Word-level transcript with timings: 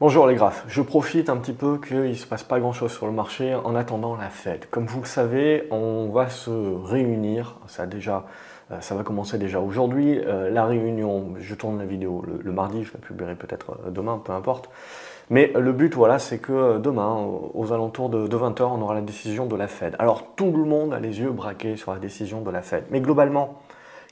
Bonjour 0.00 0.26
les 0.26 0.34
graphes, 0.34 0.64
je 0.66 0.82
profite 0.82 1.30
un 1.30 1.36
petit 1.36 1.52
peu 1.52 1.78
qu'il 1.78 2.10
ne 2.10 2.14
se 2.14 2.26
passe 2.26 2.42
pas 2.42 2.58
grand 2.58 2.72
chose 2.72 2.90
sur 2.90 3.06
le 3.06 3.12
marché 3.12 3.54
en 3.54 3.76
attendant 3.76 4.16
la 4.16 4.28
Fed. 4.28 4.68
Comme 4.68 4.86
vous 4.86 4.98
le 4.98 5.06
savez, 5.06 5.68
on 5.70 6.08
va 6.08 6.28
se 6.30 6.50
réunir, 6.50 7.60
ça, 7.68 7.86
déjà, 7.86 8.26
euh, 8.72 8.80
ça 8.80 8.96
va 8.96 9.04
commencer 9.04 9.38
déjà 9.38 9.60
aujourd'hui, 9.60 10.18
euh, 10.18 10.50
la 10.50 10.64
réunion, 10.64 11.34
je 11.38 11.54
tourne 11.54 11.78
la 11.78 11.84
vidéo 11.84 12.24
le, 12.26 12.50
mardi, 12.50 12.82
je 12.82 12.92
la 12.92 12.98
publierai 12.98 13.36
peut-être 13.36 13.78
euh, 13.86 13.90
demain, 13.90 14.18
peu 14.18 14.32
importe. 14.32 14.68
Mais 15.30 15.52
le 15.54 15.72
but, 15.72 15.94
voilà, 15.94 16.18
c'est 16.18 16.38
que 16.38 16.78
demain, 16.78 17.16
aux 17.54 17.72
alentours 17.72 18.08
de, 18.08 18.26
20h, 18.26 18.62
on 18.62 18.82
aura 18.82 18.94
la 18.94 19.00
décision 19.00 19.46
de 19.46 19.54
la 19.54 19.68
Fed. 19.68 19.94
Alors 20.00 20.34
tout 20.34 20.50
le 20.50 20.64
monde 20.64 20.92
a 20.92 20.98
les 20.98 21.20
yeux 21.20 21.30
braqués 21.30 21.76
sur 21.76 21.92
la 21.92 22.00
décision 22.00 22.40
de 22.40 22.50
la 22.50 22.62
Fed. 22.62 22.82
Mais 22.90 23.00
globalement, 23.00 23.62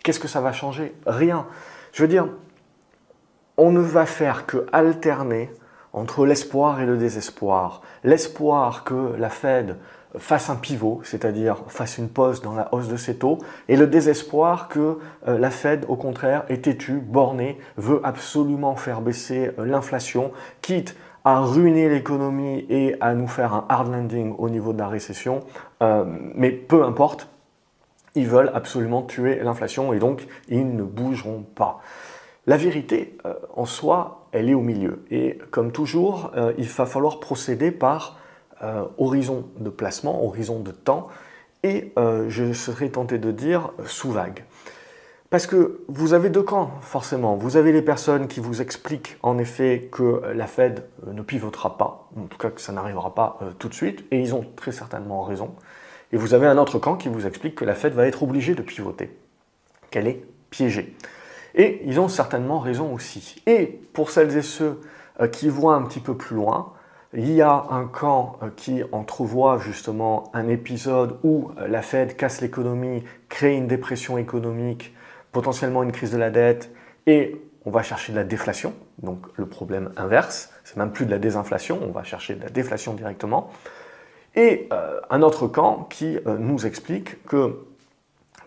qu'est-ce 0.05 0.21
que 0.21 0.29
ça 0.29 0.41
va 0.41 0.53
changer? 0.53 0.95
Rien. 1.07 1.45
Je 1.93 2.03
veux 2.03 2.09
dire, 2.09 2.29
on 3.57 3.73
ne 3.73 3.81
va 3.81 4.07
faire 4.07 4.47
que 4.47 4.65
alterner 4.73 5.51
entre 5.93 6.27
l'espoir 6.27 6.81
et 6.81 6.87
le 6.87 6.97
désespoir. 6.97 7.83
L'espoir 8.05 8.85
que 8.85 9.15
la 9.19 9.29
Fed 9.29 9.77
fasse 10.19 10.51
un 10.51 10.57
pivot, 10.57 11.01
c'est-à-dire 11.05 11.65
fasse 11.69 11.99
une 11.99 12.09
pause 12.09 12.43
dans 12.43 12.55
la 12.55 12.73
hausse 12.75 12.89
de 12.89 12.97
ses 12.97 13.17
taux, 13.17 13.39
et 13.69 13.77
le 13.77 13.87
désespoir 13.87 14.69
que 14.69 14.99
euh, 15.29 15.39
la 15.39 15.51
Fed, 15.51 15.85
au 15.89 15.97
contraire, 15.97 16.45
est 16.49 16.65
têtue, 16.65 17.01
bornée, 17.01 17.59
veut 17.77 18.01
absolument 18.05 18.77
faire 18.77 19.01
baisser 19.01 19.51
euh, 19.59 19.65
l'inflation, 19.65 20.33
quitte 20.61 20.97
à 21.25 21.41
ruiner 21.41 21.89
l'économie 21.89 22.67
et 22.69 22.97
à 23.01 23.15
nous 23.15 23.29
faire 23.29 23.55
un 23.55 23.65
hard 23.69 23.93
landing 23.93 24.35
au 24.39 24.51
niveau 24.51 24.73
de 24.73 24.79
la 24.79 24.89
récession. 24.89 25.41
Euh, 25.83 26.05
mais 26.35 26.51
peu 26.51 26.85
importe, 26.85 27.29
ils 28.15 28.27
veulent 28.27 28.51
absolument 28.55 29.03
tuer 29.03 29.37
l'inflation 29.43 29.93
et 29.93 29.99
donc 29.99 30.27
ils 30.49 30.77
ne 30.77 30.83
bougeront 30.83 31.45
pas. 31.55 31.81
La 32.47 32.57
vérité, 32.57 33.17
en 33.55 33.65
soi, 33.65 34.22
elle 34.33 34.49
est 34.49 34.55
au 34.55 34.61
milieu. 34.61 35.05
Et 35.11 35.39
comme 35.51 35.73
toujours, 35.73 36.33
euh, 36.37 36.53
il 36.59 36.67
va 36.67 36.87
falloir 36.87 37.21
procéder 37.21 37.71
par 37.71 38.19
euh, 38.63 38.85
horizon 38.99 39.47
de 39.59 39.71
placement, 39.71 40.25
horizon 40.25 40.61
de 40.61 40.73
temps, 40.73 41.09
et 41.63 41.93
euh, 41.99 42.29
je 42.29 42.53
serais 42.53 42.89
tenté 42.89 43.19
de 43.19 43.31
dire 43.31 43.71
sous 43.87 44.11
vague. 44.11 44.45
Parce 45.31 45.47
que 45.47 45.81
vous 45.89 46.13
avez 46.13 46.29
deux 46.29 46.43
camps, 46.43 46.73
forcément. 46.83 47.37
Vous 47.37 47.57
avez 47.57 47.73
les 47.73 47.81
personnes 47.81 48.27
qui 48.27 48.41
vous 48.41 48.61
expliquent 48.61 49.17
en 49.23 49.39
effet 49.39 49.89
que 49.91 50.21
la 50.35 50.47
Fed 50.47 50.85
ne 51.07 51.23
pivotera 51.23 51.79
pas, 51.79 52.11
en 52.19 52.27
tout 52.27 52.37
cas 52.37 52.51
que 52.51 52.61
ça 52.61 52.73
n'arrivera 52.73 53.15
pas 53.15 53.39
tout 53.59 53.71
de 53.71 53.75
suite, 53.75 54.05
et 54.11 54.21
ils 54.21 54.35
ont 54.35 54.45
très 54.57 54.73
certainement 54.73 55.23
raison. 55.23 55.55
Et 56.13 56.19
vous 56.19 56.35
avez 56.35 56.47
un 56.47 56.59
autre 56.59 56.79
camp 56.79 56.97
qui 56.97 57.09
vous 57.09 57.27
explique 57.27 57.55
que 57.55 57.65
la 57.65 57.75
Fed 57.75 57.95
va 57.95 58.07
être 58.07 58.23
obligée 58.23 58.55
de 58.55 58.61
pivoter, 58.61 59.17
qu'elle 59.91 60.07
est 60.07 60.23
piégée. 60.51 60.95
Et 61.55 61.83
ils 61.85 62.01
ont 62.01 62.09
certainement 62.09 62.59
raison 62.59 62.93
aussi. 62.93 63.43
Et 63.47 63.67
pour 63.93 64.11
celles 64.11 64.37
et 64.37 64.43
ceux 64.43 64.81
euh, 65.21 65.29
qui 65.29 65.49
voient 65.49 65.75
un 65.75 65.83
petit 65.83 66.01
peu 66.01 66.17
plus 66.17 66.37
loin, 66.37 66.73
il 67.15 67.31
y 67.31 67.43
a 67.43 67.67
un 67.71 67.87
camp 67.87 68.39
euh, 68.43 68.49
qui 68.57 68.83
entrevoit 68.93 69.59
justement 69.59 70.31
un 70.33 70.49
épisode 70.49 71.19
où 71.23 71.51
euh, 71.59 71.69
la 71.69 71.83
Fed 71.83 72.17
casse 72.17 72.41
l'économie, 72.41 73.05
crée 73.29 73.55
une 73.55 73.67
dépression 73.67 74.17
économique, 74.17 74.95
potentiellement 75.33 75.83
une 75.83 75.93
crise 75.93 76.11
de 76.11 76.17
la 76.17 76.31
dette, 76.31 76.71
et 77.07 77.37
on 77.67 77.71
va 77.71 77.83
chercher 77.83 78.13
de 78.13 78.17
la 78.17 78.25
déflation, 78.25 78.73
donc 79.03 79.19
le 79.37 79.47
problème 79.47 79.93
inverse, 79.97 80.51
c'est 80.65 80.77
même 80.77 80.93
plus 80.93 81.05
de 81.05 81.11
la 81.11 81.19
désinflation, 81.19 81.79
on 81.83 81.93
va 81.93 82.03
chercher 82.03 82.35
de 82.35 82.43
la 82.43 82.49
déflation 82.49 82.95
directement. 82.95 83.51
Et 84.35 84.69
un 85.11 85.23
autre 85.23 85.47
camp 85.47 85.87
qui 85.91 86.19
nous 86.25 86.67
explique 86.67 87.23
que 87.25 87.67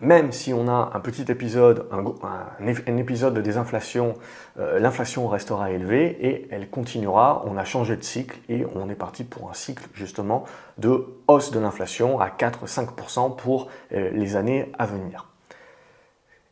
même 0.00 0.32
si 0.32 0.52
on 0.52 0.68
a 0.68 0.92
un 0.94 1.00
petit 1.00 1.24
épisode, 1.30 1.86
un, 1.90 2.96
épisode 2.98 3.34
de 3.34 3.40
désinflation, 3.40 4.14
euh, 4.58 4.78
l'inflation 4.78 5.28
restera 5.28 5.70
élevée 5.70 6.16
et 6.20 6.48
elle 6.50 6.68
continuera. 6.68 7.44
On 7.46 7.56
a 7.56 7.64
changé 7.64 7.96
de 7.96 8.02
cycle 8.02 8.38
et 8.48 8.66
on 8.74 8.88
est 8.88 8.94
parti 8.94 9.24
pour 9.24 9.50
un 9.50 9.54
cycle 9.54 9.84
justement 9.94 10.44
de 10.78 11.06
hausse 11.28 11.50
de 11.50 11.58
l'inflation 11.58 12.20
à 12.20 12.28
4-5% 12.28 13.36
pour 13.36 13.68
euh, 13.92 14.10
les 14.12 14.36
années 14.36 14.72
à 14.78 14.86
venir. 14.86 15.26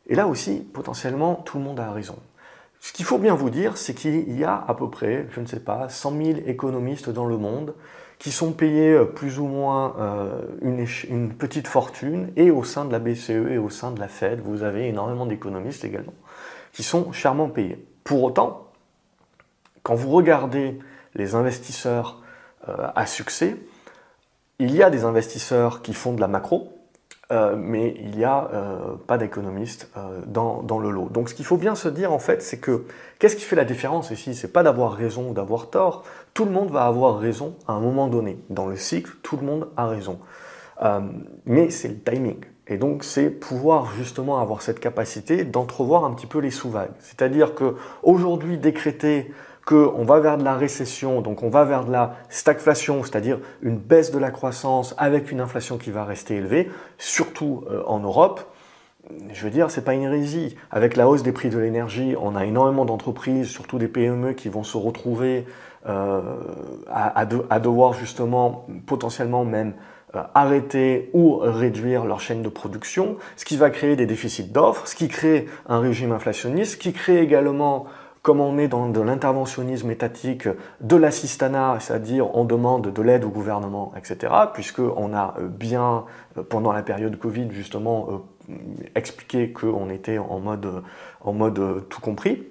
Et 0.07 0.15
là 0.15 0.27
aussi, 0.27 0.59
potentiellement, 0.73 1.35
tout 1.35 1.57
le 1.57 1.63
monde 1.63 1.79
a 1.79 1.91
raison. 1.91 2.17
Ce 2.79 2.93
qu'il 2.93 3.05
faut 3.05 3.17
bien 3.17 3.33
vous 3.33 3.49
dire, 3.49 3.77
c'est 3.77 3.95
qu'il 3.95 4.37
y 4.37 4.43
a 4.43 4.63
à 4.67 4.73
peu 4.75 4.89
près, 4.89 5.25
je 5.31 5.39
ne 5.39 5.47
sais 5.47 5.59
pas, 5.59 5.89
100 5.89 6.11
000 6.11 6.39
économistes 6.45 7.09
dans 7.09 7.25
le 7.25 7.37
monde 7.37 7.73
qui 8.19 8.31
sont 8.31 8.51
payés 8.51 8.93
euh, 8.93 9.05
plus 9.05 9.39
ou 9.39 9.47
moins 9.47 9.95
euh, 9.99 10.41
une, 10.61 11.33
petite 11.33 11.67
fortune, 11.67 12.31
et 12.35 12.51
au 12.51 12.63
sein 12.63 12.85
de 12.85 12.91
la 12.91 12.99
BCE 12.99 13.51
et 13.51 13.57
au 13.57 13.69
sein 13.69 13.91
de 13.91 13.99
la 13.99 14.07
Fed, 14.07 14.41
vous 14.41 14.63
avez 14.63 14.87
énormément 14.87 15.25
d'économistes 15.25 15.83
également, 15.83 16.13
qui 16.71 16.83
sont 16.83 17.11
chèrement 17.11 17.49
payés. 17.49 17.85
Pour 18.03 18.23
autant, 18.23 18.67
quand 19.83 19.95
vous 19.95 20.09
regardez 20.11 20.79
les 21.13 21.35
investisseurs 21.35 22.21
euh, 22.67 22.87
à 22.95 23.05
succès, 23.05 23.55
il 24.59 24.73
y 24.73 24.81
a 24.81 24.89
des 24.89 25.03
investisseurs 25.03 25.81
qui 25.81 25.93
font 25.93 26.13
de 26.13 26.21
la 26.21 26.27
macro, 26.27 26.74
euh, 27.31 27.55
mais 27.57 27.95
il 27.99 28.11
n'y 28.11 28.23
a 28.23 28.49
euh, 28.53 28.95
pas 29.07 29.17
d'économiste 29.17 29.89
euh, 29.97 30.21
dans, 30.27 30.61
dans, 30.61 30.77
le 30.77 30.91
lot. 30.91 31.09
Donc 31.09 31.29
ce 31.29 31.33
qu'il 31.33 31.45
faut 31.45 31.57
bien 31.57 31.73
se 31.73 31.89
dire 31.89 32.13
en 32.13 32.19
fait, 32.19 32.43
c'est 32.43 32.59
que 32.59 32.85
qu'est-ce 33.17 33.35
qui 33.35 33.43
fait 33.43 33.55
la 33.55 33.65
différence 33.65 34.11
ici? 34.11 34.35
C'est 34.35 34.53
pas 34.53 34.61
d'avoir 34.61 34.93
raison 34.93 35.29
ou 35.29 35.33
d'avoir 35.33 35.71
tort. 35.71 36.03
Tout 36.35 36.45
le 36.45 36.51
monde 36.51 36.69
va 36.69 36.85
avoir 36.85 37.17
raison 37.17 37.55
à 37.67 37.73
un 37.73 37.79
moment 37.79 38.07
donné. 38.07 38.37
Dans 38.51 38.67
le 38.67 38.75
cycle, 38.75 39.11
tout 39.23 39.37
le 39.37 39.43
monde 39.43 39.69
a 39.75 39.87
raison. 39.87 40.19
mais 41.45 41.71
c'est 41.71 41.87
le 41.87 41.99
timing. 41.99 42.45
Et 42.67 42.77
donc 42.77 43.03
c'est 43.03 43.29
pouvoir 43.29 43.91
justement 43.95 44.39
avoir 44.39 44.61
cette 44.61 44.79
capacité 44.79 45.43
d'entrevoir 45.43 46.05
un 46.05 46.13
petit 46.13 46.27
peu 46.27 46.39
les 46.39 46.51
sous-vagues. 46.51 46.93
C'est-à-dire 46.99 47.55
que 47.55 47.75
aujourd'hui 48.03 48.59
décréter 48.59 49.33
qu'on 49.65 50.03
va 50.03 50.19
vers 50.19 50.37
de 50.37 50.43
la 50.43 50.55
récession, 50.55 51.21
donc 51.21 51.41
on 51.41 51.49
va 51.49 51.65
vers 51.65 51.85
de 51.85 51.91
la 51.91 52.15
stagflation, 52.29 53.03
c'est-à-dire 53.03 53.39
une 53.61 53.77
baisse 53.77 54.11
de 54.11 54.19
la 54.19 54.29
croissance 54.29 54.93
avec 54.97 55.31
une 55.31 55.41
inflation 55.41 55.77
qui 55.77 55.89
va 55.89 56.05
rester 56.05 56.35
élevée, 56.35 56.69
surtout 56.99 57.63
euh, 57.71 57.81
en 57.87 57.99
Europe. 57.99 58.41
Je 59.33 59.43
veux 59.43 59.51
dire, 59.51 59.69
c'est 59.71 59.83
pas 59.83 59.93
une 59.93 60.03
hérésie. 60.03 60.55
Avec 60.71 60.95
la 60.95 61.07
hausse 61.07 61.23
des 61.23 61.31
prix 61.31 61.49
de 61.49 61.57
l'énergie, 61.57 62.15
on 62.19 62.35
a 62.35 62.45
énormément 62.45 62.85
d'entreprises, 62.85 63.47
surtout 63.47 63.77
des 63.77 63.87
PME, 63.87 64.33
qui 64.33 64.49
vont 64.49 64.63
se 64.63 64.77
retrouver 64.77 65.45
euh, 65.87 66.21
à, 66.87 67.25
devoir 67.59 67.93
justement, 67.93 68.67
potentiellement 68.87 69.45
même, 69.45 69.73
euh, 70.15 70.21
arrêter 70.33 71.09
ou 71.13 71.37
réduire 71.37 72.05
leur 72.05 72.19
chaîne 72.19 72.41
de 72.41 72.49
production, 72.49 73.17
ce 73.35 73.45
qui 73.45 73.57
va 73.57 73.69
créer 73.69 73.95
des 73.95 74.05
déficits 74.05 74.51
d'offres, 74.51 74.87
ce 74.87 74.95
qui 74.95 75.07
crée 75.07 75.47
un 75.67 75.79
régime 75.79 76.11
inflationniste, 76.11 76.73
ce 76.73 76.77
qui 76.77 76.93
crée 76.93 77.19
également 77.19 77.85
comme 78.25 78.41
on 78.41 78.57
est 78.57 78.67
dans 78.67 78.89
de 78.89 78.99
l'interventionnisme 79.01 79.91
étatique, 79.91 80.47
de 80.81 80.95
l'assistanat, 80.95 81.77
c'est-à-dire 81.79 82.35
on 82.35 82.43
demande 82.43 82.91
de 82.91 83.01
l'aide 83.03 83.23
au 83.23 83.29
gouvernement, 83.29 83.93
etc., 83.95 84.33
puisqu'on 84.51 85.13
a 85.13 85.35
euh, 85.37 85.47
bien, 85.47 86.05
euh, 86.35 86.41
pendant 86.41 86.71
la 86.71 86.81
période 86.81 87.19
Covid, 87.19 87.49
justement, 87.51 88.07
euh, 88.49 88.55
expliqué 88.95 89.51
qu'on 89.51 89.91
était 89.91 90.17
en 90.17 90.39
mode, 90.39 90.81
en 91.21 91.33
mode 91.33 91.87
tout 91.87 92.01
compris. 92.01 92.47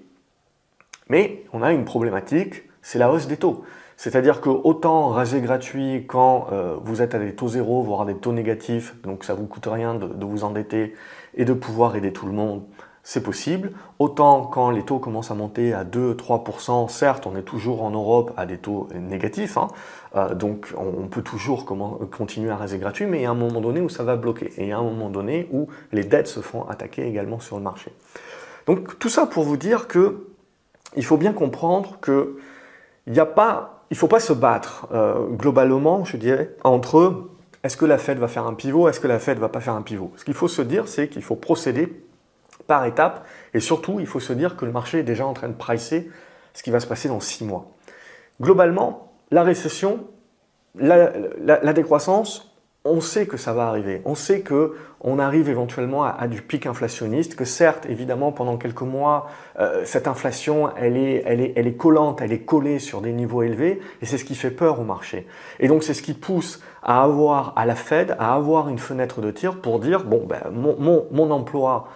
Mais 1.08 1.42
on 1.52 1.60
a 1.60 1.72
une 1.72 1.84
problématique, 1.84 2.62
c'est 2.80 3.00
la 3.00 3.10
hausse 3.10 3.26
des 3.26 3.36
taux. 3.36 3.64
C'est-à-dire 3.96 4.40
que 4.40 4.50
autant 4.50 5.08
raser 5.08 5.40
gratuit 5.40 6.04
quand 6.06 6.48
vous 6.82 7.00
êtes 7.00 7.14
à 7.14 7.18
des 7.20 7.34
taux 7.34 7.48
zéro, 7.48 7.82
voire 7.82 8.06
des 8.06 8.16
taux 8.16 8.32
négatifs, 8.32 8.94
donc 9.02 9.22
ça 9.22 9.34
vous 9.34 9.46
coûte 9.46 9.68
rien 9.70 9.94
de 9.94 10.24
vous 10.24 10.42
endetter 10.42 10.94
et 11.36 11.44
de 11.44 11.52
pouvoir 11.52 11.94
aider 11.94 12.12
tout 12.12 12.26
le 12.26 12.32
monde, 12.32 12.62
c'est 13.04 13.22
possible. 13.22 13.72
Autant 13.98 14.46
quand 14.46 14.70
les 14.70 14.82
taux 14.82 14.98
commencent 14.98 15.30
à 15.30 15.34
monter 15.34 15.74
à 15.74 15.84
2-3%, 15.84 16.88
certes, 16.88 17.26
on 17.26 17.36
est 17.36 17.42
toujours 17.42 17.84
en 17.84 17.90
Europe 17.90 18.32
à 18.36 18.46
des 18.46 18.56
taux 18.56 18.88
négatifs, 18.94 19.58
hein. 19.58 19.68
euh, 20.16 20.34
donc 20.34 20.72
on, 20.76 21.06
peut 21.06 21.22
toujours 21.22 21.66
continuer 22.10 22.50
à 22.50 22.56
raser 22.56 22.78
gratuit, 22.78 23.04
mais 23.04 23.18
il 23.18 23.22
y 23.22 23.26
a 23.26 23.30
un 23.30 23.34
moment 23.34 23.60
donné 23.60 23.82
où 23.82 23.90
ça 23.90 24.02
va 24.02 24.16
bloquer, 24.16 24.52
et 24.56 24.62
il 24.62 24.68
y 24.68 24.72
a 24.72 24.78
un 24.78 24.82
moment 24.82 25.10
donné 25.10 25.48
où 25.52 25.68
les 25.92 26.02
dettes 26.02 26.26
se 26.26 26.40
font 26.40 26.66
attaquer 26.66 27.06
également 27.06 27.40
sur 27.40 27.56
le 27.56 27.62
marché. 27.62 27.92
Donc 28.66 28.98
tout 28.98 29.10
ça 29.10 29.26
pour 29.26 29.44
vous 29.44 29.58
dire 29.58 29.86
que 29.86 30.26
il 30.96 31.04
faut 31.04 31.18
bien 31.18 31.34
comprendre 31.34 31.98
que 32.00 32.38
il 33.06 33.96
faut 33.96 34.08
pas 34.08 34.20
se 34.20 34.32
battre 34.32 34.88
euh, 34.92 35.26
globalement, 35.26 36.06
je 36.06 36.16
dirais, 36.16 36.56
entre 36.64 37.28
est-ce 37.62 37.76
que 37.76 37.84
la 37.84 37.98
Fed 37.98 38.18
va 38.18 38.28
faire 38.28 38.46
un 38.46 38.54
pivot, 38.54 38.88
est-ce 38.88 39.00
que 39.00 39.08
la 39.08 39.18
Fed 39.18 39.38
va 39.38 39.50
pas 39.50 39.60
faire 39.60 39.74
un 39.74 39.82
pivot. 39.82 40.10
Ce 40.16 40.24
qu'il 40.24 40.34
faut 40.34 40.48
se 40.48 40.62
dire, 40.62 40.88
c'est 40.88 41.08
qu'il 41.08 41.22
faut 41.22 41.36
procéder 41.36 41.92
par 42.66 42.84
étapes. 42.86 43.26
Et 43.52 43.60
surtout, 43.60 44.00
il 44.00 44.06
faut 44.06 44.20
se 44.20 44.32
dire 44.32 44.56
que 44.56 44.64
le 44.64 44.72
marché 44.72 45.00
est 45.00 45.04
déjà 45.04 45.26
en 45.26 45.32
train 45.32 45.48
de 45.48 45.54
pricer 45.54 46.10
ce 46.54 46.62
qui 46.62 46.70
va 46.70 46.80
se 46.80 46.86
passer 46.86 47.08
dans 47.08 47.20
six 47.20 47.44
mois. 47.44 47.66
Globalement, 48.40 49.12
la 49.30 49.42
récession, 49.42 50.06
la, 50.76 51.72
décroissance, 51.72 52.54
on 52.84 53.00
sait 53.00 53.26
que 53.26 53.36
ça 53.36 53.52
va 53.52 53.66
arriver. 53.66 54.02
On 54.04 54.14
sait 54.14 54.40
que 54.40 54.74
on 55.00 55.18
arrive 55.18 55.48
éventuellement 55.48 56.04
à, 56.04 56.26
du 56.28 56.42
pic 56.42 56.66
inflationniste, 56.66 57.36
que 57.36 57.44
certes, 57.44 57.86
évidemment, 57.88 58.32
pendant 58.32 58.56
quelques 58.56 58.82
mois, 58.82 59.28
euh, 59.58 59.82
cette 59.84 60.08
inflation, 60.08 60.70
elle 60.76 60.96
est, 60.96 61.22
elle, 61.26 61.40
est, 61.40 61.52
elle 61.56 61.66
est 61.66 61.76
collante, 61.76 62.22
elle 62.22 62.32
est 62.32 62.44
collée 62.44 62.78
sur 62.78 63.02
des 63.02 63.12
niveaux 63.12 63.42
élevés, 63.42 63.80
et 64.00 64.06
c'est 64.06 64.16
ce 64.18 64.24
qui 64.24 64.34
fait 64.34 64.50
peur 64.50 64.80
au 64.80 64.84
marché. 64.84 65.26
Et 65.60 65.68
donc, 65.68 65.82
c'est 65.82 65.94
ce 65.94 66.02
qui 66.02 66.14
pousse 66.14 66.62
à 66.82 67.02
avoir, 67.02 67.52
à 67.56 67.66
la 67.66 67.74
Fed, 67.74 68.16
à 68.18 68.34
avoir 68.34 68.68
une 68.68 68.78
fenêtre 68.78 69.20
de 69.20 69.30
tir 69.30 69.60
pour 69.60 69.78
dire, 69.78 70.04
bon, 70.04 70.24
ben, 70.26 70.50
mon, 70.50 71.06
mon 71.10 71.30
emploi 71.30 71.88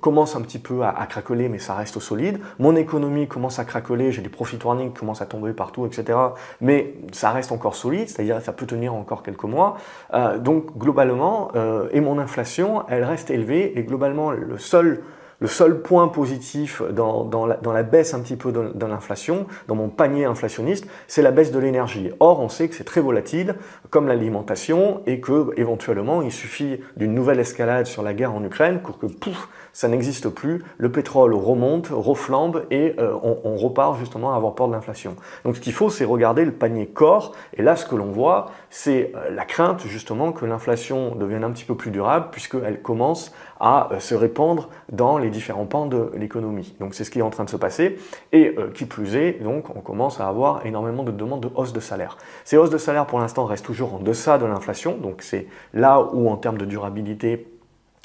commence 0.00 0.36
un 0.36 0.42
petit 0.42 0.58
peu 0.58 0.84
à, 0.84 1.06
craqueler, 1.08 1.48
mais 1.48 1.58
ça 1.58 1.74
reste 1.74 1.98
solide. 2.00 2.40
Mon 2.58 2.76
économie 2.76 3.28
commence 3.28 3.58
à 3.58 3.64
craqueler, 3.64 4.12
j'ai 4.12 4.22
des 4.22 4.28
profit 4.28 4.58
warnings 4.62 4.92
qui 4.92 5.00
commencent 5.00 5.22
à 5.22 5.26
tomber 5.26 5.52
partout, 5.52 5.86
etc. 5.86 6.18
Mais 6.60 6.94
ça 7.12 7.30
reste 7.30 7.52
encore 7.52 7.74
solide, 7.74 8.08
c'est-à-dire 8.08 8.40
ça 8.40 8.52
peut 8.52 8.66
tenir 8.66 8.94
encore 8.94 9.22
quelques 9.22 9.44
mois. 9.44 9.76
Euh, 10.14 10.38
donc 10.38 10.76
globalement, 10.76 11.50
euh, 11.54 11.88
et 11.92 12.00
mon 12.00 12.18
inflation, 12.18 12.84
elle 12.88 13.04
reste 13.04 13.30
élevée, 13.30 13.78
et 13.78 13.82
globalement, 13.82 14.30
le 14.30 14.58
seul 14.58 15.02
le 15.40 15.46
seul 15.46 15.80
point 15.82 16.08
positif 16.08 16.82
dans, 16.90 17.46
la, 17.46 17.82
baisse 17.82 18.14
un 18.14 18.20
petit 18.20 18.36
peu 18.36 18.52
de, 18.52 18.86
l'inflation, 18.86 19.46
dans 19.68 19.74
mon 19.74 19.88
panier 19.88 20.24
inflationniste, 20.24 20.86
c'est 21.08 21.22
la 21.22 21.30
baisse 21.30 21.52
de 21.52 21.58
l'énergie. 21.58 22.10
Or, 22.20 22.40
on 22.40 22.48
sait 22.48 22.68
que 22.68 22.74
c'est 22.74 22.84
très 22.84 23.00
volatile, 23.00 23.56
comme 23.90 24.08
l'alimentation, 24.08 25.02
et 25.06 25.20
que 25.20 25.50
éventuellement, 25.56 26.22
il 26.22 26.32
suffit 26.32 26.80
d'une 26.96 27.14
nouvelle 27.14 27.40
escalade 27.40 27.86
sur 27.86 28.02
la 28.02 28.14
guerre 28.14 28.34
en 28.34 28.42
Ukraine 28.44 28.80
pour 28.80 28.98
que 28.98 29.06
pouf, 29.06 29.48
ça 29.76 29.88
n'existe 29.88 30.30
plus, 30.30 30.62
le 30.78 30.90
pétrole 30.90 31.34
remonte, 31.34 31.88
reflambe 31.88 32.64
et 32.70 32.94
euh, 32.98 33.12
on, 33.22 33.56
repart 33.56 33.98
justement 33.98 34.32
à 34.32 34.36
avoir 34.36 34.54
peur 34.54 34.68
de 34.68 34.72
l'inflation. 34.72 35.16
Donc 35.44 35.56
ce 35.56 35.60
qu'il 35.60 35.74
faut, 35.74 35.90
c'est 35.90 36.06
regarder 36.06 36.46
le 36.46 36.52
panier 36.52 36.86
corps, 36.86 37.32
et 37.52 37.62
là 37.62 37.76
ce 37.76 37.84
que 37.84 37.94
l'on 37.94 38.10
voit, 38.10 38.46
c'est 38.70 39.12
euh, 39.14 39.28
la 39.28 39.44
crainte 39.44 39.82
justement 39.86 40.32
que 40.32 40.46
l'inflation 40.46 41.14
devienne 41.14 41.44
un 41.44 41.50
petit 41.50 41.66
peu 41.66 41.74
plus 41.74 41.90
durable 41.90 42.28
puisqu'elle 42.32 42.80
commence 42.80 43.34
à 43.60 43.92
euh, 43.92 43.98
se 44.00 44.14
répandre 44.14 44.70
dans 44.90 45.18
les 45.18 45.28
différents 45.28 45.66
pans 45.66 45.84
de 45.84 46.10
l'économie. 46.14 46.74
Donc 46.80 46.94
c'est 46.94 47.04
ce 47.04 47.10
qui 47.10 47.18
est 47.18 47.22
en 47.22 47.28
train 47.28 47.44
de 47.44 47.50
se 47.50 47.58
passer, 47.58 47.98
et 48.32 48.56
qui 48.72 48.86
plus 48.86 49.14
est, 49.14 49.42
donc 49.42 49.76
on 49.76 49.80
commence 49.80 50.20
à 50.20 50.26
avoir 50.26 50.64
énormément 50.64 51.02
de 51.02 51.12
demandes 51.12 51.42
de 51.42 51.50
hausse 51.54 51.74
de 51.74 51.80
salaire. 51.80 52.16
Ces 52.44 52.56
hausses 52.56 52.70
de 52.70 52.78
salaire 52.78 53.06
pour 53.06 53.18
l'instant 53.18 53.44
restent 53.44 53.66
toujours 53.66 53.92
en 53.92 53.98
deçà 53.98 54.38
de 54.38 54.46
l'inflation, 54.46 54.96
donc 54.96 55.20
c'est 55.20 55.46
là 55.74 56.00
où 56.00 56.30
en 56.30 56.36
termes 56.36 56.56
de 56.56 56.64
durabilité, 56.64 57.46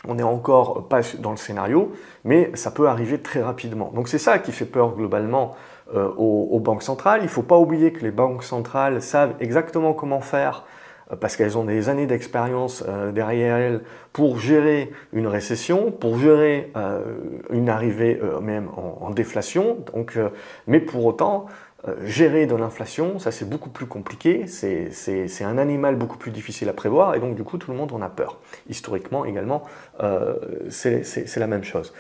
on 0.08 0.16
n'est 0.16 0.24
encore 0.24 0.88
pas 0.88 1.02
dans 1.20 1.32
le 1.32 1.38
scénario, 1.38 1.92
mais 2.24 2.52
ça 2.56 2.72
peut 2.72 2.88
arriver 2.88 3.20
très 3.20 3.42
rapidement. 3.42 3.92
Donc 3.94 4.08
c'est 4.08 4.18
ça 4.18 4.40
qui 4.40 4.52
fait 4.52 4.66
peur 4.66 4.96
globalement 4.96 5.56
euh, 5.94 6.10
aux, 6.18 6.60
banques 6.60 6.84
centrales. 6.84 7.20
Il 7.22 7.26
ne 7.26 7.30
faut 7.30 7.44
pas 7.44 7.58
oublier 7.58 7.92
que 7.92 8.02
les 8.02 8.12
banques 8.12 8.44
centrales 8.44 9.02
savent 9.02 9.36
exactement 9.40 9.94
comment 9.94 10.22
faire 10.22 10.66
euh, 11.12 11.16
parce 11.18 11.36
qu'elles 11.36 11.58
ont 11.58 11.66
des 11.66 11.90
années 11.90 12.08
d'expérience 12.08 12.84
euh, 12.88 13.12
derrière 13.12 13.58
elles 13.58 13.82
pour 14.14 14.40
gérer 14.40 14.92
une 15.12 15.28
récession, 15.28 15.92
pour 15.92 16.18
gérer 16.18 16.72
une 17.50 17.70
arrivée 17.70 18.20
même 18.42 18.70
en, 18.76 19.06
en 19.06 19.10
déflation. 19.12 19.78
Donc, 19.94 20.18
mais 20.68 20.82
pour 20.82 21.06
autant, 21.06 21.46
gérer 22.04 22.46
de 22.46 22.56
l'inflation, 22.56 23.18
ça 23.18 23.32
c'est 23.32 23.50
beaucoup 23.50 23.70
plus 23.70 23.88
compliqué, 23.88 24.46
c'est 24.48 25.44
un 25.44 25.58
animal 25.58 25.96
beaucoup 25.96 26.18
plus 26.18 26.32
difficile 26.32 26.70
à 26.70 26.74
prévoir 26.74 27.16
et 27.16 27.20
donc 27.20 27.36
du 27.36 27.44
coup 27.44 27.58
tout 27.58 27.72
le 27.72 27.78
monde 27.78 27.92
en 27.92 28.02
a 28.02 28.10
peur. 28.10 28.40
Historiquement 28.70 29.26
également, 29.26 29.64
euh, 30.04 30.36
c'est 30.70 31.38
la 31.38 31.48
même 31.48 31.64
chose. 31.64 31.94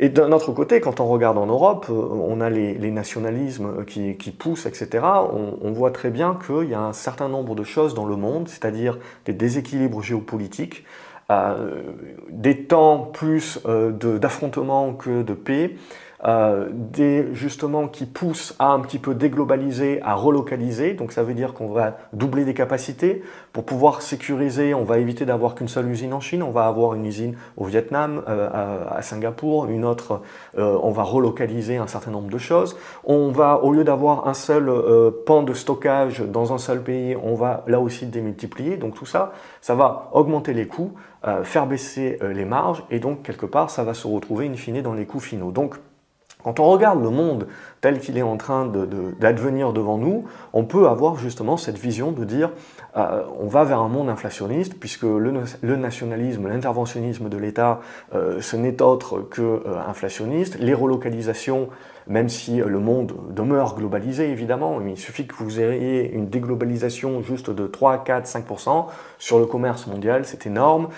Et 0.00 0.08
d'un 0.08 0.30
autre 0.30 0.52
côté, 0.52 0.80
quand 0.80 1.00
on 1.00 1.06
regarde 1.06 1.38
en 1.38 1.46
Europe, 1.46 1.86
euh, 1.90 1.92
on 1.92 2.40
a 2.40 2.50
les, 2.50 2.90
nationalismes 2.90 3.84
qui, 3.84 4.30
poussent, 4.30 4.66
etc. 4.66 5.04
On, 5.32 5.72
voit 5.72 5.90
très 5.90 6.10
bien 6.10 6.38
qu'il 6.44 6.68
y 6.68 6.74
a 6.74 6.80
un 6.80 6.92
certain 6.92 7.28
nombre 7.28 7.54
de 7.54 7.64
choses 7.64 7.94
dans 7.94 8.06
le 8.06 8.16
monde, 8.16 8.48
c'est-à-dire 8.48 8.98
des 9.24 9.32
déséquilibres 9.32 10.02
géopolitiques, 10.02 10.84
des 12.30 12.64
temps 12.64 13.00
plus 13.00 13.60
d'affrontements 13.64 14.94
que 14.94 15.22
de 15.22 15.34
paix, 15.34 15.76
euh, 16.24 16.66
des, 16.72 17.32
justement 17.32 17.86
qui 17.86 18.04
poussent 18.04 18.56
à 18.58 18.72
un 18.72 18.80
petit 18.80 18.98
peu 18.98 19.14
déglobaliser, 19.14 20.00
à 20.02 20.14
relocaliser. 20.14 20.94
Donc 20.94 21.12
ça 21.12 21.22
veut 21.22 21.34
dire 21.34 21.54
qu'on 21.54 21.68
va 21.68 21.96
doubler 22.12 22.44
des 22.44 22.54
capacités 22.54 23.22
pour 23.52 23.64
pouvoir 23.64 24.02
sécuriser. 24.02 24.74
On 24.74 24.82
va 24.82 24.98
éviter 24.98 25.24
d'avoir 25.26 25.54
qu'une 25.54 25.68
seule 25.68 25.88
usine 25.88 26.12
en 26.12 26.20
Chine. 26.20 26.42
On 26.42 26.50
va 26.50 26.66
avoir 26.66 26.94
une 26.94 27.06
usine 27.06 27.36
au 27.56 27.64
Vietnam, 27.64 28.22
euh, 28.28 28.84
à, 28.90 29.00
Singapour, 29.02 29.66
une 29.66 29.84
autre. 29.84 30.22
Euh, 30.58 30.76
on 30.82 30.90
va 30.90 31.04
relocaliser 31.04 31.76
un 31.76 31.86
certain 31.86 32.10
nombre 32.10 32.30
de 32.30 32.38
choses. 32.38 32.76
On 33.04 33.30
va, 33.30 33.62
au 33.62 33.72
lieu 33.72 33.84
d'avoir 33.84 34.26
un 34.26 34.34
seul 34.34 34.72
pan 35.24 35.44
de 35.44 35.54
stockage 35.54 36.20
dans 36.20 36.52
un 36.52 36.58
seul 36.58 36.82
pays, 36.82 37.16
on 37.22 37.34
va 37.34 37.62
là 37.68 37.78
aussi 37.78 38.06
démultiplier. 38.06 38.76
Donc 38.76 38.94
tout 38.94 39.06
ça, 39.06 39.32
ça 39.60 39.76
va 39.76 40.10
augmenter 40.12 40.52
les 40.52 40.66
coûts, 40.66 40.92
faire 41.44 41.66
baisser 41.66 42.18
les 42.22 42.44
marges 42.44 42.84
et 42.90 42.98
donc 42.98 43.22
quelque 43.22 43.46
part 43.46 43.70
ça 43.70 43.84
va 43.84 43.94
se 43.94 44.06
retrouver 44.06 44.46
in 44.46 44.54
fine 44.54 44.82
dans 44.82 44.94
les 44.94 45.06
coûts 45.06 45.20
finaux. 45.20 45.50
Donc 45.50 45.78
quand 46.44 46.60
on 46.60 46.70
regarde 46.70 47.02
le 47.02 47.10
monde 47.10 47.48
tel 47.80 47.98
qu'il 47.98 48.16
est 48.16 48.22
en 48.22 48.36
train 48.36 48.70
d'advenir 49.20 49.72
devant 49.72 49.98
nous, 49.98 50.24
on 50.52 50.64
peut 50.64 50.88
avoir 50.88 51.16
justement 51.16 51.56
cette 51.56 51.78
vision 51.78 52.12
de 52.12 52.24
dire 52.24 52.50
euh, 52.96 53.22
on 53.40 53.46
va 53.46 53.64
vers 53.64 53.80
un 53.80 53.88
monde 53.88 54.08
inflationniste 54.08 54.74
puisque 54.78 55.02
le, 55.02 55.76
nationalisme, 55.76 56.48
l'interventionnisme 56.48 57.28
de 57.28 57.36
l'État, 57.36 57.80
euh, 58.14 58.40
ce 58.40 58.56
n'est 58.56 58.80
autre 58.82 59.20
que 59.20 59.42
euh. 59.42 60.56
Les 60.60 60.74
relocalisations, 60.74 61.68
même 62.08 62.28
si 62.28 62.56
le 62.56 62.78
monde 62.78 63.14
demeure 63.30 63.76
globalisé 63.76 64.30
évidemment, 64.30 64.80
il 64.80 64.96
suffit 64.96 65.26
que 65.26 65.34
vous 65.34 65.60
ayez 65.60 66.10
une 66.12 66.28
déglobalisation 66.28 67.22
juste 67.22 67.50
de 67.50 67.66
3, 67.66 68.04
4, 68.04 68.26
5% 68.26 68.86
sur 69.18 69.38
le 69.38 69.46
commerce 69.46 69.86
mondial, 69.86 70.24
c'est 70.24 70.46
énorme, 70.46 70.88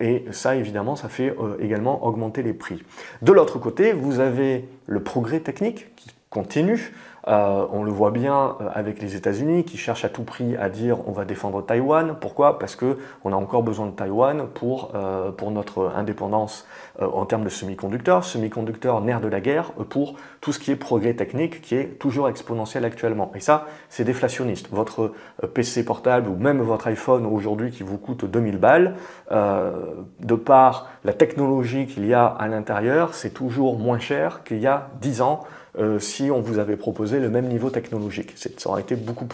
et 0.00 0.24
ça 0.32 0.56
évidemment 0.56 0.96
ça 0.96 1.08
fait 1.08 1.34
également 1.60 2.04
augmenter 2.04 2.42
les 2.42 2.52
prix. 2.52 2.82
De 3.22 3.32
l'autre 3.32 3.58
côté, 3.58 3.92
vous 3.92 4.20
avez 4.20 4.68
le 4.86 5.02
progrès 5.02 5.40
technique 5.40 5.94
qui 5.96 6.10
continue. 6.30 6.92
Euh, 7.28 7.66
on 7.72 7.84
le 7.84 7.90
voit 7.90 8.10
bien 8.10 8.56
euh, 8.60 8.68
avec 8.72 9.00
les 9.02 9.14
États-Unis 9.14 9.64
qui 9.64 9.76
cherchent 9.76 10.04
à 10.04 10.08
tout 10.08 10.24
prix 10.24 10.56
à 10.56 10.70
dire 10.70 11.06
on 11.06 11.12
va 11.12 11.24
défendre 11.24 11.62
Taïwan. 11.64 12.16
Pourquoi? 12.18 12.58
Parce 12.58 12.76
qu'on 12.76 13.32
a 13.32 13.36
encore 13.36 13.62
besoin 13.62 13.86
de 13.86 13.92
Taïwan 13.92 14.46
pour, 14.46 14.92
euh, 14.94 15.30
pour 15.30 15.50
notre 15.50 15.92
indépendance 15.94 16.66
en 17.00 17.24
termes 17.24 17.44
de 17.44 17.48
semi-conducteurs. 17.48 18.24
Semi-conducteurs, 18.24 19.00
nerf 19.00 19.20
de 19.20 19.28
la 19.28 19.40
guerre 19.40 19.72
pour 19.88 20.16
tout 20.40 20.52
ce 20.52 20.58
qui 20.58 20.70
est 20.70 20.76
progrès 20.76 21.14
technique 21.14 21.62
qui 21.62 21.74
est 21.74 21.98
toujours 21.98 22.28
exponentiel 22.28 22.84
actuellement. 22.84 23.32
Et 23.34 23.40
ça, 23.40 23.66
c'est 23.88 24.04
déflationniste. 24.04 24.68
Votre 24.70 25.12
PC 25.54 25.84
portable 25.84 26.28
ou 26.28 26.36
même 26.36 26.60
votre 26.60 26.86
iPhone 26.88 27.24
aujourd'hui 27.26 27.70
qui 27.70 27.82
vous 27.82 27.96
coûte 27.96 28.24
2000 28.24 28.58
balles, 28.58 28.96
de 29.30 30.34
par 30.34 30.88
la 31.04 31.12
technologie 31.14 31.86
qu'il 31.86 32.06
y 32.06 32.12
a 32.12 32.26
à 32.26 32.48
l'intérieur, 32.48 33.14
c'est 33.14 33.30
toujours 33.30 33.78
moins 33.78 33.98
cher 33.98 34.44
qu'il 34.44 34.58
y 34.58 34.66
a 34.66 34.88
10 35.00 35.22
ans 35.22 35.40
euh, 35.78 35.98
si 35.98 36.30
on 36.30 36.40
vous 36.40 36.58
avait 36.58 36.76
proposé 36.76 37.20
le 37.20 37.30
même 37.30 37.46
niveau 37.46 37.70
technologique. 37.70 38.34
Ça 38.36 38.70
aurait 38.70 38.82
été 38.82 38.96
beaucoup 38.96 39.24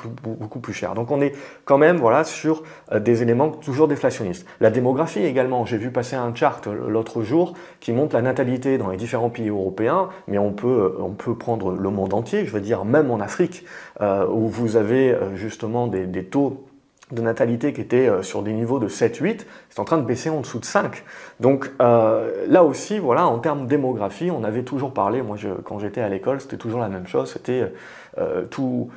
plus, 0.61 0.73
cher. 0.73 0.95
Donc 0.95 1.11
on 1.11 1.21
est 1.21 1.33
quand 1.65 1.79
même 1.79 1.97
voilà, 1.97 2.25
sur 2.25 2.63
euh, 2.93 3.01
des 3.01 3.23
éléments 3.23 3.51
toujours 3.51 3.89
déflationnistes. 3.89 4.47
La 4.61 4.71
démographie 4.71 5.25
également, 5.25 5.65
j'ai 5.65 5.79
vu 5.79 5.91
passer 5.91 6.17
un 6.17 6.35
chart 6.35 6.67
l'autre 6.67 7.23
jour 7.23 7.55
qui 7.81 7.93
montre 7.93 8.15
la 8.15 8.23
natalité 8.23 8.79
dans 8.79 8.91
les 8.91 8.97
différents 8.97 9.31
pays 9.31 9.49
européens, 9.49 10.09
mais 10.29 10.39
on 10.39 10.53
peut, 10.53 10.97
on 11.01 11.11
peut 11.11 11.35
prendre 11.35 11.73
le 11.73 11.91
monde 11.91 12.13
entier, 12.15 12.45
je 12.45 12.51
veux 12.51 12.61
dire 12.61 12.85
même 12.85 13.11
en 13.11 13.21
Afrique, 13.21 13.65
euh, 14.01 14.27
où 14.27 14.49
vous 14.49 14.77
avez 14.77 15.17
justement 15.35 15.87
des 15.87 16.25
taux 16.25 16.66
de 17.13 17.23
natalité 17.23 17.73
qui 17.73 17.81
était 17.81 18.09
euh, 18.09 18.23
sur 18.23 18.43
des 18.43 18.53
niveaux 18.53 18.81
de 18.81 18.89
7-8, 18.89 19.47
c'est 19.71 19.81
en 19.81 19.85
train 19.85 19.99
de 19.99 20.05
baisser 20.05 20.29
en 20.29 20.41
dessous 20.41 20.59
de 20.59 20.65
5. 20.65 21.05
Donc 21.39 21.71
euh, 21.81 22.47
là 22.49 22.65
aussi, 22.65 22.99
voilà, 22.99 23.27
en 23.27 23.39
termes 23.39 23.67
démographie, 23.67 24.31
on 24.31 24.43
avait 24.43 24.65
toujours 24.65 24.93
parlé, 24.93 25.23
moi 25.23 25.37
quand 25.65 25.79
j'étais 25.79 26.01
à 26.01 26.09
l'école, 26.09 26.41
c'était 26.41 26.57
toujours 26.57 26.81
la 26.81 26.89
même 26.89 27.07
chose, 27.07 27.33
c'était 27.33 27.73
euh, 28.19 28.45
tout, 28.47 28.91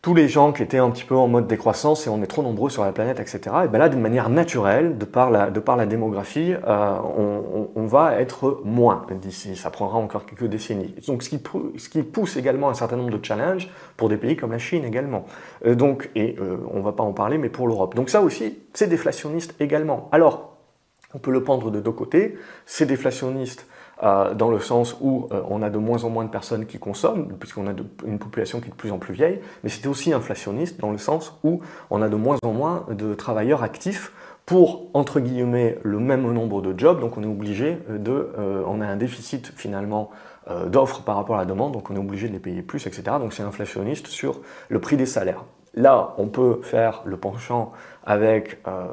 tous 0.00 0.14
les 0.14 0.28
gens 0.28 0.52
qui 0.52 0.62
étaient 0.62 0.78
un 0.78 0.90
petit 0.90 1.04
peu 1.04 1.16
en 1.16 1.26
mode 1.26 1.48
décroissance 1.48 2.06
et 2.06 2.10
on 2.10 2.22
est 2.22 2.28
trop 2.28 2.42
nombreux 2.42 2.70
sur 2.70 2.84
la 2.84 2.92
planète, 2.92 3.18
etc. 3.18 3.40
Et 3.64 3.68
bien 3.68 3.80
là, 3.80 3.88
d'une 3.88 4.00
manière 4.00 4.28
naturelle, 4.28 4.96
de 4.96 5.04
par 5.04 5.30
la, 5.30 5.50
de 5.50 5.58
par 5.58 5.76
la 5.76 5.86
démographie, 5.86 6.54
euh, 6.66 7.68
on, 7.74 7.86
va 7.86 8.20
être 8.20 8.60
moins 8.64 9.06
d'ici. 9.20 9.56
Ça 9.56 9.70
prendra 9.70 9.98
encore 9.98 10.24
quelques 10.24 10.44
décennies. 10.44 10.94
Donc, 11.08 11.22
ce 11.22 11.28
qui, 11.30 12.02
pousse 12.02 12.36
également 12.36 12.68
un 12.68 12.74
certain 12.74 12.96
nombre 12.96 13.10
de 13.10 13.24
challenges 13.24 13.68
pour 13.96 14.08
des 14.08 14.16
pays 14.16 14.36
comme 14.36 14.52
la 14.52 14.58
Chine 14.58 14.84
également. 14.84 15.24
Euh, 15.66 15.74
donc, 15.74 16.10
et 16.14 16.36
euh, 16.38 16.58
on 16.72 16.80
va 16.80 16.92
pas 16.92 17.02
en 17.02 17.12
parler, 17.12 17.36
mais 17.36 17.48
pour 17.48 17.66
l'Europe. 17.66 17.94
Donc 17.96 18.08
ça 18.08 18.20
aussi, 18.20 18.58
c'est 18.74 18.88
déflationniste 18.88 19.56
également. 19.58 20.08
Alors, 20.12 20.58
on 21.14 21.18
peut 21.18 21.32
le 21.32 21.42
prendre 21.42 21.70
de 21.70 21.80
deux 21.80 21.92
côtés. 21.92 22.38
C'est 22.66 22.86
déflationniste 22.86 23.66
euh, 24.02 24.32
dans 24.34 24.50
le 24.50 24.60
sens 24.60 24.96
où 25.00 25.28
euh, 25.32 25.42
on 25.48 25.60
a 25.62 25.70
de 25.70 25.78
moins 25.78 26.04
en 26.04 26.10
moins 26.10 26.24
de 26.24 26.30
personnes 26.30 26.66
qui 26.66 26.78
consomment, 26.78 27.32
puisqu'on 27.38 27.66
a 27.66 27.72
une 28.06 28.18
population 28.18 28.60
qui 28.60 28.68
est 28.68 28.70
de 28.70 28.76
plus 28.76 28.92
en 28.92 28.98
plus 28.98 29.12
vieille, 29.12 29.40
mais 29.64 29.70
c'était 29.70 29.88
aussi 29.88 30.12
inflationniste 30.12 30.80
dans 30.80 30.92
le 30.92 30.98
sens 30.98 31.36
où 31.42 31.60
on 31.90 32.00
a 32.00 32.08
de 32.08 32.14
moins 32.14 32.38
en 32.44 32.52
moins 32.52 32.86
de 32.90 33.14
travailleurs 33.14 33.64
actifs 33.64 34.12
pour, 34.46 34.86
entre 34.94 35.20
guillemets, 35.20 35.78
le 35.82 35.98
même 35.98 36.32
nombre 36.32 36.62
de 36.62 36.78
jobs, 36.78 37.00
donc 37.00 37.18
on 37.18 37.22
est 37.22 37.26
obligé 37.26 37.78
de... 37.88 38.32
Euh, 38.38 38.62
on 38.66 38.80
a 38.80 38.86
un 38.86 38.96
déficit 38.96 39.52
finalement 39.54 40.10
d'offres 40.66 41.02
par 41.02 41.16
rapport 41.16 41.36
à 41.36 41.40
la 41.40 41.44
demande, 41.44 41.72
donc 41.72 41.90
on 41.90 41.94
est 41.94 41.98
obligé 41.98 42.26
de 42.26 42.32
les 42.32 42.38
payer 42.38 42.62
plus, 42.62 42.86
etc. 42.86 43.02
Donc 43.20 43.34
c'est 43.34 43.42
inflationniste 43.42 44.06
sur 44.06 44.40
le 44.70 44.80
prix 44.80 44.96
des 44.96 45.04
salaires. 45.04 45.44
Là, 45.78 46.14
on 46.18 46.26
peut 46.26 46.58
faire 46.62 47.02
le 47.04 47.16
penchant 47.16 47.70
avec 48.04 48.58
euh, 48.66 48.86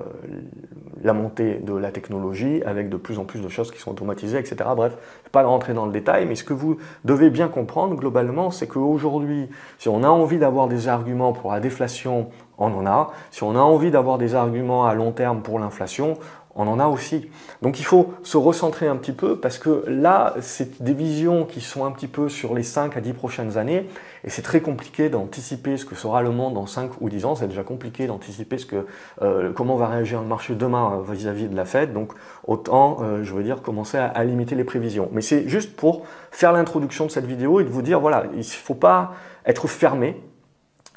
la 1.04 1.14
montée 1.14 1.56
de 1.56 1.74
la 1.74 1.90
technologie, 1.90 2.62
avec 2.64 2.90
de 2.90 2.98
plus 2.98 3.18
en 3.18 3.24
plus 3.24 3.42
de 3.42 3.50
choses 3.50 3.72
qui 3.72 3.80
sont 3.80 3.90
automatisées, 3.90 4.38
etc. 4.38 4.58
Bref, 4.76 4.96
pas 5.32 5.44
rentrer 5.44 5.74
dans 5.74 5.88
le 5.88 5.92
détail, 5.92 6.28
mais 6.28 6.36
ce 6.36 6.44
que 6.44 6.54
vous 6.54 6.78
devez 7.04 7.32
bien 7.32 7.48
comprendre 7.48 7.96
globalement, 7.96 8.52
c'est 8.52 8.68
qu'aujourd'hui, 8.68 9.50
si 9.80 9.90
on 9.90 10.04
a 10.04 10.10
envie 10.10 10.38
d'avoir 10.38 10.68
des 10.68 10.88
arguments 10.88 11.34
pour 11.34 11.52
la 11.52 11.60
déflation, 11.60 12.30
on 12.60 12.68
en 12.68 12.86
a. 12.86 13.12
Si 13.32 13.42
on 13.42 13.56
a 13.56 13.60
envie 13.60 13.90
d'avoir 13.90 14.20
des 14.20 14.36
arguments 14.36 14.86
à 14.86 14.94
long 14.94 15.12
terme 15.12 15.42
pour 15.42 15.58
l'inflation, 15.58 16.20
on 16.56 16.68
en 16.68 16.80
a 16.80 16.88
aussi. 16.88 17.30
Donc 17.62 17.80
il 17.80 17.86
faut 17.86 18.14
se 18.24 18.38
recentrer 18.38 18.88
un 18.88 18.96
petit 18.96 19.12
peu 19.12 19.38
parce 19.38 19.58
que 19.58 19.84
là, 19.88 20.36
c'est 20.40 20.82
des 20.82 20.94
visions 20.94 21.46
qui 21.46 21.60
sont 21.60 21.86
un 21.86 21.92
petit 21.92 22.08
peu 22.08 22.30
sur 22.30 22.56
les 22.56 22.64
5 22.64 22.96
à 22.96 23.02
10 23.02 23.14
prochaines 23.14 23.58
années 23.58 23.88
et 24.24 24.30
c'est 24.30 24.42
très 24.42 24.62
compliqué 24.62 25.10
d'anticiper 25.10 25.78
ce 25.78 25.86
que 25.86 25.96
sera 25.96 26.22
le 26.22 26.32
monde 26.32 26.54
dans 26.54 26.66
5 26.66 27.02
ou 27.02 27.10
10 27.10 27.26
ans. 27.26 27.36
C'est 27.36 27.48
déjà 27.48 27.64
compliqué 27.64 28.08
d'anticiper 28.08 28.58
ce 28.58 28.66
que, 28.66 28.88
euh, 29.22 29.52
comment 29.54 29.76
va 29.76 29.88
réagir 29.88 30.22
le 30.22 30.28
marché 30.28 30.56
demain 30.56 30.94
euh, 30.94 31.12
vis-à-vis 31.14 31.48
de 31.48 31.56
la 31.56 31.66
Fed. 31.66 31.94
Donc 31.94 32.14
autant, 32.48 33.00
euh, 33.02 33.24
je 33.24 33.34
veux 33.34 33.44
dire, 33.44 33.62
commencer 33.62 33.98
à, 33.98 34.24
limiter 34.24 34.56
les 34.56 34.64
prévisions. 34.64 35.10
Mais 35.12 35.22
c'est 35.22 35.50
juste 35.50 35.76
pour 35.76 36.06
faire 36.32 36.54
l'introduction 36.54 37.06
de 37.06 37.12
cette 37.12 37.26
vidéo 37.26 37.60
et 37.60 37.66
de 37.66 37.70
vous 37.70 37.82
dire, 37.82 38.00
voilà, 38.00 38.26
il 38.36 38.44
faut 38.44 38.76
pas 38.76 39.14
être 39.46 39.68
fermé 39.68 40.22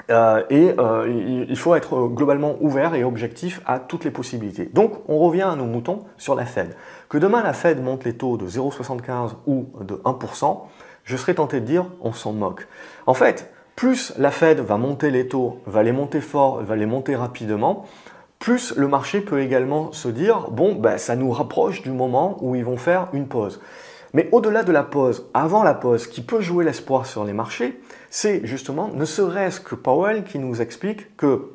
euh, 0.09 0.43
et 0.49 0.73
euh, 0.79 1.45
il 1.47 1.57
faut 1.57 1.75
être 1.75 2.07
globalement 2.07 2.55
ouvert 2.61 2.95
et 2.95 3.03
objectif 3.03 3.61
à 3.65 3.79
toutes 3.79 4.05
les 4.05 4.11
possibilités. 4.11 4.65
Donc 4.73 4.93
on 5.07 5.19
revient 5.19 5.43
à 5.43 5.55
nos 5.55 5.65
moutons 5.65 6.05
sur 6.17 6.35
la 6.35 6.45
Fed. 6.45 6.75
Que 7.09 7.17
demain 7.17 7.43
la 7.43 7.53
Fed 7.53 7.81
monte 7.81 8.05
les 8.05 8.13
taux 8.13 8.37
de 8.37 8.47
0,75 8.47 9.31
ou 9.45 9.67
de 9.81 9.95
1%, 9.95 10.61
je 11.03 11.17
serais 11.17 11.35
tenté 11.35 11.59
de 11.59 11.65
dire 11.65 11.85
on 12.01 12.11
s'en 12.11 12.33
moque. 12.33 12.67
En 13.05 13.13
fait, 13.13 13.51
plus 13.75 14.13
la 14.17 14.31
Fed 14.31 14.59
va 14.59 14.77
monter 14.77 15.11
les 15.11 15.27
taux, 15.27 15.59
va 15.65 15.83
les 15.83 15.91
monter 15.91 16.21
fort, 16.21 16.61
va 16.63 16.75
les 16.75 16.85
monter 16.85 17.15
rapidement, 17.15 17.85
plus 18.39 18.73
le 18.75 18.87
marché 18.87 19.21
peut 19.21 19.41
également 19.41 19.91
se 19.91 20.07
dire 20.07 20.49
bon, 20.49 20.75
ben, 20.75 20.97
ça 20.97 21.15
nous 21.15 21.31
rapproche 21.31 21.81
du 21.81 21.91
moment 21.91 22.37
où 22.41 22.55
ils 22.55 22.65
vont 22.65 22.77
faire 22.77 23.07
une 23.13 23.27
pause. 23.27 23.61
Mais 24.13 24.29
au-delà 24.31 24.63
de 24.63 24.71
la 24.71 24.83
pause, 24.83 25.27
avant 25.33 25.63
la 25.63 25.73
pause, 25.73 26.07
qui 26.07 26.21
peut 26.21 26.41
jouer 26.41 26.65
l'espoir 26.65 27.05
sur 27.05 27.23
les 27.23 27.33
marchés, 27.33 27.79
c'est 28.09 28.45
justement 28.45 28.89
ne 28.93 29.05
serait-ce 29.05 29.59
que 29.59 29.75
Powell 29.75 30.23
qui 30.23 30.39
nous 30.39 30.61
explique 30.61 31.15
que 31.15 31.51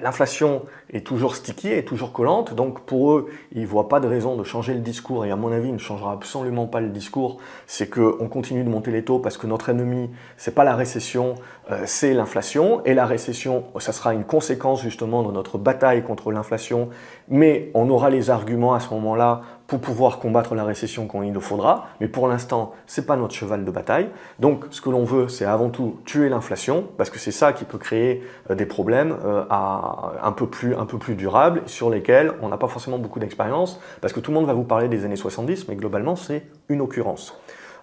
l'inflation 0.00 0.62
est 0.92 1.06
toujours 1.06 1.34
sticky, 1.34 1.68
est 1.68 1.86
toujours 1.86 2.12
collante, 2.12 2.54
donc 2.54 2.80
pour 2.80 3.12
eux, 3.12 3.26
ils 3.52 3.62
ne 3.62 3.66
voient 3.66 3.88
pas 3.88 4.00
de 4.00 4.06
raison 4.06 4.36
de 4.36 4.44
changer 4.44 4.74
le 4.74 4.80
discours, 4.80 5.24
et 5.24 5.30
à 5.30 5.36
mon 5.36 5.52
avis, 5.52 5.68
il 5.68 5.74
ne 5.74 5.78
changera 5.78 6.12
absolument 6.12 6.66
pas 6.66 6.80
le 6.80 6.88
discours, 6.88 7.38
c'est 7.66 7.88
qu'on 7.88 8.28
continue 8.28 8.64
de 8.64 8.68
monter 8.68 8.90
les 8.90 9.04
taux 9.04 9.18
parce 9.18 9.36
que 9.36 9.46
notre 9.46 9.68
ennemi, 9.68 10.10
c'est 10.36 10.54
pas 10.54 10.64
la 10.64 10.74
récession, 10.74 11.34
euh, 11.70 11.82
c'est 11.86 12.14
l'inflation, 12.14 12.82
et 12.84 12.94
la 12.94 13.06
récession, 13.06 13.64
ça 13.78 13.92
sera 13.92 14.14
une 14.14 14.24
conséquence 14.24 14.82
justement 14.82 15.22
de 15.22 15.32
notre 15.32 15.58
bataille 15.58 16.02
contre 16.02 16.30
l'inflation, 16.32 16.88
mais 17.28 17.70
on 17.74 17.88
aura 17.90 18.10
les 18.10 18.30
arguments 18.30 18.74
à 18.74 18.80
ce 18.80 18.90
moment-là 18.94 19.42
pour 19.70 19.80
pouvoir 19.80 20.18
combattre 20.18 20.56
la 20.56 20.64
récession 20.64 21.06
quand 21.06 21.22
il 21.22 21.32
le 21.32 21.38
faudra, 21.38 21.86
mais 22.00 22.08
pour 22.08 22.26
l'instant, 22.26 22.72
c'est 22.88 23.06
pas 23.06 23.14
notre 23.14 23.34
cheval 23.34 23.64
de 23.64 23.70
bataille. 23.70 24.08
Donc, 24.40 24.64
ce 24.70 24.80
que 24.80 24.90
l'on 24.90 25.04
veut, 25.04 25.28
c'est 25.28 25.44
avant 25.44 25.68
tout 25.70 26.00
tuer 26.04 26.28
l'inflation, 26.28 26.88
parce 26.98 27.08
que 27.08 27.20
c'est 27.20 27.30
ça 27.30 27.52
qui 27.52 27.64
peut 27.64 27.78
créer 27.78 28.24
euh, 28.50 28.56
des 28.56 28.66
problèmes 28.66 29.16
euh, 29.24 29.44
un 29.48 30.32
peu 30.32 30.48
plus 30.48 30.74
un 30.74 30.86
peu 30.86 30.98
plus 30.98 31.14
durables, 31.14 31.62
sur 31.66 31.88
lesquels 31.88 32.32
on 32.42 32.48
n'a 32.48 32.56
pas 32.56 32.66
forcément 32.66 32.98
beaucoup 32.98 33.20
d'expérience, 33.20 33.80
parce 34.00 34.12
que 34.12 34.18
tout 34.18 34.32
le 34.32 34.38
monde 34.38 34.46
va 34.46 34.54
vous 34.54 34.64
parler 34.64 34.88
des 34.88 35.04
années 35.04 35.14
70, 35.14 35.68
mais 35.68 35.76
globalement, 35.76 36.16
c'est 36.16 36.48
une 36.68 36.80
occurrence. 36.80 37.40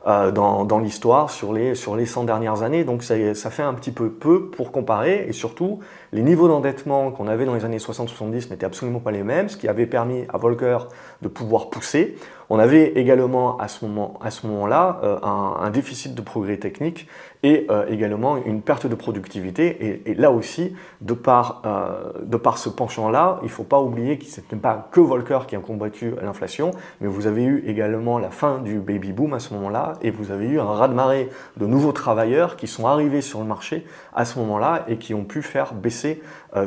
Euh, 0.08 0.32
dans, 0.32 0.79
l'histoire 0.79 1.29
sur 1.29 1.51
les, 1.51 1.75
sur 1.75 1.98
les 1.98 2.06
100 2.06 2.24
dernières 2.24 2.63
années. 2.63 2.86
Donc 2.86 3.03
ça, 3.03 3.15
ça, 3.34 3.50
fait 3.50 3.63
un 3.63 3.74
petit 3.74 3.91
peu 3.91 4.10
peu 4.10 4.50
pour 4.50 4.72
comparer 4.72 5.25
et 5.27 5.34
surtout 5.34 5.79
les 6.13 6.21
niveaux 6.21 6.47
d'endettement 6.47 7.11
qu'on 7.11 7.27
avait 7.27 7.45
dans 7.45 7.53
les 7.53 7.65
années 7.65 7.77
60-70 7.77 8.49
n'étaient 8.49 8.65
absolument 8.65 8.99
pas 8.99 9.11
les 9.11 9.23
mêmes, 9.23 9.49
ce 9.49 9.57
qui 9.57 9.67
avait 9.67 9.85
permis 9.85 10.23
à 10.29 10.37
Volcker 10.37 10.77
de 11.21 11.27
pouvoir 11.27 11.69
pousser. 11.69 12.15
On 12.49 12.59
avait 12.59 12.93
également 12.93 13.57
à 13.57 13.67
ce 13.67 13.85
moment-là 13.85 15.01
euh, 15.03 15.19
un, 15.21 15.69
déficit 15.69 16.15
de 16.15 16.21
progrès 16.21 16.55
technique 16.55 17.09
et 17.43 17.67
euh, 17.69 17.85
également 17.89 18.37
une 18.37 18.61
perte 18.61 18.87
de 18.87 18.95
productivité. 18.95 20.01
Et, 20.05 20.13
là 20.13 20.31
aussi, 20.31 20.73
de 21.01 21.13
par, 21.13 21.61
euh, 21.65 22.13
de 22.23 22.37
par 22.37 22.57
ce 22.57 22.69
penchant-là, 22.69 23.39
il 23.41 23.45
ne 23.45 23.51
faut 23.51 23.65
pas 23.65 23.81
oublier 23.81 24.17
que 24.17 24.25
ce 24.25 24.39
n'est 24.39 24.59
pas 24.59 24.87
que 24.91 25.01
Volcker 25.01 25.39
qui 25.45 25.57
a 25.57 25.59
combattu 25.59 26.13
l'inflation, 26.21 26.71
mais 27.01 27.07
vous 27.07 27.27
avez 27.27 27.43
eu 27.43 27.65
également 27.67 28.17
la 28.17 28.29
fin 28.29 28.59
du 28.59 28.79
baby 28.79 29.11
boom 29.11 29.33
à 29.33 29.39
ce 29.39 29.53
moment-là 29.53 29.93
et 30.01 30.09
vous 30.09 30.31
avez 30.31 30.45
eu 30.45 30.59
un 30.61 30.71
raz-de-marée 30.71 31.29
de 31.57 31.65
nouveaux 31.65 31.91
travailleurs 31.91 32.55
qui 32.55 32.67
sont 32.67 32.87
arrivés 32.87 33.21
sur 33.21 33.39
le 33.39 33.45
marché 33.45 33.85
à 34.15 34.23
ce 34.23 34.39
moment-là 34.39 34.85
et 34.87 34.97
qui 34.97 35.13
ont 35.13 35.25
pu 35.25 35.41
faire 35.41 35.73
baisser 35.73 35.97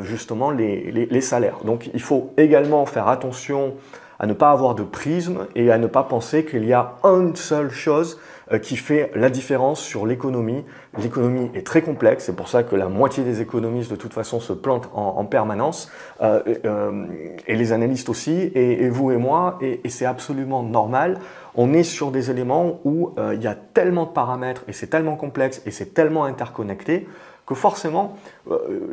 justement 0.01 0.51
les, 0.51 1.21
salaires. 1.21 1.57
Donc 1.65 1.89
il 1.93 2.01
faut 2.01 2.33
également 2.37 2.85
faire 2.85 3.07
attention 3.07 3.75
à 4.21 4.27
ne 4.27 4.33
pas 4.33 4.51
avoir 4.51 4.75
de 4.75 4.83
prisme 4.83 5.47
et 5.55 5.71
à 5.71 5.79
ne 5.79 5.87
pas 5.87 6.03
penser 6.03 6.45
qu'il 6.45 6.65
y 6.65 6.73
a 6.73 6.93
une 7.03 7.35
seule 7.35 7.71
chose 7.71 8.19
euh, 8.53 8.59
qui 8.59 8.77
fait 8.77 9.11
la 9.15 9.31
différence 9.31 9.79
sur 9.79 10.05
l'économie. 10.05 10.63
L'économie 11.01 11.49
est 11.55 11.65
très 11.65 11.81
complexe, 11.81 12.25
c'est 12.25 12.35
pour 12.35 12.47
ça 12.47 12.61
que 12.61 12.75
la 12.75 12.87
moitié 12.87 13.23
des 13.23 13.41
économistes 13.41 13.89
de 13.89 13.95
toute 13.95 14.13
façon 14.13 14.39
se 14.39 14.53
plantent 14.53 14.89
en, 14.93 15.25
permanence, 15.25 15.89
euh, 16.21 16.39
euh, 16.65 17.05
et 17.47 17.55
les 17.55 17.73
analystes 17.73 18.09
aussi, 18.09 18.51
et, 18.53 18.89
vous 18.89 19.11
et 19.11 19.17
moi, 19.17 19.57
et, 19.59 19.89
c'est 19.89 20.05
absolument 20.05 20.61
normal. 20.61 21.17
On 21.55 21.73
est 21.73 21.83
sur 21.83 22.11
des 22.11 22.29
éléments 22.29 22.79
où 22.83 23.15
il 23.33 23.41
y 23.41 23.47
a 23.47 23.55
tellement 23.55 24.05
de 24.05 24.11
paramètres, 24.11 24.63
et 24.67 24.73
c'est 24.73 24.87
tellement 24.87 25.15
complexe, 25.15 25.63
et 25.65 25.71
c'est 25.71 25.93
tellement 25.93 26.25
interconnecté, 26.25 27.07
forcément, 27.55 28.17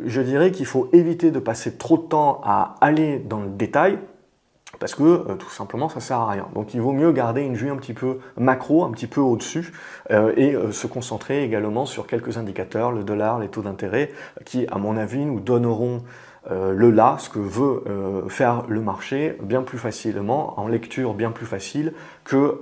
je 0.05 0.21
dirais 0.21 0.51
qu'il 0.51 0.65
faut 0.65 0.89
éviter 0.93 1.31
de 1.31 1.39
passer 1.39 1.77
trop 1.77 1.97
de 1.97 2.03
temps 2.03 2.41
à 2.43 2.75
aller 2.81 3.19
dans 3.19 3.39
le 3.39 3.49
détail 3.49 3.99
parce 4.79 4.95
que 4.95 5.03
euh, 5.03 5.35
tout 5.35 5.49
simplement 5.49 5.89
ça 5.89 5.99
sert 5.99 6.17
à 6.17 6.29
rien. 6.29 6.47
Donc 6.53 6.73
il 6.73 6.81
vaut 6.81 6.91
mieux 6.91 7.11
garder 7.11 7.41
une 7.41 7.55
vue 7.55 7.71
un 7.71 7.75
petit 7.75 7.93
peu 7.93 8.19
macro, 8.37 8.83
un 8.83 8.91
petit 8.91 9.07
peu 9.07 9.21
au-dessus, 9.21 9.73
euh, 10.11 10.33
et 10.37 10.55
euh, 10.55 10.71
se 10.71 10.87
concentrer 10.87 11.43
également 11.43 11.85
sur 11.85 12.05
quelques 12.07 12.37
indicateurs, 12.37 12.91
le 12.91 13.03
dollar, 13.03 13.39
les 13.39 13.47
taux 13.47 13.61
d'intérêt, 13.61 14.11
qui 14.45 14.67
à 14.67 14.77
mon 14.77 14.97
avis 14.97 15.25
nous 15.25 15.39
donneront 15.39 16.03
le 16.49 16.89
là, 16.89 17.17
ce 17.19 17.29
que 17.29 17.39
veut 17.39 17.83
faire 18.29 18.63
le 18.67 18.81
marché, 18.81 19.37
bien 19.41 19.61
plus 19.61 19.77
facilement, 19.77 20.59
en 20.59 20.67
lecture 20.67 21.13
bien 21.13 21.31
plus 21.31 21.45
facile 21.45 21.93
que 22.23 22.59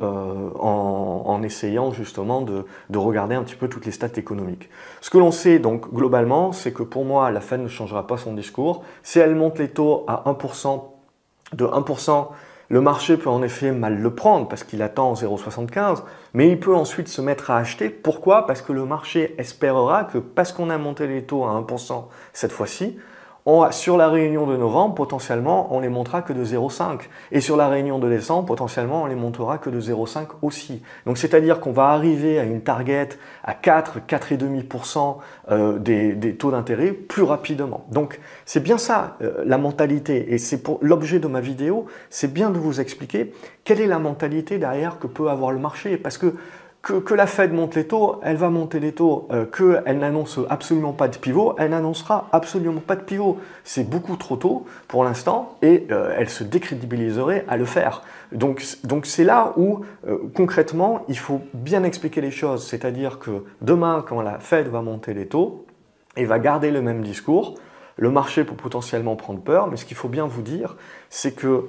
en, 0.60 1.42
essayant 1.44 1.92
justement 1.92 2.42
de, 2.42 2.66
de, 2.90 2.98
regarder 2.98 3.36
un 3.36 3.44
petit 3.44 3.56
peu 3.56 3.68
toutes 3.70 3.86
les 3.86 3.92
stats 3.92 4.08
économiques. 4.18 4.70
Ce 5.02 5.10
que 5.10 5.18
l'on 5.18 5.32
sait 5.32 5.60
donc 5.60 5.94
globalement, 5.94 6.52
c'est 6.52 6.74
que 6.74 6.84
pour 6.84 7.06
moi 7.06 7.32
la 7.32 7.40
Fed 7.42 7.62
ne 7.62 7.68
changera 7.68 8.08
pas 8.08 8.18
son 8.18 8.34
discours. 8.34 8.84
Si 9.04 9.20
elle 9.20 9.36
monte 9.36 9.60
les 9.60 9.70
taux 9.70 10.04
à 10.08 10.24
1%, 10.26 10.82
de 11.54 11.66
1%, 11.66 12.28
le 12.70 12.82
marché 12.82 13.16
peut 13.16 13.30
en 13.30 13.42
effet 13.44 13.72
mal 13.72 13.98
le 13.98 14.14
prendre 14.14 14.48
parce 14.48 14.64
qu'il 14.64 14.82
attend 14.82 15.14
0,75, 15.14 16.04
mais 16.34 16.50
il 16.50 16.60
peut 16.60 16.76
ensuite 16.76 17.08
se 17.08 17.22
mettre 17.22 17.50
à 17.50 17.58
acheter. 17.58 17.90
Pourquoi? 17.90 18.46
Parce 18.46 18.62
que 18.62 18.74
le 18.74 18.86
marché 18.86 19.36
espérera 19.38 20.04
que 20.04 20.18
parce 20.18 20.52
qu'on 20.52 20.70
a 20.70 20.78
monté 20.78 21.08
les 21.08 21.24
taux 21.24 21.46
à 21.46 21.62
1% 21.62 22.06
cette 22.34 22.52
fois-ci, 22.52 22.98
sur 23.72 23.96
la 23.96 24.10
réunion 24.10 24.46
de 24.46 24.58
novembre, 24.58 24.96
potentiellement, 24.96 25.70
on 25.72 25.80
les 25.80 25.88
montera 25.88 26.22
que 26.22 26.34
de 26.34 26.44
0,5. 26.44 27.02
Et 27.32 27.40
sur 27.40 27.56
la 27.56 27.70
réunion 27.70 27.98
de 27.98 28.10
décembre, 28.10 28.46
potentiellement, 28.46 29.04
on 29.04 29.06
les 29.06 29.16
montera 29.16 29.58
que 29.58 29.70
de 29.70 29.80
0,5 29.80 30.28
aussi. 30.42 30.82
Donc, 31.06 31.18
c'est-à-dire 31.18 31.62
qu'on 31.62 31.72
va 31.72 31.86
arriver 31.88 32.40
à 32.40 32.44
une 32.44 32.62
target 32.62 33.10
à 33.46 33.54
4, 33.54 34.00
4,5% 34.06 35.18
euh, 35.52 35.80
des, 35.80 36.14
des, 36.14 36.36
taux 36.36 36.52
d'intérêt 36.52 36.92
plus 36.92 37.24
rapidement. 37.24 37.86
Donc, 37.90 38.20
c'est 38.46 38.62
bien 38.62 38.78
ça, 38.78 39.16
euh, 39.22 39.44
la 39.46 39.58
mentalité. 39.58 40.34
Et 40.34 40.38
c'est 40.40 40.62
pour 40.62 40.80
l'objet 40.82 41.20
de 41.20 41.28
ma 41.28 41.40
vidéo, 41.40 41.86
c'est 42.10 42.34
bien 42.34 42.50
de 42.50 42.58
vous 42.58 42.82
expliquer 42.82 43.34
quelle 43.64 43.80
est 43.80 43.88
la 43.88 44.00
mentalité 44.00 44.58
derrière 44.58 45.00
que 45.00 45.08
peut 45.08 45.30
avoir 45.30 45.52
le 45.52 45.60
marché. 45.60 45.96
Parce 45.96 46.18
que 46.18 46.36
que, 46.88 47.14
la 47.14 47.28
Fed 47.28 47.52
monte 47.52 47.76
les 47.76 47.86
taux, 47.86 48.20
elle 48.24 48.38
va 48.38 48.50
monter 48.50 48.80
les 48.80 48.94
taux, 48.94 49.28
euh, 49.32 49.46
qu'elle 49.46 50.00
n'annonce 50.00 50.40
absolument 50.50 50.94
pas 50.94 51.08
de 51.08 51.18
pivot, 51.18 51.56
elle 51.58 51.72
n'annoncera 51.72 52.30
absolument 52.32 52.80
pas 52.80 52.96
de 52.96 53.02
pivot. 53.02 53.38
C'est 53.64 53.90
beaucoup 53.90 54.16
trop 54.16 54.38
tôt 54.38 54.66
pour 54.88 55.04
l'instant 55.04 55.58
et 55.62 55.88
euh, 55.92 56.16
elle 56.18 56.30
se 56.30 56.44
décrédibiliserait 56.44 57.46
à 57.48 57.58
le 57.58 57.66
faire. 57.66 58.04
Donc 58.32 58.62
c'est 59.04 59.24
là 59.24 59.54
où 59.58 59.82
euh, 60.08 60.18
concrètement 60.34 61.04
il 61.08 61.18
faut 61.18 61.42
bien 61.54 61.84
expliquer 61.84 62.22
les 62.22 62.32
choses, 62.32 62.66
c'est-à-dire 62.66 63.20
que 63.20 63.44
demain 63.62 64.04
quand 64.08 64.22
la 64.22 64.40
Fed 64.40 64.68
va 64.68 64.82
monter 64.82 65.14
les 65.14 65.28
taux 65.28 65.66
et 66.16 66.26
va 66.26 66.40
garder 66.40 66.72
le 66.72 66.82
même 66.82 67.02
discours, 67.02 67.56
le 67.98 68.12
marché 68.12 68.44
peut 68.44 68.56
potentiellement 68.56 69.16
prendre 69.16 69.42
peur, 69.42 69.68
mais 69.68 69.78
ce 69.78 69.86
qu'il 69.86 69.98
faut 69.98 70.10
bien 70.10 70.28
vous 70.28 70.42
dire, 70.42 70.76
c'est 71.10 71.36
que 71.36 71.66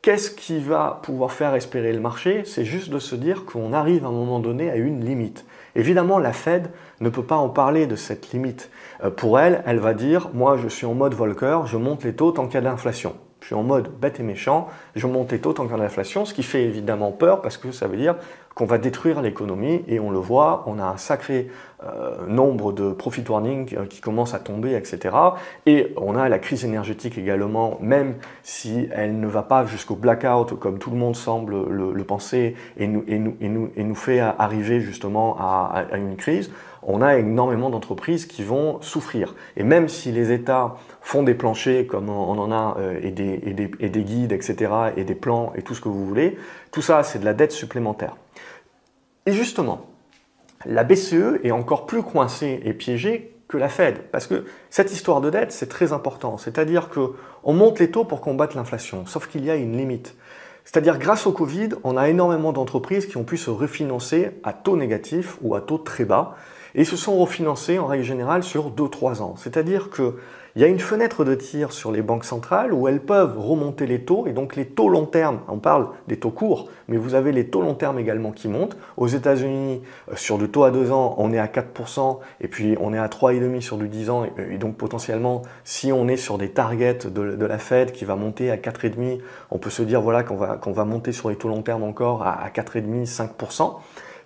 Qu'est-ce 0.00 0.30
qui 0.30 0.60
va 0.60 1.00
pouvoir 1.02 1.32
faire 1.32 1.54
espérer 1.54 1.92
le 1.92 2.00
marché? 2.00 2.42
C'est 2.44 2.64
juste 2.64 2.88
de 2.90 3.00
se 3.00 3.16
dire 3.16 3.44
qu'on 3.44 3.72
arrive 3.72 4.04
à 4.04 4.08
un 4.08 4.12
moment 4.12 4.38
donné 4.38 4.70
à 4.70 4.76
une 4.76 5.04
limite. 5.04 5.44
Évidemment, 5.74 6.20
la 6.20 6.32
Fed 6.32 6.70
ne 7.00 7.08
peut 7.08 7.24
pas 7.24 7.36
en 7.36 7.48
parler 7.48 7.88
de 7.88 7.96
cette 7.96 8.32
limite. 8.32 8.70
Euh, 9.02 9.10
pour 9.10 9.40
elle, 9.40 9.62
elle 9.66 9.80
va 9.80 9.94
dire, 9.94 10.30
moi 10.32 10.56
je 10.56 10.68
suis 10.68 10.86
en 10.86 10.94
mode 10.94 11.14
Volcker, 11.14 11.62
je 11.66 11.76
monte 11.76 12.04
les 12.04 12.14
taux 12.14 12.30
tant 12.30 12.46
qu'il 12.46 12.62
y 12.62 13.27
Je 13.48 13.54
suis 13.54 13.60
en 13.60 13.62
mode 13.62 13.88
bête 13.98 14.20
et 14.20 14.22
méchant, 14.22 14.68
je 14.94 15.06
monte 15.06 15.32
les 15.32 15.38
taux 15.38 15.54
tant 15.54 15.66
qu'il 15.66 15.74
y 15.74 15.80
l'inflation, 15.80 16.26
ce 16.26 16.34
qui 16.34 16.42
fait 16.42 16.64
évidemment 16.64 17.12
peur 17.12 17.40
parce 17.40 17.56
que 17.56 17.72
ça 17.72 17.86
veut 17.88 17.96
dire 17.96 18.16
qu'on 18.54 18.66
va 18.66 18.76
détruire 18.76 19.22
l'économie 19.22 19.84
et 19.88 20.00
on 20.00 20.10
le 20.10 20.18
voit, 20.18 20.64
on 20.66 20.78
a 20.78 20.84
un 20.84 20.98
sacré 20.98 21.50
euh, 21.82 22.26
nombre 22.26 22.72
de 22.72 22.92
profit 22.92 23.24
warning 23.26 23.74
euh, 23.74 23.86
qui 23.86 24.02
commencent 24.02 24.34
à 24.34 24.38
tomber, 24.38 24.74
etc. 24.74 25.16
Et 25.64 25.94
on 25.96 26.14
a 26.14 26.28
la 26.28 26.38
crise 26.38 26.66
énergétique 26.66 27.16
également, 27.16 27.78
même 27.80 28.16
si 28.42 28.86
elle 28.92 29.18
ne 29.18 29.26
va 29.26 29.42
pas 29.42 29.64
jusqu'au 29.64 29.94
blackout 29.94 30.58
comme 30.58 30.78
tout 30.78 30.90
le 30.90 30.98
monde 30.98 31.16
semble 31.16 31.70
le, 31.70 32.04
penser 32.04 32.54
et 32.76 32.86
nous, 32.86 33.94
fait 33.94 34.20
arriver 34.20 34.80
justement 34.80 35.38
à 35.40 35.86
une 35.94 36.16
crise, 36.16 36.50
on 36.82 37.02
a 37.02 37.18
énormément 37.18 37.70
d'entreprises 37.70 38.26
qui 38.26 38.42
vont 38.42 38.80
souffrir. 38.82 39.34
Et 39.56 39.62
même 39.62 39.88
si 39.88 40.12
les 40.12 40.32
États 40.32 40.76
font 41.00 41.22
des 41.22 41.34
planchers 41.34 41.86
comme 41.86 42.08
on 42.08 42.38
en 42.38 42.52
a 42.52 42.76
euh, 42.78 42.98
et, 43.02 43.10
des, 43.10 44.02
guides, 44.02 44.32
etc., 44.32 44.72
et 44.96 45.04
des 45.04 45.14
plans 45.14 45.52
et 45.56 45.62
tout 45.62 45.74
ce 45.74 45.80
que 45.80 45.88
vous 45.88 46.06
voulez, 46.06 46.38
tout 46.70 46.82
ça 46.82 47.02
c'est 47.02 47.18
de 47.18 47.24
la 47.24 47.34
dette 47.34 47.52
supplémentaire. 47.52 48.16
Et 49.26 49.32
justement, 49.32 49.86
la 50.64 50.84
BCE 50.84 51.40
est 51.44 51.50
encore 51.50 51.86
plus 51.86 52.02
coincée 52.02 52.60
et 52.64 52.72
piégée 52.72 53.34
que 53.48 53.56
la 53.56 53.68
Fed. 53.68 53.98
Parce 54.12 54.26
que 54.26 54.44
cette 54.70 54.92
histoire 54.92 55.20
de 55.20 55.30
dette, 55.30 55.52
c'est 55.52 55.68
très 55.68 55.92
important. 55.92 56.36
C'est-à-dire 56.38 56.88
qu'on 56.90 57.52
monte 57.52 57.78
les 57.78 57.90
taux 57.90 58.04
pour 58.04 58.20
combattre 58.20 58.56
l'inflation, 58.56 59.06
sauf 59.06 59.26
qu'il 59.26 59.44
y 59.44 59.50
a 59.50 59.56
une 59.56 59.76
limite. 59.76 60.14
C'est-à-dire 60.64 60.98
grâce 60.98 61.26
au 61.26 61.32
Covid, 61.32 61.70
on 61.82 61.96
a 61.96 62.10
énormément 62.10 62.52
d'entreprises 62.52 63.06
qui 63.06 63.16
ont 63.16 63.24
pu 63.24 63.38
se 63.38 63.48
refinancer 63.48 64.30
à 64.44 64.52
taux 64.52 64.76
négatif 64.76 65.38
ou 65.40 65.54
à 65.54 65.62
taux 65.62 65.78
très 65.78 66.04
bas 66.04 66.36
et 66.74 66.84
se 66.84 66.96
sont 66.96 67.16
refinancées 67.18 67.78
en 67.78 67.86
règle 67.86 68.04
générale 68.04 68.42
sur 68.42 68.70
2-3 68.70 69.22
ans. 69.22 69.34
C'est-à-dire 69.36 69.90
que 69.90 70.16
il 70.58 70.62
y 70.62 70.64
a 70.64 70.68
une 70.68 70.80
fenêtre 70.80 71.24
de 71.24 71.36
tir 71.36 71.72
sur 71.72 71.92
les 71.92 72.02
banques 72.02 72.24
centrales 72.24 72.72
où 72.72 72.88
elles 72.88 72.98
peuvent 72.98 73.38
remonter 73.38 73.86
les 73.86 74.00
taux, 74.00 74.26
et 74.26 74.32
donc 74.32 74.56
les 74.56 74.64
taux 74.64 74.88
long 74.88 75.06
terme, 75.06 75.38
on 75.46 75.58
parle 75.58 75.88
des 76.08 76.16
taux 76.16 76.32
courts, 76.32 76.68
mais 76.88 76.96
vous 76.96 77.14
avez 77.14 77.30
les 77.30 77.46
taux 77.46 77.60
long 77.60 77.74
terme 77.74 77.96
également 78.00 78.32
qui 78.32 78.48
montent. 78.48 78.76
Aux 78.96 79.06
États-Unis, 79.06 79.82
euh, 80.10 80.16
sur 80.16 80.36
du 80.36 80.48
taux 80.48 80.64
à 80.64 80.72
2 80.72 80.90
ans, 80.90 81.14
on 81.18 81.32
est 81.32 81.38
à 81.38 81.46
4%, 81.46 82.18
et 82.40 82.48
puis 82.48 82.76
on 82.80 82.92
est 82.92 82.98
à 82.98 83.06
3,5% 83.06 83.60
sur 83.60 83.76
du 83.76 83.86
10 83.86 84.10
ans, 84.10 84.24
et 84.24 84.58
donc 84.58 84.76
potentiellement, 84.76 85.42
si 85.62 85.92
on 85.92 86.08
est 86.08 86.16
sur 86.16 86.38
des 86.38 86.50
targets 86.50 87.06
de, 87.06 87.46
la 87.46 87.58
Fed 87.58 87.92
qui 87.92 88.04
va 88.04 88.16
monter 88.16 88.50
à 88.50 88.56
4,5%, 88.56 89.20
on 89.52 89.58
peut 89.58 89.70
se 89.70 89.82
dire 89.82 90.00
voilà, 90.00 90.24
qu'on 90.24 90.36
va, 90.36 90.58
va 90.60 90.84
monter 90.84 91.12
sur 91.12 91.28
les 91.28 91.36
taux 91.36 91.48
long 91.48 91.62
terme 91.62 91.84
encore 91.84 92.24
à, 92.24 92.32
à 92.32 92.48
4,5%, 92.48 93.06
5%. 93.06 93.76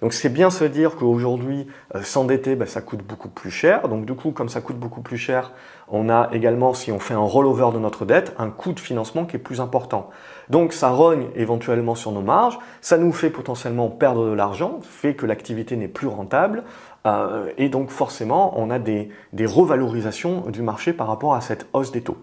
Donc 0.02 0.12
c'est 0.12 0.28
bien 0.28 0.50
se 0.50 0.64
dire 0.64 0.96
qu'aujourd'hui, 0.96 1.68
euh, 1.94 2.02
s'endetter, 2.02 2.56
bah, 2.56 2.66
ça 2.66 2.80
coûte 2.80 3.02
beaucoup 3.06 3.28
plus 3.28 3.52
cher. 3.52 3.88
Donc 3.88 4.04
du 4.04 4.14
coup, 4.14 4.32
comme 4.32 4.48
ça 4.48 4.60
coûte 4.60 4.76
beaucoup 4.76 5.00
plus 5.00 5.16
cher, 5.16 5.52
on 5.88 6.10
a 6.10 6.28
également, 6.32 6.74
si 6.74 6.90
on 6.90 6.98
fait 6.98 7.14
un 7.14 7.20
rollover 7.20 7.68
de 7.72 7.78
notre 7.78 8.04
dette, 8.04 8.34
un 8.36 8.50
coût 8.50 8.72
de 8.72 8.80
financement 8.80 9.24
qui 9.24 9.36
est 9.36 9.38
plus 9.38 9.60
important. 9.60 10.10
Donc 10.50 10.72
ça 10.72 10.90
rogne 10.90 11.28
éventuellement 11.36 11.94
sur 11.94 12.10
nos 12.10 12.20
marges, 12.20 12.58
ça 12.80 12.98
nous 12.98 13.12
fait 13.12 13.30
potentiellement 13.30 13.88
perdre 13.88 14.26
de 14.28 14.32
l'argent, 14.32 14.80
fait 14.82 15.14
que 15.14 15.24
l'activité 15.24 15.76
n'est 15.76 15.88
plus 15.88 16.08
rentable, 16.08 16.64
euh, 17.06 17.50
et 17.56 17.68
donc 17.68 17.90
forcément, 17.90 18.58
on 18.58 18.70
a 18.70 18.80
des 18.80 19.08
revalorisations 19.40 20.50
du 20.50 20.62
marché 20.62 20.92
par 20.92 21.06
rapport 21.06 21.34
à 21.34 21.40
cette 21.40 21.68
hausse 21.72 21.92
des 21.92 22.02
taux. 22.02 22.18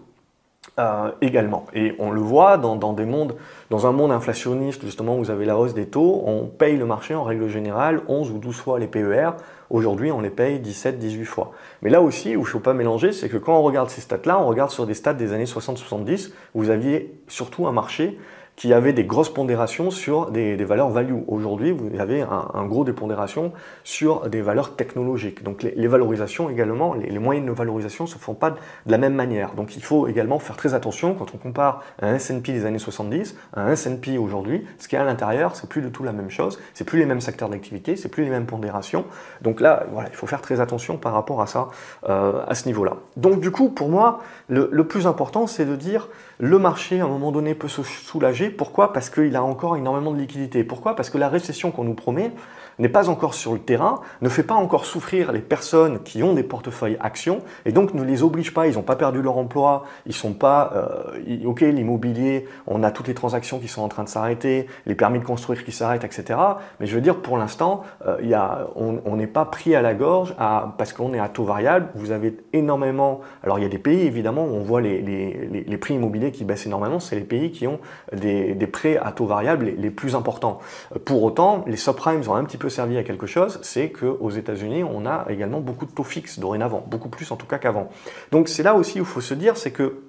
Euh, 0.78 1.10
également. 1.22 1.64
Et 1.72 1.94
on 1.98 2.10
le 2.10 2.20
voit 2.20 2.58
dans, 2.58 2.92
des 2.92 3.06
mondes, 3.06 3.34
dans 3.70 3.86
un 3.86 3.92
monde 3.92 4.12
inflationniste, 4.12 4.84
justement, 4.84 5.16
où 5.16 5.20
vous 5.20 5.30
avez 5.30 5.46
la 5.46 5.56
hausse 5.56 5.72
des 5.72 5.86
taux, 5.86 6.22
on 6.26 6.44
paye 6.46 6.76
le 6.76 6.84
marché 6.84 7.14
en 7.14 7.24
règle 7.24 7.48
générale 7.48 8.02
11 8.08 8.30
ou 8.30 8.38
12 8.38 8.56
fois 8.56 8.78
les 8.78 8.86
PER. 8.86 9.30
Aujourd'hui, 9.70 10.12
on 10.12 10.20
les 10.20 10.28
paye 10.28 10.58
17, 10.58 10.98
18 10.98 11.24
fois. 11.24 11.52
Mais 11.80 11.88
là 11.88 12.02
aussi, 12.02 12.36
où 12.36 12.40
il 12.40 12.44
ne 12.44 12.44
faut 12.44 12.60
pas 12.60 12.74
mélanger, 12.74 13.12
c'est 13.12 13.30
que 13.30 13.38
quand 13.38 13.58
on 13.58 13.62
regarde 13.62 13.88
ces 13.88 14.02
stats-là, 14.02 14.38
on 14.38 14.46
regarde 14.46 14.70
sur 14.70 14.86
des 14.86 14.92
stats 14.92 15.14
des 15.14 15.32
années 15.32 15.44
60-70, 15.44 16.30
où 16.54 16.62
vous 16.62 16.70
aviez 16.70 17.18
surtout 17.26 17.66
un 17.66 17.72
marché 17.72 18.18
qui 18.60 18.74
avait 18.74 18.92
des 18.92 19.04
grosses 19.04 19.32
pondérations 19.32 19.90
sur 19.90 20.30
des, 20.30 20.54
valeurs 20.56 20.90
value. 20.90 21.14
Aujourd'hui, 21.28 21.72
vous 21.72 21.98
avez 21.98 22.20
un, 22.20 22.66
gros 22.66 22.84
des 22.84 22.92
pondérations 22.92 23.54
sur 23.84 24.28
des 24.28 24.42
valeurs 24.42 24.76
technologiques. 24.76 25.42
Donc 25.42 25.62
les, 25.62 25.86
valorisations 25.86 26.50
également, 26.50 26.92
les, 26.92 27.18
moyennes 27.18 27.46
de 27.46 27.52
valorisation 27.52 28.04
ne 28.04 28.10
se 28.10 28.18
font 28.18 28.34
pas 28.34 28.50
de, 28.50 28.56
la 28.84 28.98
même 28.98 29.14
manière. 29.14 29.54
Donc 29.54 29.76
il 29.76 29.82
faut 29.82 30.08
également 30.08 30.38
faire 30.38 30.58
très 30.58 30.74
attention 30.74 31.14
quand 31.14 31.34
on 31.34 31.38
compare 31.38 31.82
un 32.02 32.16
S&P 32.16 32.52
des 32.52 32.66
années 32.66 32.78
70 32.78 33.34
à 33.54 33.62
un 33.62 33.72
S&P 33.72 34.18
aujourd'hui. 34.18 34.66
Ce 34.78 34.88
qui 34.88 34.94
est 34.94 34.98
à 34.98 35.04
l'intérieur, 35.04 35.56
c'est 35.56 35.66
plus 35.66 35.80
du 35.80 35.90
tout 35.90 36.04
la 36.04 36.12
même 36.12 36.28
chose. 36.28 36.60
C'est 36.74 36.84
plus 36.84 36.98
les 36.98 37.06
mêmes 37.06 37.22
secteurs 37.22 37.48
d'activité, 37.48 37.96
c'est 37.96 38.10
plus 38.10 38.24
les 38.24 38.30
mêmes 38.30 38.44
pondérations. 38.44 39.06
Donc 39.40 39.62
là, 39.62 39.86
voilà, 39.90 40.10
il 40.10 40.14
faut 40.14 40.26
faire 40.26 40.42
très 40.42 40.60
attention 40.60 40.98
par 40.98 41.14
rapport 41.14 41.40
à 41.40 41.46
ça, 41.46 41.68
euh, 42.10 42.42
à 42.46 42.54
ce 42.54 42.66
niveau-là. 42.66 42.96
Donc 43.16 43.40
du 43.40 43.52
coup, 43.52 43.70
pour 43.70 43.88
moi, 43.88 44.20
le 44.50 44.84
plus 44.84 45.06
important, 45.06 45.46
c'est 45.46 45.64
de 45.64 45.76
dire 45.76 46.08
le 46.42 46.58
marché, 46.58 47.00
à 47.00 47.04
un 47.04 47.08
moment 47.08 47.32
donné, 47.32 47.54
peut 47.54 47.68
se 47.68 47.82
soulager. 47.82 48.48
Pourquoi? 48.48 48.94
Parce 48.94 49.10
qu'il 49.10 49.36
a 49.36 49.44
encore 49.44 49.76
énormément 49.76 50.10
de 50.10 50.18
liquidités. 50.18 50.64
Pourquoi? 50.64 50.96
Parce 50.96 51.10
que 51.10 51.18
la 51.18 51.28
récession 51.28 51.70
qu'on 51.70 51.84
nous 51.84 51.94
promet, 51.94 52.32
n'est 52.80 52.88
pas 52.88 53.08
encore 53.08 53.34
sur 53.34 53.52
le 53.52 53.58
terrain, 53.58 54.00
ne 54.22 54.28
fait 54.28 54.42
pas 54.42 54.54
encore 54.54 54.84
souffrir 54.84 55.32
les 55.32 55.40
personnes 55.40 56.02
qui 56.02 56.22
ont 56.22 56.34
des 56.34 56.42
portefeuilles 56.42 56.96
actions 57.00 57.40
et 57.64 57.72
donc 57.72 57.94
ne 57.94 58.02
les 58.02 58.22
oblige 58.22 58.54
pas, 58.54 58.66
ils 58.66 58.74
n'ont 58.74 58.82
pas 58.82 58.96
perdu 58.96 59.22
leur 59.22 59.36
emploi, 59.36 59.84
ils 60.06 60.14
sont 60.14 60.32
pas, 60.32 60.72
euh, 60.74 61.44
ok 61.44 61.60
l'immobilier, 61.60 62.46
on 62.66 62.82
a 62.82 62.90
toutes 62.90 63.08
les 63.08 63.14
transactions 63.14 63.58
qui 63.58 63.68
sont 63.68 63.82
en 63.82 63.88
train 63.88 64.04
de 64.04 64.08
s'arrêter, 64.08 64.66
les 64.86 64.94
permis 64.94 65.18
de 65.18 65.24
construire 65.24 65.64
qui 65.64 65.72
s'arrêtent, 65.72 66.04
etc. 66.04 66.38
Mais 66.80 66.86
je 66.86 66.94
veux 66.94 67.00
dire 67.00 67.16
pour 67.16 67.36
l'instant, 67.36 67.82
euh, 68.06 68.64
on 68.76 69.16
n'est 69.16 69.26
pas 69.26 69.44
pris 69.44 69.74
à 69.74 69.82
la 69.82 69.94
gorge 69.94 70.34
parce 70.78 70.92
qu'on 70.92 71.12
est 71.12 71.20
à 71.20 71.28
taux 71.28 71.44
variable, 71.44 71.88
vous 71.94 72.10
avez 72.10 72.36
énormément, 72.52 73.20
alors 73.42 73.58
il 73.58 73.62
y 73.62 73.66
a 73.66 73.70
des 73.70 73.78
pays 73.78 74.06
évidemment 74.06 74.44
où 74.44 74.54
on 74.54 74.62
voit 74.62 74.80
les, 74.80 75.78
prix 75.80 75.94
immobiliers 75.94 76.30
qui 76.30 76.44
baissent 76.44 76.66
énormément, 76.66 77.00
c'est 77.00 77.16
les 77.16 77.22
pays 77.22 77.52
qui 77.52 77.66
ont 77.66 77.78
des, 78.12 78.54
prêts 78.66 78.96
à 78.96 79.12
taux 79.12 79.26
variable 79.26 79.66
les, 79.66 79.72
les 79.72 79.90
plus 79.90 80.14
importants. 80.14 80.60
Pour 81.04 81.22
autant, 81.22 81.64
les 81.66 81.76
subprimes 81.76 82.22
ont 82.28 82.34
un 82.34 82.44
petit 82.44 82.56
peu 82.56 82.69
servi 82.70 82.96
à 82.96 83.02
quelque 83.02 83.26
chose, 83.26 83.58
c'est 83.62 83.90
qu'aux 83.90 84.30
États-Unis, 84.30 84.82
on 84.84 85.04
a 85.04 85.26
également 85.28 85.60
beaucoup 85.60 85.84
de 85.84 85.92
taux 85.92 86.04
fixes 86.04 86.38
dorénavant, 86.38 86.84
beaucoup 86.86 87.10
plus 87.10 87.30
en 87.30 87.36
tout 87.36 87.46
cas 87.46 87.58
qu'avant. 87.58 87.90
Donc 88.32 88.48
c'est 88.48 88.62
là 88.62 88.74
aussi 88.74 89.00
où 89.00 89.02
il 89.02 89.08
faut 89.08 89.20
se 89.20 89.34
dire, 89.34 89.56
c'est 89.56 89.72
que 89.72 90.02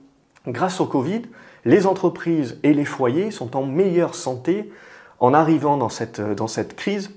grâce 0.47 0.79
au 0.79 0.85
Covid, 0.85 1.23
les 1.65 1.85
entreprises 1.85 2.59
et 2.63 2.73
les 2.73 2.85
foyers 2.85 3.31
sont 3.31 3.55
en 3.55 3.65
meilleure 3.65 4.15
santé 4.15 4.71
en 5.19 5.33
arrivant 5.33 5.77
dans 5.77 5.89
cette, 5.89 6.21
dans 6.21 6.47
cette 6.47 6.75
crise 6.75 7.11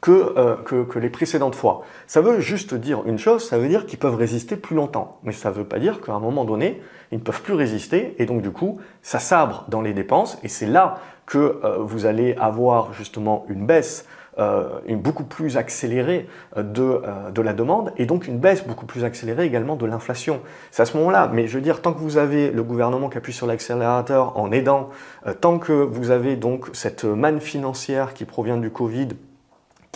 que, 0.00 0.34
euh, 0.36 0.56
que, 0.56 0.84
que, 0.84 0.98
les 0.98 1.10
précédentes 1.10 1.54
fois. 1.54 1.82
Ça 2.06 2.20
veut 2.20 2.40
juste 2.40 2.74
dire 2.74 3.02
une 3.06 3.18
chose, 3.18 3.46
ça 3.46 3.58
veut 3.58 3.68
dire 3.68 3.86
qu'ils 3.86 3.98
peuvent 3.98 4.14
résister 4.14 4.56
plus 4.56 4.76
longtemps. 4.76 5.18
Mais 5.22 5.32
ça 5.32 5.50
ne 5.50 5.54
veut 5.54 5.64
pas 5.64 5.78
dire 5.78 6.00
qu'à 6.00 6.12
un 6.12 6.20
moment 6.20 6.44
donné, 6.44 6.80
ils 7.12 7.18
ne 7.18 7.22
peuvent 7.22 7.42
plus 7.42 7.54
résister 7.54 8.14
et 8.18 8.26
donc 8.26 8.42
du 8.42 8.50
coup, 8.50 8.78
ça 9.02 9.18
sabre 9.18 9.64
dans 9.68 9.80
les 9.80 9.92
dépenses 9.92 10.38
et 10.42 10.48
c'est 10.48 10.66
là 10.66 10.98
que 11.24 11.60
euh, 11.64 11.78
vous 11.80 12.06
allez 12.06 12.34
avoir 12.34 12.92
justement 12.92 13.44
une 13.48 13.66
baisse 13.66 14.06
euh, 14.06 14.25
une 14.86 15.00
beaucoup 15.00 15.24
plus 15.24 15.56
accélérée 15.56 16.28
euh, 16.56 16.62
de, 16.62 16.82
euh, 16.82 17.30
de, 17.30 17.42
la 17.42 17.52
demande 17.52 17.92
et 17.96 18.06
donc 18.06 18.28
une 18.28 18.38
baisse 18.38 18.66
beaucoup 18.66 18.86
plus 18.86 19.04
accélérée 19.04 19.44
également 19.44 19.76
de 19.76 19.86
l'inflation. 19.86 20.40
C'est 20.70 20.82
à 20.82 20.84
ce 20.84 20.96
moment-là, 20.98 21.30
mais 21.32 21.46
je 21.46 21.56
veux 21.56 21.62
dire, 21.62 21.80
tant 21.80 21.92
que 21.92 22.00
vous 22.00 22.18
avez 22.18 22.50
le 22.50 22.62
gouvernement 22.62 23.08
qui 23.08 23.18
appuie 23.18 23.32
sur 23.32 23.46
l'accélérateur 23.46 24.36
en 24.38 24.52
aidant, 24.52 24.90
tant 25.40 25.58
que 25.58 25.72
vous 25.72 26.10
avez 26.10 26.36
donc 26.36 26.66
cette 26.72 27.04
manne 27.04 27.40
financière 27.40 28.14
qui 28.14 28.24
provient 28.24 28.56
du 28.58 28.70
Covid 28.70 29.08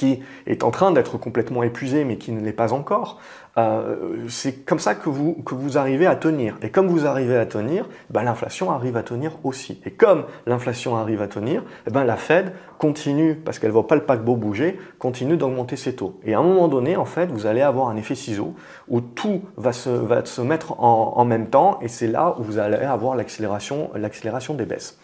qui 0.01 0.21
est 0.47 0.65
en 0.65 0.71
train 0.71 0.93
d'être 0.93 1.19
complètement 1.19 1.63
épuisé 1.63 2.05
mais 2.05 2.17
qui 2.17 2.33
ne 2.33 2.41
l'est 2.41 2.55
pas 2.55 2.73
encore, 2.73 3.21
euh, 3.59 4.25
c'est 4.31 4.65
comme 4.65 4.79
ça 4.79 4.95
que 4.95 5.11
vous, 5.11 5.35
que 5.45 5.55
vous 5.55 5.77
arrivez 5.77 6.07
à 6.07 6.17
tenir. 6.17 6.57
Et 6.63 6.71
comme 6.71 6.89
vous 6.89 7.05
arrivez 7.05 7.37
à 7.37 7.45
tenir, 7.45 7.87
ben, 8.09 8.23
l'inflation 8.23 8.71
arrive 8.71 8.97
à 8.97 9.03
tenir 9.03 9.33
aussi. 9.45 9.79
Et 9.85 9.91
comme 9.91 10.25
l'inflation 10.47 10.97
arrive 10.97 11.21
à 11.21 11.29
tenir, 11.29 11.63
eh 11.87 11.91
ben, 11.91 12.05
la 12.05 12.17
Fed 12.17 12.55
continue, 12.79 13.35
parce 13.35 13.59
qu'elle 13.59 13.69
ne 13.69 13.75
voit 13.75 13.87
pas 13.87 13.95
le 13.95 14.05
paquebot 14.05 14.37
bouger, 14.37 14.81
continue 14.99 15.37
d'augmenter 15.37 15.77
ses 15.77 15.95
taux. 15.95 16.19
Et 16.25 16.33
à 16.33 16.39
un 16.39 16.43
moment 16.45 16.69
donné, 16.69 16.97
en 16.97 17.05
fait, 17.05 17.27
vous 17.27 17.45
allez 17.45 17.61
avoir 17.61 17.89
un 17.89 17.97
effet 17.97 18.15
ciseau 18.15 18.55
où 18.89 19.03
tout 19.03 19.43
va 19.59 19.75
se, 19.75 19.91
va 19.91 20.25
se 20.25 20.41
mettre 20.41 20.81
en, 20.81 21.13
en 21.17 21.25
même 21.27 21.51
temps 21.51 21.79
et 21.83 21.89
c'est 21.89 22.09
là 22.09 22.37
où 22.39 22.43
vous 22.43 22.57
allez 22.57 22.77
avoir 22.77 23.17
l'accélération 23.17 24.55
des 24.55 24.65
baisses. 24.65 24.97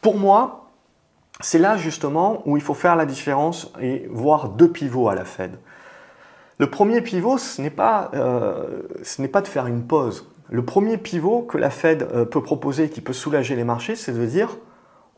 Pour 0.00 0.16
moi, 0.16 0.63
c'est 1.40 1.58
là 1.58 1.76
justement 1.76 2.42
où 2.46 2.56
il 2.56 2.62
faut 2.62 2.74
faire 2.74 2.96
la 2.96 3.06
différence 3.06 3.72
et 3.80 4.06
voir 4.10 4.50
deux 4.50 4.70
pivots 4.70 5.08
à 5.08 5.14
la 5.14 5.24
Fed. 5.24 5.58
Le 6.58 6.70
premier 6.70 7.00
pivot, 7.00 7.36
ce 7.38 7.60
n'est 7.60 7.70
pas, 7.70 8.10
euh, 8.14 8.82
de 9.18 9.46
faire 9.48 9.66
une 9.66 9.82
pause. 9.86 10.30
Le 10.50 10.64
premier 10.64 10.98
pivot 10.98 11.42
que 11.42 11.58
la 11.58 11.70
Fed 11.70 12.02
euh, 12.02 12.24
peut 12.24 12.42
proposer, 12.42 12.88
qui 12.88 13.00
peut 13.00 13.12
soulager 13.12 13.56
les 13.56 13.64
marchés, 13.64 13.96
c'est 13.96 14.12
de 14.12 14.24
dire 14.24 14.56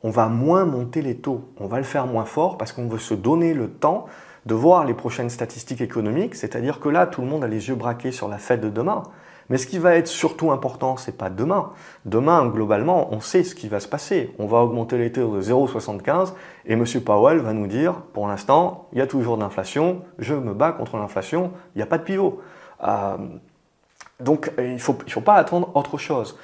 on 0.02 0.10
va 0.10 0.28
moins 0.28 0.64
monter 0.64 1.02
les 1.02 1.16
taux, 1.16 1.52
on 1.58 1.66
va 1.66 1.78
le 1.78 1.84
faire 1.84 2.06
moins 2.06 2.24
fort 2.24 2.58
parce 2.58 2.72
qu'on 2.72 2.86
veut 2.86 2.98
se 2.98 3.14
donner 3.14 3.54
le 3.54 3.68
temps 3.68 4.06
de 4.46 4.54
voir 4.54 4.84
les 4.84 4.94
prochaines 4.94 5.30
statistiques 5.30 5.80
économiques, 5.80 6.36
c'est-à-dire 6.36 6.80
que 6.80 6.88
là, 6.88 7.06
tout 7.06 7.20
le 7.20 7.26
monde 7.26 7.42
a 7.44 7.48
les 7.48 7.68
yeux 7.68 7.74
braqués 7.74 8.12
sur 8.12 8.28
la 8.28 8.38
Fed 8.38 8.60
de 8.60 8.70
demain. 8.70 9.02
Mais 9.48 9.58
ce 9.58 9.66
qui 9.66 9.78
va 9.78 9.94
être 9.94 10.08
surtout 10.08 10.50
important, 10.50 10.96
c'est 10.96 11.16
pas 11.16 11.30
demain. 11.30 11.70
Demain, 12.04 12.46
globalement, 12.46 13.12
on 13.12 13.20
sait 13.20 13.44
ce 13.44 13.54
qui 13.54 13.68
va 13.68 13.80
se 13.80 13.88
passer. 13.88 14.34
On 14.38 14.46
va 14.46 14.58
augmenter 14.58 14.98
les 14.98 15.12
taux 15.12 15.36
de 15.36 15.42
0,75 15.42 16.32
et 16.66 16.72
M. 16.72 16.84
Powell 17.04 17.38
va 17.38 17.52
nous 17.52 17.66
dire, 17.66 17.94
pour 18.12 18.26
l'instant, 18.26 18.88
il 18.92 18.98
y 18.98 19.02
a 19.02 19.06
toujours 19.06 19.38
d'inflation, 19.38 20.02
je 20.18 20.34
me 20.34 20.52
bats 20.52 20.72
contre 20.72 20.96
l'inflation, 20.96 21.52
il 21.74 21.78
n'y 21.78 21.82
a 21.82 21.86
pas 21.86 21.98
de 21.98 22.02
pivot. 22.02 22.40
Euh, 22.82 23.16
donc, 24.18 24.50
il 24.58 24.74
ne 24.74 24.78
faut, 24.78 24.96
il 25.06 25.12
faut 25.12 25.20
pas 25.20 25.34
attendre 25.34 25.70
autre 25.74 25.98
chose. 25.98 26.36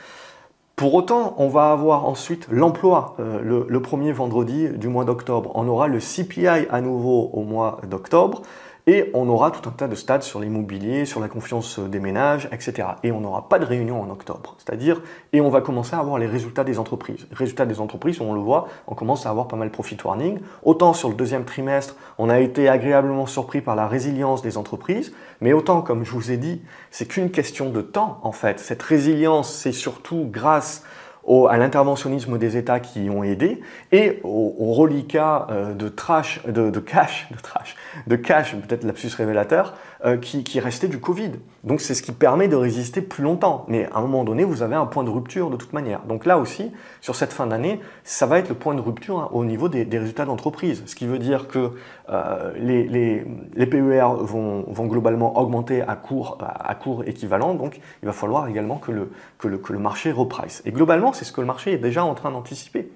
Pour 0.76 0.94
autant, 0.94 1.34
on 1.38 1.48
va 1.48 1.70
avoir 1.70 2.06
ensuite 2.06 2.46
l'emploi 2.50 3.14
le, 3.18 3.66
le, 3.68 3.82
premier 3.82 4.12
vendredi 4.12 4.68
du 4.70 4.88
mois 4.88 5.04
d'octobre. 5.04 5.52
On 5.54 5.68
aura 5.68 5.86
le 5.86 5.98
CPI 5.98 6.66
à 6.70 6.80
nouveau 6.80 7.30
au 7.32 7.42
mois 7.42 7.80
d'octobre. 7.88 8.42
Et 8.88 9.10
on 9.14 9.28
aura 9.28 9.52
tout 9.52 9.68
un 9.68 9.72
tas 9.72 9.86
de 9.86 9.94
stades 9.94 10.24
sur 10.24 10.40
l'immobilier, 10.40 11.04
sur 11.04 11.20
la 11.20 11.28
confiance 11.28 11.78
des 11.78 12.00
ménages, 12.00 12.48
etc. 12.50 12.88
Et 13.04 13.12
on 13.12 13.20
n'aura 13.20 13.48
pas 13.48 13.60
de 13.60 13.64
réunion 13.64 14.00
en 14.00 14.10
octobre. 14.10 14.56
C'est-à-dire, 14.58 15.02
et 15.32 15.40
on 15.40 15.50
va 15.50 15.60
commencer 15.60 15.94
à 15.94 16.00
avoir 16.00 16.18
les 16.18 16.26
résultats 16.26 16.64
des 16.64 16.80
entreprises. 16.80 17.28
Résultats 17.30 17.64
des 17.64 17.80
entreprises, 17.80 18.20
on 18.20 18.32
le 18.34 18.40
voit, 18.40 18.66
on 18.88 18.96
commence 18.96 19.24
à 19.24 19.30
avoir 19.30 19.46
pas 19.46 19.56
mal 19.56 19.70
profit 19.70 19.96
warning. 20.04 20.40
Autant 20.64 20.94
sur 20.94 21.08
le 21.08 21.14
deuxième 21.14 21.44
trimestre, 21.44 21.94
on 22.18 22.28
a 22.28 22.40
été 22.40 22.68
agréablement 22.68 23.26
surpris 23.26 23.60
par 23.60 23.76
la 23.76 23.86
résilience 23.86 24.42
des 24.42 24.56
entreprises, 24.56 25.12
mais 25.40 25.52
autant, 25.52 25.80
comme 25.82 26.04
je 26.04 26.10
vous 26.10 26.32
ai 26.32 26.36
dit, 26.36 26.60
c'est 26.90 27.06
qu'une 27.06 27.30
question 27.30 27.70
de 27.70 27.82
temps, 27.82 28.18
en 28.24 28.32
fait. 28.32 28.58
Cette 28.58 28.82
résilience, 28.82 29.52
c'est 29.54 29.72
surtout 29.72 30.26
grâce 30.28 30.82
l'interventionnisme 31.26 32.38
des 32.38 32.56
États 32.56 32.80
qui 32.80 33.04
y 33.04 33.10
ont 33.10 33.22
aidé 33.22 33.60
et 33.92 34.20
au, 34.24 34.54
au 34.58 34.72
reliquat 34.72 35.46
euh, 35.50 35.72
de 35.72 35.88
trash, 35.88 36.40
de, 36.46 36.70
de, 36.70 36.80
cash, 36.80 37.28
de 37.30 37.40
trash, 37.40 37.76
de 38.06 38.16
cash, 38.16 38.54
peut-être 38.56 38.84
lapsus 38.84 39.10
révélateur, 39.16 39.74
euh, 40.04 40.16
qui, 40.16 40.42
qui 40.42 40.58
restait 40.58 40.88
du 40.88 40.98
Covid. 40.98 41.30
Donc 41.62 41.80
c'est 41.80 41.94
ce 41.94 42.02
qui 42.02 42.10
permet 42.10 42.48
de 42.48 42.56
résister 42.56 43.00
plus 43.00 43.22
longtemps. 43.22 43.64
Mais 43.68 43.88
à 43.92 43.98
un 43.98 44.00
moment 44.00 44.24
donné, 44.24 44.42
vous 44.42 44.62
avez 44.62 44.74
un 44.74 44.86
point 44.86 45.04
de 45.04 45.10
rupture 45.10 45.48
de 45.48 45.56
toute 45.56 45.72
manière. 45.72 46.00
Donc 46.02 46.26
là 46.26 46.38
aussi, 46.38 46.72
sur 47.00 47.14
cette 47.14 47.32
fin 47.32 47.46
d'année, 47.46 47.80
ça 48.02 48.26
va 48.26 48.40
être 48.40 48.48
le 48.48 48.56
point 48.56 48.74
de 48.74 48.80
rupture 48.80 49.20
hein, 49.20 49.28
au 49.32 49.44
niveau 49.44 49.68
des, 49.68 49.84
des 49.84 49.98
résultats 49.98 50.24
d'entreprise. 50.24 50.82
Ce 50.86 50.96
qui 50.96 51.06
veut 51.06 51.20
dire 51.20 51.46
que 51.46 51.70
euh, 52.08 52.52
les, 52.56 52.82
les, 52.88 53.24
les, 53.54 53.66
PER 53.66 54.08
vont, 54.22 54.64
vont, 54.66 54.86
globalement 54.86 55.38
augmenter 55.38 55.82
à 55.82 55.94
court, 55.94 56.38
à 56.40 56.74
court 56.74 57.04
équivalent. 57.06 57.54
Donc 57.54 57.80
il 58.02 58.06
va 58.06 58.12
falloir 58.12 58.48
également 58.48 58.78
que 58.78 58.90
le, 58.90 59.12
que 59.38 59.46
le, 59.46 59.58
que 59.58 59.72
le 59.72 59.78
marché 59.78 60.10
reprice. 60.10 60.62
Et 60.64 60.72
globalement, 60.72 61.12
c'est 61.12 61.24
ce 61.24 61.30
que 61.30 61.40
le 61.40 61.46
marché 61.46 61.74
est 61.74 61.78
déjà 61.78 62.04
en 62.04 62.14
train 62.14 62.32
d'anticiper. 62.32 62.90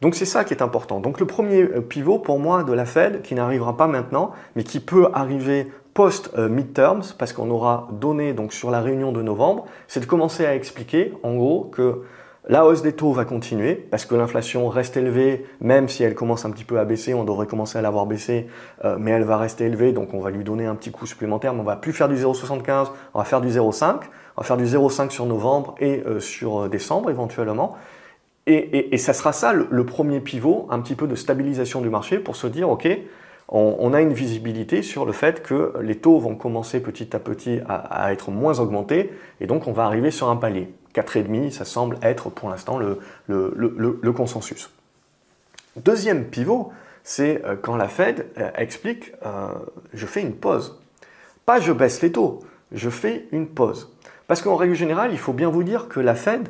Donc 0.00 0.14
c'est 0.14 0.26
ça 0.26 0.44
qui 0.44 0.54
est 0.54 0.62
important. 0.62 1.00
Donc 1.00 1.20
le 1.20 1.26
premier 1.26 1.62
euh, 1.62 1.80
pivot 1.80 2.18
pour 2.18 2.38
moi 2.38 2.64
de 2.64 2.72
la 2.72 2.84
Fed, 2.84 3.22
qui 3.22 3.34
n'arrivera 3.34 3.76
pas 3.76 3.86
maintenant, 3.86 4.32
mais 4.54 4.62
qui 4.62 4.80
peut 4.80 5.08
arriver 5.12 5.68
post-midterms, 5.96 7.14
parce 7.18 7.32
qu'on 7.32 7.50
aura 7.50 7.88
donné 7.90 8.34
donc 8.34 8.52
sur 8.52 8.70
la 8.70 8.82
réunion 8.82 9.12
de 9.12 9.22
novembre, 9.22 9.64
c'est 9.88 10.00
de 10.00 10.04
commencer 10.04 10.44
à 10.44 10.54
expliquer 10.54 11.14
en 11.22 11.34
gros 11.36 11.70
que 11.72 12.02
la 12.48 12.66
hausse 12.66 12.82
des 12.82 12.92
taux 12.92 13.12
va 13.12 13.24
continuer 13.24 13.74
parce 13.74 14.04
que 14.04 14.14
l'inflation 14.14 14.68
reste 14.68 14.98
élevée, 14.98 15.46
même 15.62 15.88
si 15.88 16.04
elle 16.04 16.14
commence 16.14 16.44
un 16.44 16.50
petit 16.50 16.64
peu 16.64 16.78
à 16.78 16.84
baisser, 16.84 17.14
on 17.14 17.24
devrait 17.24 17.46
commencer 17.46 17.78
à 17.78 17.82
l'avoir 17.82 18.04
baissé, 18.04 18.46
euh, 18.84 18.98
mais 19.00 19.10
elle 19.10 19.24
va 19.24 19.38
rester 19.38 19.64
élevée, 19.64 19.92
donc 19.92 20.12
on 20.12 20.20
va 20.20 20.30
lui 20.30 20.44
donner 20.44 20.66
un 20.66 20.74
petit 20.74 20.90
coup 20.90 21.06
supplémentaire, 21.06 21.54
mais 21.54 21.60
on 21.60 21.64
va 21.64 21.76
plus 21.76 21.94
faire 21.94 22.10
du 22.10 22.16
0,75, 22.16 22.88
on 23.14 23.18
va 23.18 23.24
faire 23.24 23.40
du 23.40 23.48
0,5, 23.48 23.94
on 24.36 24.42
va 24.42 24.46
faire 24.46 24.58
du 24.58 24.66
0,5 24.66 25.08
sur 25.08 25.24
novembre 25.24 25.76
et 25.80 26.02
euh, 26.06 26.20
sur 26.20 26.64
euh, 26.64 26.68
décembre 26.68 27.10
éventuellement. 27.10 27.76
Et, 28.46 28.94
et, 28.94 28.98
ça 28.98 29.12
sera 29.12 29.32
ça 29.32 29.52
le, 29.52 29.86
premier 29.86 30.20
pivot, 30.20 30.68
un 30.70 30.78
petit 30.80 30.94
peu 30.94 31.08
de 31.08 31.16
stabilisation 31.16 31.80
du 31.80 31.88
marché 31.90 32.20
pour 32.20 32.36
se 32.36 32.46
dire, 32.46 32.70
ok, 32.70 32.86
on, 33.48 33.94
a 33.94 34.00
une 34.00 34.12
visibilité 34.12 34.82
sur 34.82 35.04
le 35.04 35.12
fait 35.12 35.42
que 35.42 35.74
les 35.80 35.96
taux 35.96 36.18
vont 36.18 36.34
commencer 36.34 36.80
petit 36.80 37.14
à 37.14 37.20
petit 37.20 37.60
à, 37.68 38.12
être 38.12 38.30
moins 38.30 38.58
augmentés 38.58 39.12
et 39.40 39.46
donc 39.46 39.68
on 39.68 39.72
va 39.72 39.84
arriver 39.84 40.10
sur 40.10 40.28
un 40.28 40.36
palier. 40.36 40.68
4,5, 40.94 41.50
ça 41.50 41.64
semble 41.64 41.98
être 42.02 42.30
pour 42.30 42.48
l'instant 42.48 42.78
le, 42.78 44.12
consensus. 44.12 44.70
Deuxième 45.76 46.24
pivot, 46.24 46.72
c'est 47.04 47.44
euh, 47.44 47.54
quand 47.60 47.76
la 47.76 47.86
Fed 47.86 48.26
euh, 48.38 48.50
explique 48.56 49.12
euh, 49.24 49.48
je 49.92 50.06
fais 50.06 50.22
une 50.22 50.34
pause. 50.34 50.80
Pas 51.44 51.60
je 51.60 51.70
baisse 51.70 52.00
les 52.02 52.10
taux, 52.10 52.40
je 52.72 52.88
fais 52.88 53.28
une 53.30 53.46
pause. 53.46 53.92
Parce 54.26 54.42
qu'en 54.42 54.56
règle 54.56 54.74
générale, 54.74 55.12
il 55.12 55.18
faut 55.18 55.34
bien 55.34 55.50
vous 55.50 55.62
dire 55.62 55.86
que 55.88 56.00
la 56.00 56.14
Fed, 56.14 56.48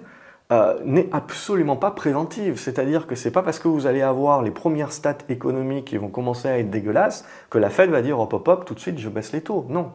euh, 0.52 0.78
n'est 0.84 1.08
absolument 1.12 1.74
pas 1.74 1.90
préventive. 1.90 2.56
C'est-à-dire 2.56 3.06
que 3.08 3.16
c'est 3.16 3.32
pas 3.32 3.42
parce 3.42 3.58
que 3.58 3.66
vous 3.66 3.86
allez 3.86 4.02
avoir 4.02 4.42
les 4.42 4.52
premières 4.52 4.92
stats 4.92 5.18
économiques 5.28 5.86
qui 5.86 5.96
vont 5.96 6.08
commencer 6.08 6.48
à 6.48 6.58
être 6.58 6.70
dégueulasses 6.70 7.24
que 7.50 7.58
la 7.58 7.68
Fed 7.68 7.90
va 7.90 8.00
dire 8.00 8.20
hop 8.20 8.32
hop 8.32 8.46
hop 8.46 8.64
tout 8.64 8.74
de 8.74 8.78
suite 8.78 8.98
je 8.98 9.08
baisse 9.08 9.32
les 9.32 9.40
taux. 9.40 9.66
Non, 9.68 9.90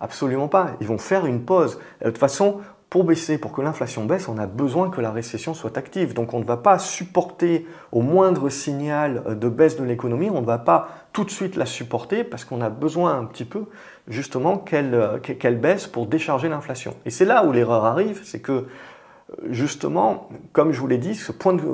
absolument 0.00 0.48
pas. 0.48 0.72
Ils 0.80 0.88
vont 0.88 0.98
faire 0.98 1.24
une 1.24 1.44
pause. 1.44 1.78
De 2.00 2.06
toute 2.06 2.18
façon, 2.18 2.60
pour 2.92 3.04
baisser, 3.04 3.38
pour 3.38 3.52
que 3.52 3.62
l'inflation 3.62 4.04
baisse, 4.04 4.28
on 4.28 4.36
a 4.36 4.46
besoin 4.46 4.90
que 4.90 5.00
la 5.00 5.12
récession 5.12 5.54
soit 5.54 5.78
active. 5.78 6.12
Donc 6.12 6.34
on 6.34 6.40
ne 6.40 6.44
va 6.44 6.58
pas 6.58 6.78
supporter 6.78 7.66
au 7.90 8.02
moindre 8.02 8.50
signal 8.50 9.38
de 9.38 9.48
baisse 9.48 9.78
de 9.78 9.84
l'économie, 9.84 10.28
on 10.28 10.42
ne 10.42 10.46
va 10.46 10.58
pas 10.58 10.88
tout 11.14 11.24
de 11.24 11.30
suite 11.30 11.56
la 11.56 11.64
supporter 11.64 12.22
parce 12.22 12.44
qu'on 12.44 12.60
a 12.60 12.68
besoin 12.68 13.18
un 13.18 13.24
petit 13.24 13.46
peu 13.46 13.64
justement 14.08 14.58
qu'elle 14.58 15.58
baisse 15.58 15.86
pour 15.86 16.06
décharger 16.06 16.48
l'inflation. 16.50 16.94
Et 17.06 17.10
c'est 17.10 17.24
là 17.24 17.44
où 17.46 17.52
l'erreur 17.52 17.86
arrive, 17.86 18.20
c'est 18.24 18.40
que 18.40 18.66
justement, 19.50 20.28
comme 20.52 20.72
je 20.72 20.80
vous 20.80 20.86
l'ai 20.86 20.98
dit, 20.98 21.18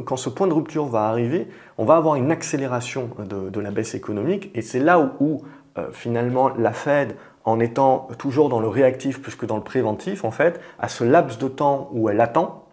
quand 0.04 0.16
ce 0.16 0.28
point 0.28 0.46
de 0.46 0.52
rupture 0.52 0.86
va 0.86 1.04
arriver, 1.04 1.48
on 1.76 1.84
va 1.84 1.96
avoir 1.96 2.16
une 2.16 2.30
accélération 2.30 3.10
de, 3.18 3.60
la 3.60 3.70
baisse 3.70 3.94
économique 3.94 4.50
et 4.54 4.62
c'est 4.62 4.78
là 4.80 5.14
où, 5.20 5.42
euh, 5.78 5.88
finalement 5.92 6.50
la 6.56 6.72
Fed, 6.72 7.16
en 7.44 7.60
étant 7.60 8.08
toujours 8.18 8.48
dans 8.48 8.60
le 8.60 8.68
réactif 8.68 9.22
plus 9.22 9.34
que 9.34 9.46
dans 9.46 9.56
le 9.56 9.62
préventif, 9.62 10.24
en 10.24 10.30
fait, 10.30 10.60
a 10.78 10.88
ce 10.88 11.04
laps 11.04 11.38
de 11.38 11.48
temps 11.48 11.88
où 11.92 12.08
elle 12.08 12.20
attend, 12.20 12.64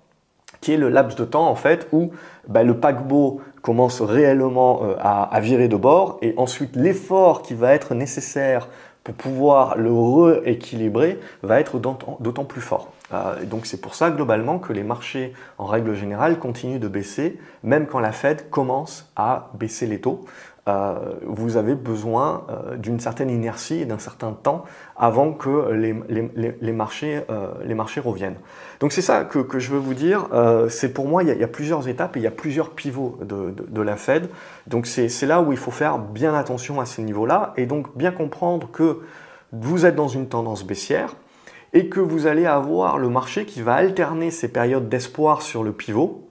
qui 0.61 0.73
est 0.73 0.77
le 0.77 0.89
laps 0.89 1.15
de 1.17 1.25
temps 1.25 1.47
en 1.47 1.55
fait 1.55 1.87
où 1.91 2.11
bah, 2.47 2.63
le 2.63 2.77
paquebot 2.79 3.41
commence 3.61 4.01
réellement 4.01 4.81
euh, 4.83 4.95
à, 4.99 5.39
virer 5.39 5.67
de 5.67 5.75
bord 5.75 6.17
et 6.21 6.33
ensuite 6.37 6.75
l'effort 6.75 7.41
qui 7.41 7.53
va 7.53 7.73
être 7.73 7.93
nécessaire 7.93 8.67
pour 9.03 9.13
pouvoir 9.13 9.77
le 9.77 9.91
rééquilibrer 9.93 11.19
va 11.43 11.59
être 11.59 11.77
d'autant 11.79 12.45
plus 12.45 12.61
fort. 12.61 12.89
Euh, 13.13 13.45
donc 13.45 13.65
c'est 13.65 13.79
pour 13.79 13.95
ça 13.95 14.11
globalement 14.11 14.59
que 14.59 14.73
les 14.73 14.83
marchés 14.83 15.33
en 15.57 15.65
règle 15.65 15.93
générale 15.93 16.39
continuent 16.39 16.79
de 16.79 16.87
baisser, 16.87 17.39
même 17.63 17.87
quand 17.87 17.99
la 17.99 18.11
Fed 18.11 18.49
commence 18.49 19.11
à 19.15 19.49
baisser 19.53 19.85
les 19.87 20.01
taux. 20.01 20.25
Euh, 20.67 20.95
vous 21.21 21.57
avez 21.57 21.75
besoin 21.75 22.47
euh, 22.49 22.75
d'une 22.75 22.99
certaine 22.99 23.29
inertie 23.29 23.81
et 23.81 23.85
d'un 23.85 23.99
certain 23.99 24.31
temps 24.31 24.65
avant 24.97 25.31
que 25.31 25.71
les, 25.71 25.93
marchés, 26.73 27.21
les 27.63 27.75
marchés, 27.75 27.99
reviennent. 27.99 28.37
Donc 28.79 28.91
c'est 28.91 29.03
ça 29.03 29.25
que, 29.25 29.59
je 29.59 29.69
veux 29.69 29.77
vous 29.77 29.93
dire. 29.93 30.27
c'est 30.69 30.91
pour 30.91 31.07
moi, 31.07 31.21
il 31.21 31.29
y, 31.29 31.43
a, 31.43 31.47
plusieurs 31.47 31.87
étapes 31.87 32.17
et 32.17 32.21
il 32.21 32.23
y 32.23 32.27
a 32.27 32.31
plusieurs 32.31 32.71
pivots 32.71 33.19
de, 33.21 33.53
de 33.55 33.81
la 33.81 33.97
Fed. 33.97 34.29
Donc 34.67 34.87
c'est 34.87 35.25
là 35.27 35.41
où 35.41 35.51
il 35.51 35.57
faut 35.57 35.69
faire 35.69 35.99
bien 35.99 36.33
attention 36.33 36.79
à 36.79 36.85
ces 36.85 37.03
niveaux-là 37.03 37.53
et 37.57 37.67
donc 37.67 37.95
bien 37.95 38.11
comprendre 38.11 38.71
que 38.71 39.01
vous 39.51 39.85
êtes 39.85 39.95
dans 39.95 40.07
une 40.07 40.27
tendance 40.27 40.65
baissière 40.65 41.15
et 41.75 41.89
que 41.89 41.99
vous 41.99 42.25
allez 42.25 42.45
avoir 42.45 42.97
le 42.97 43.09
marché 43.09 43.45
qui 43.45 43.61
va 43.61 43.75
alterner 43.75 44.31
ces 44.31 44.47
périodes 44.47 44.89
d'espoir 44.89 45.41
sur 45.41 45.61
le 45.61 45.73
pivot 45.73 46.27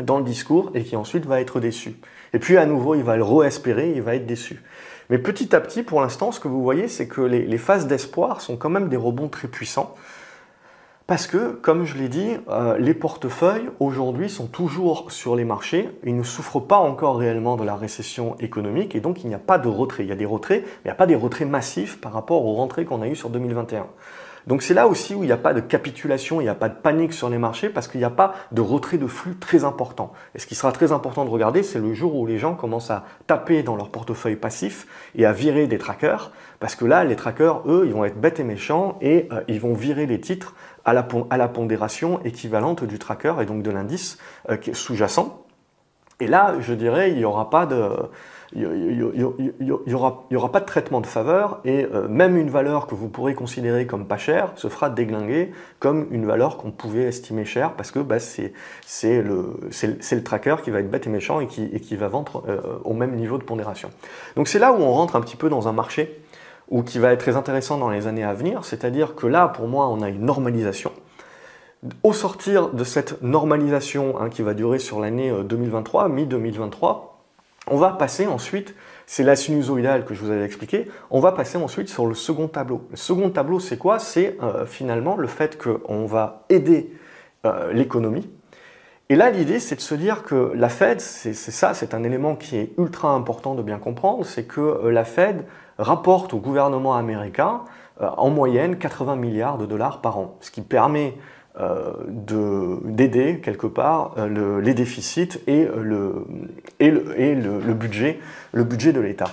dans 0.00 0.18
le 0.18 0.24
discours 0.24 0.72
et 0.74 0.82
qui 0.82 0.96
ensuite 0.96 1.24
va 1.26 1.40
être 1.40 1.60
déçu. 1.60 1.94
Et 2.34 2.40
puis 2.40 2.56
à 2.56 2.66
nouveau, 2.66 2.96
il 2.96 3.04
va 3.04 3.16
le 3.16 3.22
re-espérer, 3.22 3.92
il 3.94 4.02
va 4.02 4.16
être 4.16 4.26
déçu. 4.26 4.62
Mais 5.08 5.18
petit 5.18 5.54
à 5.54 5.60
petit, 5.60 5.84
pour 5.84 6.00
l'instant, 6.00 6.32
ce 6.32 6.40
que 6.40 6.48
vous 6.48 6.62
voyez, 6.62 6.88
c'est 6.88 7.06
que 7.06 7.20
les, 7.20 7.58
phases 7.58 7.86
d'espoir 7.86 8.40
sont 8.40 8.56
quand 8.56 8.68
même 8.68 8.88
des 8.88 8.96
rebonds 8.96 9.28
très 9.28 9.48
puissants. 9.48 9.94
Parce 11.06 11.26
que, 11.26 11.52
comme 11.52 11.84
je 11.84 11.96
l'ai 11.96 12.08
dit, 12.08 12.36
euh, 12.48 12.76
les 12.78 12.94
portefeuilles 12.94 13.68
aujourd'hui 13.80 14.28
sont 14.28 14.46
toujours 14.46 15.10
sur 15.10 15.34
les 15.34 15.44
marchés. 15.44 15.88
Ils 16.04 16.16
ne 16.16 16.22
souffrent 16.22 16.60
pas 16.60 16.78
encore 16.78 17.16
réellement 17.16 17.56
de 17.56 17.64
la 17.64 17.74
récession 17.74 18.36
économique 18.38 18.94
et 18.94 19.00
donc 19.00 19.22
il 19.24 19.28
n'y 19.28 19.34
a 19.34 19.40
pas 19.40 19.58
de 19.58 19.68
retrait. 19.68 20.04
Il 20.04 20.08
y 20.08 20.12
a 20.12 20.16
des 20.16 20.26
retraits, 20.26 20.62
mais 20.62 20.70
il 20.84 20.88
n'y 20.88 20.92
a 20.92 20.94
pas 20.94 21.06
des 21.06 21.16
retraits 21.16 21.48
massifs 21.48 22.00
par 22.00 22.12
rapport 22.12 22.44
aux 22.44 22.54
rentrées 22.54 22.84
qu'on 22.84 23.02
a 23.02 23.08
eues 23.08 23.16
sur 23.16 23.30
2021. 23.30 23.86
Donc 24.46 24.62
c'est 24.62 24.74
là 24.74 24.88
aussi 24.88 25.14
où 25.14 25.22
il 25.22 25.26
n'y 25.26 25.32
a 25.32 25.36
pas 25.36 25.54
de 25.54 25.60
capitulation, 25.60 26.40
il 26.40 26.44
n'y 26.44 26.50
a 26.50 26.54
pas 26.54 26.68
de 26.68 26.74
panique 26.74 27.12
sur 27.12 27.28
les 27.28 27.38
marchés 27.38 27.68
parce 27.68 27.88
qu'il 27.88 28.00
n'y 28.00 28.04
a 28.04 28.10
pas 28.10 28.34
de 28.52 28.60
retrait 28.60 28.98
de 28.98 29.06
flux 29.06 29.36
très 29.36 29.64
important. 29.64 30.12
Et 30.34 30.38
ce 30.38 30.46
qui 30.46 30.54
sera 30.54 30.72
très 30.72 30.92
important 30.92 31.24
de 31.24 31.30
regarder, 31.30 31.62
c'est 31.62 31.78
le 31.78 31.92
jour 31.94 32.16
où 32.16 32.26
les 32.26 32.38
gens 32.38 32.54
commencent 32.54 32.90
à 32.90 33.04
taper 33.26 33.62
dans 33.62 33.76
leur 33.76 33.90
portefeuille 33.90 34.36
passif 34.36 34.86
et 35.14 35.26
à 35.26 35.32
virer 35.32 35.66
des 35.66 35.78
trackers 35.78 36.30
parce 36.60 36.74
que 36.74 36.84
là, 36.84 37.04
les 37.04 37.16
trackers, 37.16 37.62
eux, 37.66 37.84
ils 37.86 37.92
vont 37.94 38.04
être 38.04 38.20
bêtes 38.20 38.38
et 38.38 38.44
méchants 38.44 38.98
et 39.00 39.28
euh, 39.32 39.40
ils 39.48 39.58
vont 39.58 39.72
virer 39.72 40.04
les 40.04 40.20
titres 40.20 40.54
à 40.84 40.92
la, 40.92 41.48
pondération 41.48 42.20
équivalente 42.22 42.84
du 42.84 42.98
tracker 42.98 43.34
et 43.40 43.46
donc 43.46 43.62
de 43.62 43.70
l'indice 43.70 44.18
euh, 44.50 44.58
sous-jacent. 44.74 45.46
Et 46.20 46.26
là, 46.26 46.56
je 46.60 46.74
dirais, 46.74 47.10
il 47.12 47.16
n'y 47.16 47.24
aura 47.24 47.48
pas 47.48 47.64
de 47.64 47.90
il 48.52 48.66
n'y 48.66 49.94
aura, 49.94 50.52
pas 50.52 50.60
de 50.60 50.64
traitement 50.64 51.00
de 51.00 51.06
faveur 51.06 51.60
et 51.64 51.84
euh, 51.84 52.08
même 52.08 52.36
une 52.36 52.50
valeur 52.50 52.88
que 52.88 52.96
vous 52.96 53.08
pourrez 53.08 53.34
considérer 53.34 53.86
comme 53.86 54.06
pas 54.06 54.16
chère 54.16 54.52
se 54.56 54.66
fera 54.66 54.90
déglinguer 54.90 55.52
comme 55.78 56.08
une 56.10 56.26
valeur 56.26 56.56
qu'on 56.56 56.72
pouvait 56.72 57.04
estimer 57.04 57.44
chère 57.44 57.74
parce 57.74 57.92
que 57.92 58.00
bah, 58.00 58.18
c'est 58.18 58.52
le, 59.22 60.22
tracker 60.24 60.56
qui 60.64 60.70
va 60.70 60.80
être 60.80 60.90
bête 60.90 61.06
et 61.06 61.10
méchant 61.10 61.38
et 61.40 61.46
qui, 61.46 61.64
et 61.72 61.78
qui 61.78 61.94
va 61.94 62.08
vendre 62.08 62.42
euh, 62.48 62.60
au 62.84 62.92
même 62.92 63.14
niveau 63.14 63.38
de 63.38 63.44
pondération. 63.44 63.90
Donc 64.34 64.48
c'est 64.48 64.58
là 64.58 64.72
où 64.72 64.76
on 64.76 64.92
rentre 64.92 65.14
un 65.14 65.20
petit 65.20 65.36
peu 65.36 65.48
dans 65.48 65.68
un 65.68 65.72
marché 65.72 66.20
ou 66.70 66.82
qui 66.82 66.98
va 66.98 67.12
être 67.12 67.20
très 67.20 67.36
intéressant 67.36 67.78
dans 67.78 67.90
les 67.90 68.06
années 68.06 68.24
à 68.24 68.32
venir, 68.32 68.64
c'est-à-dire 68.64 69.14
que 69.16 69.26
là, 69.26 69.48
pour 69.48 69.66
moi, 69.66 69.88
on 69.88 70.02
a 70.02 70.08
une 70.08 70.24
normalisation. 70.24 70.92
Au 72.04 72.12
sortir 72.12 72.70
de 72.70 72.84
cette 72.84 73.22
normalisation 73.22 74.20
hein, 74.20 74.28
qui 74.28 74.42
va 74.42 74.54
durer 74.54 74.78
sur 74.78 75.00
l'année 75.00 75.32
2023, 75.44 76.04
euh, 76.04 76.08
mi-2023, 76.08 77.09
on 77.70 77.76
va 77.76 77.92
passer 77.92 78.26
ensuite, 78.26 78.74
c'est 79.06 79.22
la 79.22 79.36
sinusoïdale 79.36 80.04
que 80.04 80.14
je 80.14 80.22
vous 80.22 80.30
avais 80.30 80.44
expliqué, 80.44 80.88
on 81.10 81.20
va 81.20 81.32
passer 81.32 81.56
ensuite 81.56 81.88
sur 81.88 82.06
le 82.06 82.14
second 82.14 82.48
tableau. 82.48 82.86
Le 82.90 82.96
second 82.96 83.30
tableau, 83.30 83.60
c'est 83.60 83.78
quoi? 83.78 83.98
C'est 83.98 84.36
euh, 84.42 84.66
finalement 84.66 85.16
le 85.16 85.28
fait 85.28 85.56
qu'on 85.56 86.04
va 86.04 86.44
aider 86.48 86.92
euh, 87.46 87.72
l'économie 87.72 88.28
Et 89.08 89.16
là, 89.16 89.30
l'idée, 89.30 89.60
c'est 89.60 89.76
de 89.76 89.80
se 89.80 89.94
dire 89.94 90.24
que 90.24 90.52
la 90.54 90.68
Fed, 90.68 91.00
c'est 91.00 91.32
ça, 91.32 91.72
c'est 91.74 91.94
un 91.94 92.04
élément 92.04 92.36
qui 92.36 92.56
est 92.56 92.72
ultra 92.76 93.10
important 93.10 93.54
de 93.54 93.62
bien 93.62 93.78
comprendre, 93.78 94.26
c'est 94.26 94.44
que 94.44 94.60
euh, 94.60 94.90
la 94.90 95.04
Fed 95.04 95.44
rapporte 95.78 96.34
au 96.34 96.38
gouvernement 96.38 96.94
américain 96.94 97.62
en 97.98 98.30
moyenne 98.30 98.78
80 98.78 99.16
milliards 99.16 99.58
de 99.58 99.66
dollars 99.66 100.00
par 100.00 100.18
an, 100.18 100.38
ce 100.40 100.50
qui 100.50 100.62
permet 100.62 101.14
d'aider 102.84 103.40
quelque 103.42 103.66
part 103.66 104.14
les 104.26 104.74
déficits 104.74 105.38
et, 105.46 105.66
le, 105.76 106.26
et, 106.78 106.90
le, 106.90 107.74
budget, 107.74 108.18
le 108.52 108.64
budget 108.64 108.92
de 108.92 109.00
l'État. 109.00 109.30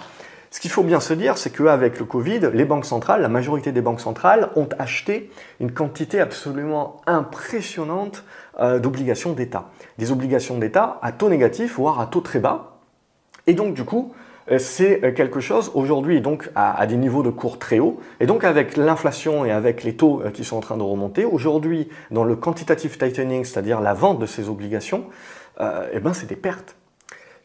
Ce 0.49 0.59
qu'il 0.59 0.71
faut 0.71 0.83
bien 0.83 0.99
se 0.99 1.13
dire, 1.13 1.37
c'est 1.37 1.51
qu'avec 1.51 1.99
le 1.99 2.05
Covid, 2.05 2.49
les 2.53 2.65
banques 2.65 2.85
centrales, 2.85 3.21
la 3.21 3.29
majorité 3.29 3.71
des 3.71 3.81
banques 3.81 4.01
centrales, 4.01 4.49
ont 4.55 4.69
acheté 4.79 5.29
une 5.59 5.71
quantité 5.71 6.19
absolument 6.19 7.01
impressionnante 7.05 8.23
euh, 8.59 8.79
d'obligations 8.79 9.33
d'État. 9.33 9.69
Des 9.97 10.11
obligations 10.11 10.57
d'État 10.57 10.99
à 11.01 11.11
taux 11.11 11.29
négatif, 11.29 11.75
voire 11.75 11.99
à 11.99 12.07
taux 12.07 12.21
très 12.21 12.39
bas. 12.39 12.77
Et 13.45 13.53
donc, 13.53 13.73
du 13.73 13.83
coup, 13.83 14.13
euh, 14.13 14.26
c'est 14.57 15.03
euh, 15.03 15.11
quelque 15.11 15.39
chose 15.39 15.71
aujourd'hui 15.73 16.21
donc 16.21 16.49
à, 16.55 16.85
des 16.87 16.95
niveaux 16.95 17.23
de 17.23 17.29
cours 17.29 17.59
très 17.59 17.79
hauts. 17.79 17.99
Et 18.19 18.25
donc 18.25 18.43
avec 18.43 18.77
l'inflation 18.77 19.45
et 19.45 19.51
avec 19.51 19.83
les 19.83 19.95
taux 19.95 20.21
qui 20.33 20.43
sont 20.43 20.57
en 20.57 20.61
train 20.61 20.77
de 20.77 20.83
remonter, 20.83 21.25
aujourd'hui 21.25 21.89
dans 22.11 22.23
le 22.23 22.35
quantitative 22.35 22.97
tightening, 22.97 23.43
c'est-à-dire 23.43 23.81
la 23.81 23.93
vente 23.93 24.19
de 24.19 24.25
ces 24.25 24.49
obligations, 24.49 25.05
eh 25.59 25.99
ben 25.99 26.13
c'est 26.13 26.27
des 26.27 26.35
pertes. 26.35 26.75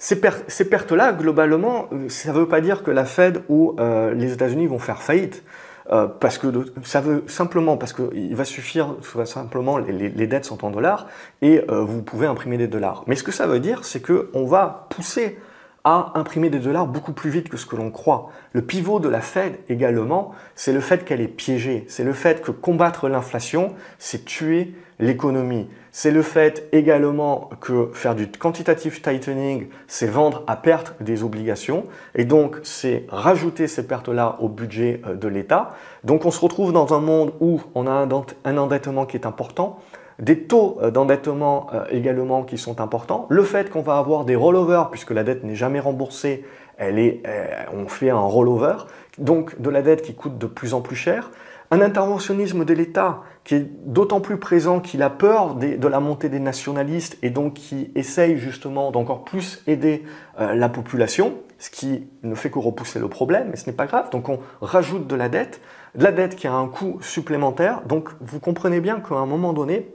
Ces, 0.02 0.16
pertes-là, 0.16 1.12
globalement, 1.12 1.88
ça 2.08 2.32
ne 2.32 2.38
veut 2.38 2.48
pas 2.48 2.60
dire 2.60 2.82
que 2.82 2.90
la 2.90 3.04
Fed 3.04 3.42
ou 3.48 3.76
euh, 3.78 4.12
les 4.14 4.32
États-Unis 4.32 4.66
vont 4.66 4.80
faire 4.80 5.00
faillite. 5.00 5.44
Euh, 5.92 6.08
parce 6.08 6.38
que 6.38 6.46
ça 6.82 7.00
veut 7.00 7.22
simplement 7.28 7.76
parce 7.76 7.92
qu'il 7.92 8.34
va 8.34 8.44
suffire 8.44 8.96
simplement 9.24 9.78
les, 9.78 10.26
dettes 10.26 10.44
sont 10.44 10.64
en 10.64 10.70
dollars 10.70 11.08
et 11.40 11.64
euh, 11.68 11.82
vous 11.82 12.02
pouvez 12.02 12.26
imprimer 12.26 12.56
des 12.56 12.66
dollars. 12.66 13.04
Mais 13.06 13.14
ce 13.14 13.22
que 13.22 13.30
ça 13.30 13.46
veut 13.46 13.60
dire, 13.60 13.84
c'est 13.84 14.00
qu'on 14.00 14.44
va 14.44 14.86
pousser 14.90 15.38
à 15.84 16.12
imprimer 16.14 16.48
des 16.48 16.58
dollars 16.58 16.86
beaucoup 16.86 17.12
plus 17.12 17.30
vite 17.30 17.48
que 17.48 17.56
ce 17.56 17.66
que 17.66 17.76
l'on 17.76 17.90
croit. 17.90 18.30
Le 18.52 18.62
pivot 18.62 19.00
de 19.00 19.08
la 19.08 19.20
Fed 19.20 19.58
également, 19.68 20.32
c'est 20.54 20.72
le 20.72 20.80
fait 20.80 21.04
qu'elle 21.04 21.20
est 21.20 21.28
piégée. 21.28 21.84
C'est 21.88 22.04
le 22.04 22.12
fait 22.12 22.40
que 22.40 22.50
combattre 22.52 23.08
l'inflation, 23.08 23.74
c'est 23.98 24.24
tuer 24.24 24.74
l'économie. 25.00 25.68
C'est 25.90 26.12
le 26.12 26.22
fait 26.22 26.68
également 26.72 27.50
que 27.60 27.90
faire 27.92 28.14
du 28.14 28.28
quantitative 28.28 29.02
tightening, 29.02 29.66
c'est 29.88 30.06
vendre 30.06 30.44
à 30.46 30.56
perte 30.56 30.94
des 31.00 31.22
obligations. 31.22 31.86
Et 32.14 32.24
donc, 32.24 32.56
c'est 32.62 33.04
rajouter 33.08 33.66
ces 33.66 33.86
pertes-là 33.86 34.36
au 34.40 34.48
budget 34.48 35.02
euh, 35.06 35.14
de 35.14 35.28
l'État. 35.28 35.74
Donc, 36.04 36.24
on 36.24 36.30
se 36.30 36.40
retrouve 36.40 36.72
dans 36.72 36.94
un 36.94 37.00
monde 37.00 37.32
où 37.40 37.60
on 37.74 37.86
a 37.86 38.08
un 38.44 38.56
endettement 38.56 39.04
qui 39.04 39.16
est 39.16 39.26
important 39.26 39.80
des 40.18 40.44
taux 40.44 40.78
euh, 40.82 40.90
d'endettement 40.90 41.68
euh, 41.72 41.84
également 41.90 42.42
qui 42.42 42.58
sont 42.58 42.80
importants, 42.80 43.26
le 43.28 43.42
fait 43.42 43.70
qu'on 43.70 43.82
va 43.82 43.98
avoir 43.98 44.24
des 44.24 44.36
rollovers, 44.36 44.90
puisque 44.90 45.10
la 45.10 45.24
dette 45.24 45.44
n'est 45.44 45.54
jamais 45.54 45.80
remboursée, 45.80 46.44
elle 46.78 46.98
est, 46.98 47.22
euh, 47.26 47.46
on 47.74 47.88
fait 47.88 48.10
un 48.10 48.18
rollover, 48.18 48.76
donc 49.18 49.60
de 49.60 49.70
la 49.70 49.82
dette 49.82 50.02
qui 50.02 50.14
coûte 50.14 50.38
de 50.38 50.46
plus 50.46 50.74
en 50.74 50.80
plus 50.80 50.96
cher, 50.96 51.30
un 51.70 51.80
interventionnisme 51.80 52.64
de 52.64 52.74
l'État 52.74 53.20
qui 53.44 53.54
est 53.54 53.66
d'autant 53.86 54.20
plus 54.20 54.36
présent 54.36 54.78
qu'il 54.80 55.02
a 55.02 55.08
peur 55.08 55.54
de 55.54 55.88
la 55.88 56.00
montée 56.00 56.28
des 56.28 56.38
nationalistes 56.38 57.16
et 57.22 57.30
donc 57.30 57.54
qui 57.54 57.90
essaye 57.94 58.36
justement 58.36 58.90
d'encore 58.90 59.24
plus 59.24 59.62
aider 59.66 60.04
la 60.38 60.68
population, 60.68 61.32
ce 61.58 61.70
qui 61.70 62.06
ne 62.24 62.34
fait 62.34 62.50
que 62.50 62.58
repousser 62.58 62.98
le 62.98 63.08
problème, 63.08 63.48
mais 63.50 63.56
ce 63.56 63.66
n'est 63.66 63.74
pas 63.74 63.86
grave, 63.86 64.10
donc 64.10 64.28
on 64.28 64.38
rajoute 64.60 65.06
de 65.06 65.16
la 65.16 65.30
dette, 65.30 65.62
de 65.94 66.04
la 66.04 66.12
dette 66.12 66.36
qui 66.36 66.46
a 66.46 66.52
un 66.52 66.68
coût 66.68 66.98
supplémentaire, 67.00 67.80
donc 67.86 68.10
vous 68.20 68.38
comprenez 68.38 68.80
bien 68.80 69.00
qu'à 69.00 69.14
un 69.14 69.26
moment 69.26 69.54
donné, 69.54 69.88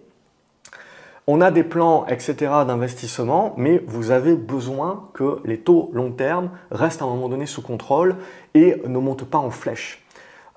on 1.27 1.41
a 1.41 1.51
des 1.51 1.63
plans, 1.63 2.05
etc., 2.07 2.35
d'investissement, 2.65 3.53
mais 3.57 3.83
vous 3.85 4.11
avez 4.11 4.35
besoin 4.35 5.09
que 5.13 5.39
les 5.43 5.59
taux 5.59 5.91
long 5.93 6.11
terme 6.11 6.51
restent 6.71 7.01
à 7.01 7.05
un 7.05 7.09
moment 7.09 7.27
donné 7.27 7.45
sous 7.45 7.61
contrôle 7.61 8.15
et 8.53 8.81
ne 8.87 8.97
montent 8.97 9.29
pas 9.29 9.37
en 9.37 9.51
flèche. 9.51 10.03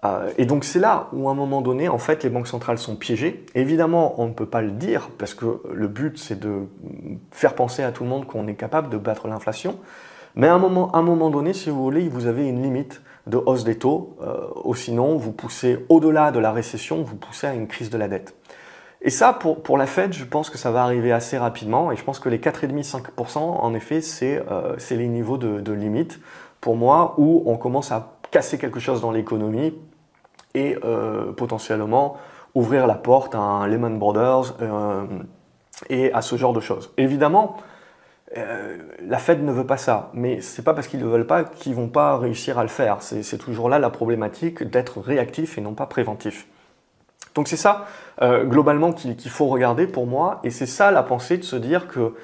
Euh, 0.04 0.30
et 0.38 0.46
donc 0.46 0.64
c'est 0.64 0.78
là 0.78 1.08
où 1.12 1.28
à 1.28 1.32
un 1.32 1.34
moment 1.34 1.60
donné, 1.60 1.88
en 1.88 1.98
fait, 1.98 2.22
les 2.22 2.30
banques 2.30 2.46
centrales 2.46 2.78
sont 2.78 2.96
piégées. 2.96 3.44
Évidemment, 3.54 4.14
on 4.18 4.28
ne 4.28 4.32
peut 4.32 4.46
pas 4.46 4.62
le 4.62 4.70
dire 4.70 5.10
parce 5.18 5.34
que 5.34 5.60
le 5.72 5.88
but, 5.88 6.18
c'est 6.18 6.38
de 6.38 6.68
faire 7.32 7.54
penser 7.54 7.82
à 7.82 7.90
tout 7.90 8.04
le 8.04 8.08
monde 8.08 8.26
qu'on 8.26 8.46
est 8.46 8.54
capable 8.54 8.88
de 8.90 8.96
battre 8.96 9.26
l'inflation. 9.26 9.76
Mais 10.36 10.46
à 10.46 10.54
un 10.54 10.58
moment, 10.58 11.30
donné, 11.30 11.52
si 11.52 11.70
vous 11.70 11.82
voulez, 11.82 12.08
vous 12.08 12.26
avez 12.26 12.46
une 12.46 12.62
limite 12.62 13.02
de 13.26 13.36
hausse 13.36 13.64
des 13.64 13.76
taux, 13.76 14.16
euh, 14.22 14.46
ou 14.64 14.74
sinon 14.76 15.16
vous 15.16 15.32
poussez 15.32 15.84
au-delà 15.88 16.30
de 16.30 16.38
la 16.38 16.52
récession, 16.52 17.02
vous 17.02 17.16
poussez 17.16 17.48
à 17.48 17.54
une 17.54 17.66
crise 17.66 17.90
de 17.90 17.98
la 17.98 18.06
dette. 18.06 18.34
Et 19.02 19.10
ça, 19.10 19.32
pour, 19.32 19.62
pour, 19.62 19.78
la 19.78 19.86
Fed, 19.86 20.12
je 20.12 20.24
pense 20.24 20.50
que 20.50 20.58
ça 20.58 20.70
va 20.70 20.82
arriver 20.82 21.10
assez 21.10 21.38
rapidement. 21.38 21.90
Et 21.90 21.96
je 21.96 22.04
pense 22.04 22.18
que 22.18 22.28
les 22.28 22.38
4,5-5%, 22.38 23.38
en 23.38 23.74
effet, 23.74 24.00
euh, 24.22 24.74
c'est 24.78 24.96
les 24.96 25.08
niveaux 25.08 25.38
de, 25.38 25.60
de, 25.60 25.72
limite 25.72 26.20
pour 26.60 26.76
moi 26.76 27.14
où 27.16 27.42
on 27.46 27.56
commence 27.56 27.92
à 27.92 28.12
casser 28.30 28.58
quelque 28.58 28.78
chose 28.78 29.00
dans 29.00 29.10
l'économie 29.10 29.74
et 30.54 30.76
euh, 30.84 31.32
potentiellement 31.32 32.18
ouvrir 32.54 32.86
la 32.86 32.96
porte 32.96 33.34
à 33.34 33.38
un 33.38 33.66
Lehman 33.66 33.98
Brothers 33.98 34.56
euh, 34.60 35.06
et 35.88 36.12
à 36.12 36.20
ce 36.20 36.36
genre 36.36 36.52
de 36.52 36.60
choses. 36.60 36.92
Évidemment, 36.98 37.56
la 38.36 39.18
Fed 39.18 39.42
ne 39.42 39.50
veut 39.50 39.66
pas 39.66 39.76
ça, 39.76 40.10
mais 40.14 40.40
c'est 40.40 40.62
pas 40.62 40.72
parce 40.72 40.86
qu'ils 40.86 41.00
ne 41.00 41.06
veulent 41.06 41.26
pas 41.26 41.42
qu'ils 41.42 41.74
vont 41.74 41.88
pas 41.88 42.16
réussir 42.16 42.58
à 42.58 42.62
le 42.62 42.68
faire. 42.68 42.98
C'est 43.02 43.38
toujours 43.38 43.68
là 43.68 43.80
la 43.80 43.90
problématique 43.90 44.62
d'être 44.62 45.00
réactif 45.00 45.58
et 45.58 45.60
non 45.60 45.74
pas 45.74 45.86
préventif. 45.86 46.46
Donc 47.34 47.48
c'est 47.48 47.56
ça, 47.56 47.86
euh, 48.22 48.44
globalement, 48.44 48.92
qu'il 48.92 49.30
faut 49.30 49.46
regarder 49.46 49.86
pour 49.86 50.06
moi, 50.06 50.40
et 50.44 50.50
c'est 50.50 50.66
ça 50.66 50.90
la 50.90 51.02
pensée 51.02 51.38
de 51.38 51.44
se 51.44 51.56
dire 51.56 51.88
que 51.88 52.14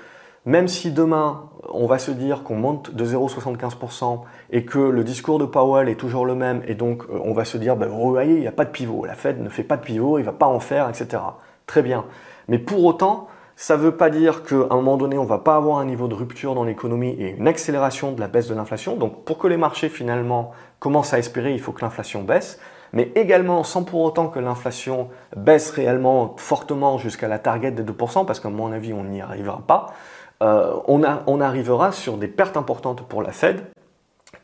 même 0.44 0.68
si 0.68 0.92
demain, 0.92 1.48
on 1.68 1.86
va 1.86 1.98
se 1.98 2.12
dire 2.12 2.44
qu'on 2.44 2.54
monte 2.54 2.94
de 2.94 3.04
0,75% 3.04 4.20
et 4.50 4.64
que 4.64 4.78
le 4.78 5.02
discours 5.02 5.40
de 5.40 5.44
Powell 5.44 5.88
est 5.88 5.96
toujours 5.96 6.24
le 6.24 6.36
même, 6.36 6.62
et 6.66 6.74
donc 6.74 7.02
euh, 7.04 7.18
on 7.24 7.32
va 7.32 7.44
se 7.44 7.56
dire, 7.56 7.76
ben, 7.76 7.88
vous 7.88 8.10
voyez, 8.10 8.34
il 8.34 8.40
n'y 8.40 8.46
a 8.46 8.52
pas 8.52 8.64
de 8.64 8.70
pivot, 8.70 9.04
la 9.04 9.14
Fed 9.14 9.40
ne 9.40 9.48
fait 9.48 9.64
pas 9.64 9.76
de 9.76 9.82
pivot, 9.82 10.18
il 10.18 10.22
ne 10.22 10.26
va 10.26 10.32
pas 10.32 10.46
en 10.46 10.60
faire, 10.60 10.88
etc. 10.88 11.22
Très 11.66 11.82
bien. 11.82 12.04
Mais 12.48 12.58
pour 12.58 12.84
autant, 12.84 13.28
ça 13.56 13.76
ne 13.76 13.82
veut 13.82 13.96
pas 13.96 14.10
dire 14.10 14.44
qu'à 14.44 14.66
un 14.70 14.76
moment 14.76 14.96
donné, 14.96 15.18
on 15.18 15.24
ne 15.24 15.28
va 15.28 15.38
pas 15.38 15.56
avoir 15.56 15.78
un 15.78 15.84
niveau 15.86 16.08
de 16.08 16.14
rupture 16.14 16.54
dans 16.54 16.62
l'économie 16.62 17.16
et 17.18 17.36
une 17.36 17.48
accélération 17.48 18.12
de 18.12 18.20
la 18.20 18.28
baisse 18.28 18.48
de 18.48 18.54
l'inflation. 18.54 18.96
Donc 18.96 19.24
pour 19.24 19.38
que 19.38 19.48
les 19.48 19.56
marchés 19.56 19.88
finalement 19.88 20.52
commencent 20.78 21.14
à 21.14 21.18
espérer, 21.18 21.54
il 21.54 21.60
faut 21.60 21.72
que 21.72 21.80
l'inflation 21.80 22.22
baisse 22.22 22.60
mais 22.96 23.12
également 23.14 23.62
sans 23.62 23.84
pour 23.84 24.00
autant 24.00 24.28
que 24.28 24.38
l'inflation 24.38 25.10
baisse 25.36 25.68
réellement 25.68 26.34
fortement 26.38 26.96
jusqu'à 26.96 27.28
la 27.28 27.38
target 27.38 27.70
des 27.70 27.82
2%, 27.82 28.24
parce 28.24 28.40
qu'à 28.40 28.48
mon 28.48 28.72
avis, 28.72 28.94
on 28.94 29.04
n'y 29.04 29.20
arrivera 29.20 29.62
pas, 29.66 29.92
euh, 30.42 30.72
on, 30.88 31.02
arrivera 31.42 31.92
sur 31.92 32.16
des 32.16 32.26
pertes 32.26 32.56
importantes 32.56 33.02
pour 33.02 33.22
la 33.22 33.32
Fed 33.32 33.60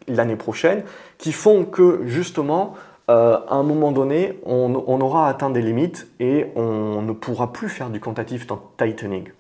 l'année 0.07 0.37
prochaine, 0.37 0.85
qui 1.17 1.33
font 1.33 1.65
que 1.65 2.03
justement, 2.05 2.75
euh, 3.09 3.39
à 3.49 3.55
un 3.55 3.63
moment 3.63 3.91
donné, 3.91 4.39
on, 4.45 4.85
on, 4.87 5.01
aura 5.01 5.31
atteint 5.31 5.49
des 5.49 5.63
limites 5.63 6.07
et 6.21 6.49
on 6.55 7.01
ne 7.01 7.13
pourra 7.13 7.55
plus 7.55 7.71
faire 7.71 7.89
du 7.89 8.01
quantitative 8.01 8.47
tightening 8.77 9.31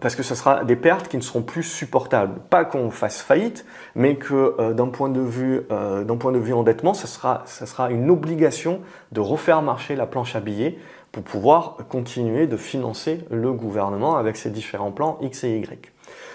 parce 0.00 0.14
que 0.14 0.22
ce 0.22 0.34
sera 0.34 0.64
des 0.64 0.76
pertes 0.76 1.08
qui 1.08 1.16
ne 1.16 1.22
seront 1.22 1.42
plus 1.42 1.62
supportables. 1.62 2.40
Pas 2.50 2.64
qu'on 2.64 2.90
fasse 2.90 3.20
faillite, 3.20 3.64
mais 3.94 4.16
que 4.16 4.54
euh, 4.58 4.72
d'un 4.72 4.88
point 4.88 5.08
de 5.08 5.20
vue 5.20 5.62
euh, 5.70 6.04
point 6.04 6.32
de 6.32 6.38
vue 6.38 6.52
endettement, 6.52 6.94
ce 6.94 7.06
sera, 7.06 7.42
sera 7.46 7.90
une 7.90 8.10
obligation 8.10 8.80
de 9.12 9.20
refaire 9.20 9.62
marcher 9.62 9.96
la 9.96 10.06
planche 10.06 10.36
à 10.36 10.40
billets 10.40 10.78
pour 11.12 11.22
pouvoir 11.22 11.78
continuer 11.88 12.46
de 12.46 12.56
financer 12.56 13.24
le 13.30 13.52
gouvernement 13.52 14.16
avec 14.16 14.36
ses 14.36 14.50
différents 14.50 14.92
plans 14.92 15.18
X 15.22 15.44
et 15.44 15.56
Y. 15.58 15.92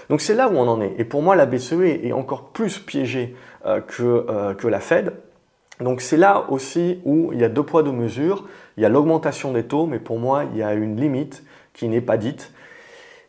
Donc 0.09 0.21
c'est 0.21 0.33
là 0.33 0.49
où 0.49 0.57
on 0.57 0.67
en 0.67 0.81
est. 0.81 0.95
Et 0.97 1.05
pour 1.05 1.21
moi, 1.21 1.35
la 1.35 1.45
BCE 1.45 2.03
est 2.03 2.11
encore 2.11 2.49
plus 2.49 2.79
piégée 2.79 3.35
euh, 3.65 3.81
que, 3.81 4.53
que 4.53 4.67
la 4.67 4.79
Fed. 4.79 5.13
Donc 5.79 6.01
c'est 6.01 6.17
là 6.17 6.45
aussi 6.49 6.99
où 7.05 7.31
il 7.33 7.39
y 7.39 7.43
a 7.43 7.49
deux 7.49 7.63
poids, 7.63 7.83
deux 7.83 7.91
mesures. 7.91 8.45
Il 8.77 8.83
y 8.83 8.85
a 8.85 8.89
l'augmentation 8.89 9.51
des 9.51 9.63
taux, 9.63 9.85
mais 9.85 9.99
pour 9.99 10.17
moi, 10.17 10.45
il 10.51 10.57
y 10.57 10.63
a 10.63 10.73
une 10.73 10.99
limite 10.99 11.43
qui 11.73 11.87
n'est 11.87 12.01
pas 12.01 12.17
dite. 12.17 12.51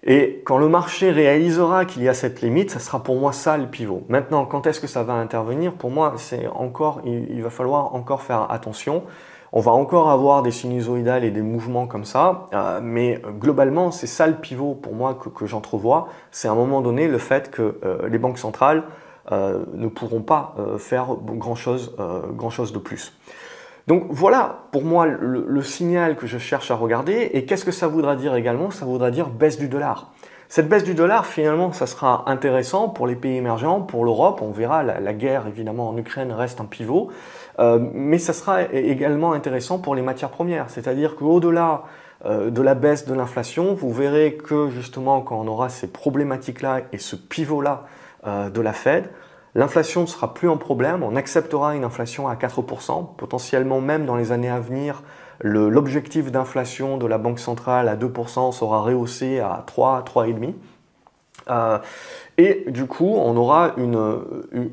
Et 0.06 0.42
quand 0.44 0.58
le 0.58 0.68
marché 0.68 1.10
réalisera 1.10 1.86
qu'il 1.86 2.02
y 2.02 2.08
a 2.10 2.14
cette 2.14 2.42
limite, 2.42 2.70
ça 2.70 2.78
sera 2.78 3.02
pour 3.02 3.16
moi 3.16 3.32
ça 3.32 3.56
le 3.56 3.66
pivot. 3.66 4.02
Maintenant, 4.08 4.44
quand 4.44 4.66
est-ce 4.66 4.78
que 4.78 4.86
ça 4.86 5.02
va 5.02 5.14
intervenir? 5.14 5.72
Pour 5.72 5.90
moi, 5.90 6.12
c'est 6.18 6.46
encore, 6.46 7.00
il, 7.06 7.42
va 7.42 7.48
falloir 7.48 7.94
encore 7.94 8.22
faire 8.22 8.50
attention. 8.50 9.04
On 9.52 9.60
va 9.60 9.72
encore 9.72 10.10
avoir 10.10 10.42
des 10.42 10.50
sinusoïdales 10.50 11.24
et 11.24 11.30
des 11.30 11.40
mouvements 11.40 11.86
comme 11.86 12.04
ça, 12.04 12.48
euh, 12.52 12.80
mais 12.82 13.22
globalement, 13.38 13.92
c'est 13.92 14.06
ça 14.06 14.26
le 14.26 14.34
pivot 14.34 14.74
pour 14.74 14.94
moi 14.94 15.14
que, 15.14 15.46
j'entrevois. 15.46 16.08
C'est 16.32 16.48
à 16.48 16.52
un 16.52 16.56
moment 16.56 16.82
donné 16.82 17.08
le 17.08 17.18
fait 17.18 17.50
que 17.50 17.78
euh, 17.84 18.08
les 18.08 18.18
banques 18.18 18.38
centrales 18.38 18.82
euh, 19.32 19.64
ne 19.72 19.86
pourront 19.86 20.20
pas 20.20 20.54
faire 20.76 21.14
grand 21.22 21.54
chose, 21.54 21.96
grand 22.36 22.50
chose 22.50 22.74
de 22.74 22.78
plus. 22.78 23.14
Donc 23.86 24.06
voilà 24.08 24.60
pour 24.72 24.82
moi 24.82 25.06
le, 25.06 25.62
signal 25.62 26.16
que 26.16 26.26
je 26.26 26.38
cherche 26.38 26.70
à 26.70 26.74
regarder. 26.74 27.30
Et 27.32 27.44
qu'est-ce 27.44 27.64
que 27.64 27.72
ça 27.72 27.86
voudra 27.86 28.16
dire 28.16 28.34
également? 28.34 28.70
Ça 28.70 28.86
voudra 28.86 29.10
dire 29.10 29.28
baisse 29.28 29.58
du 29.58 29.68
dollar. 29.68 30.12
Cette 30.48 30.68
baisse 30.68 30.84
du 30.84 30.94
dollar, 30.94 31.26
finalement, 31.26 31.72
ça 31.72 31.86
sera 31.86 32.30
intéressant 32.30 32.88
pour 32.88 33.06
les 33.06 33.16
pays 33.16 33.36
émergents, 33.36 33.80
pour 33.80 34.04
l'Europe. 34.04 34.40
On 34.40 34.52
verra, 34.52 34.82
la, 34.82 35.12
guerre, 35.12 35.46
évidemment, 35.48 35.88
en 35.88 35.96
Ukraine 35.96 36.32
reste 36.32 36.60
un 36.60 36.66
pivot. 36.66 37.10
Euh, 37.58 37.78
mais 37.92 38.18
ça 38.18 38.32
sera 38.32 38.62
également 38.72 39.32
intéressant 39.32 39.78
pour 39.78 39.94
les 39.94 40.02
matières 40.02 40.30
premières. 40.30 40.70
C'est-à-dire 40.70 41.16
qu'au-delà 41.16 41.82
de 42.24 42.62
la 42.62 42.74
baisse 42.74 43.06
de 43.06 43.12
l'inflation, 43.12 43.74
vous 43.74 43.92
verrez 43.92 44.36
que 44.36 44.70
justement 44.70 45.20
quand 45.20 45.38
on 45.38 45.46
aura 45.46 45.68
ces 45.68 45.88
problématiques-là 45.88 46.80
et 46.92 46.98
ce 46.98 47.16
pivot-là 47.16 47.84
de 48.26 48.60
la 48.62 48.72
Fed, 48.72 49.10
l'inflation 49.54 50.02
ne 50.02 50.06
sera 50.06 50.34
plus 50.34 50.50
un 50.50 50.56
problème, 50.56 51.02
on 51.02 51.16
acceptera 51.16 51.74
une 51.74 51.84
inflation 51.84 52.28
à 52.28 52.34
4%, 52.34 53.14
potentiellement 53.16 53.80
même 53.80 54.06
dans 54.06 54.16
les 54.16 54.32
années 54.32 54.50
à 54.50 54.60
venir, 54.60 55.02
l'objectif 55.40 56.30
d'inflation 56.30 56.96
de 56.96 57.06
la 57.06 57.18
Banque 57.18 57.38
centrale 57.40 57.88
à 57.88 57.96
2% 57.96 58.52
sera 58.52 58.80
rehaussé 58.80 59.40
à 59.40 59.64
3, 59.66 60.04
3,5%. 60.04 60.54
Euh, 61.50 61.78
et 62.38 62.64
du 62.68 62.86
coup, 62.86 63.14
on 63.16 63.36
aura 63.36 63.74
une, 63.76 64.18
une, 64.52 64.70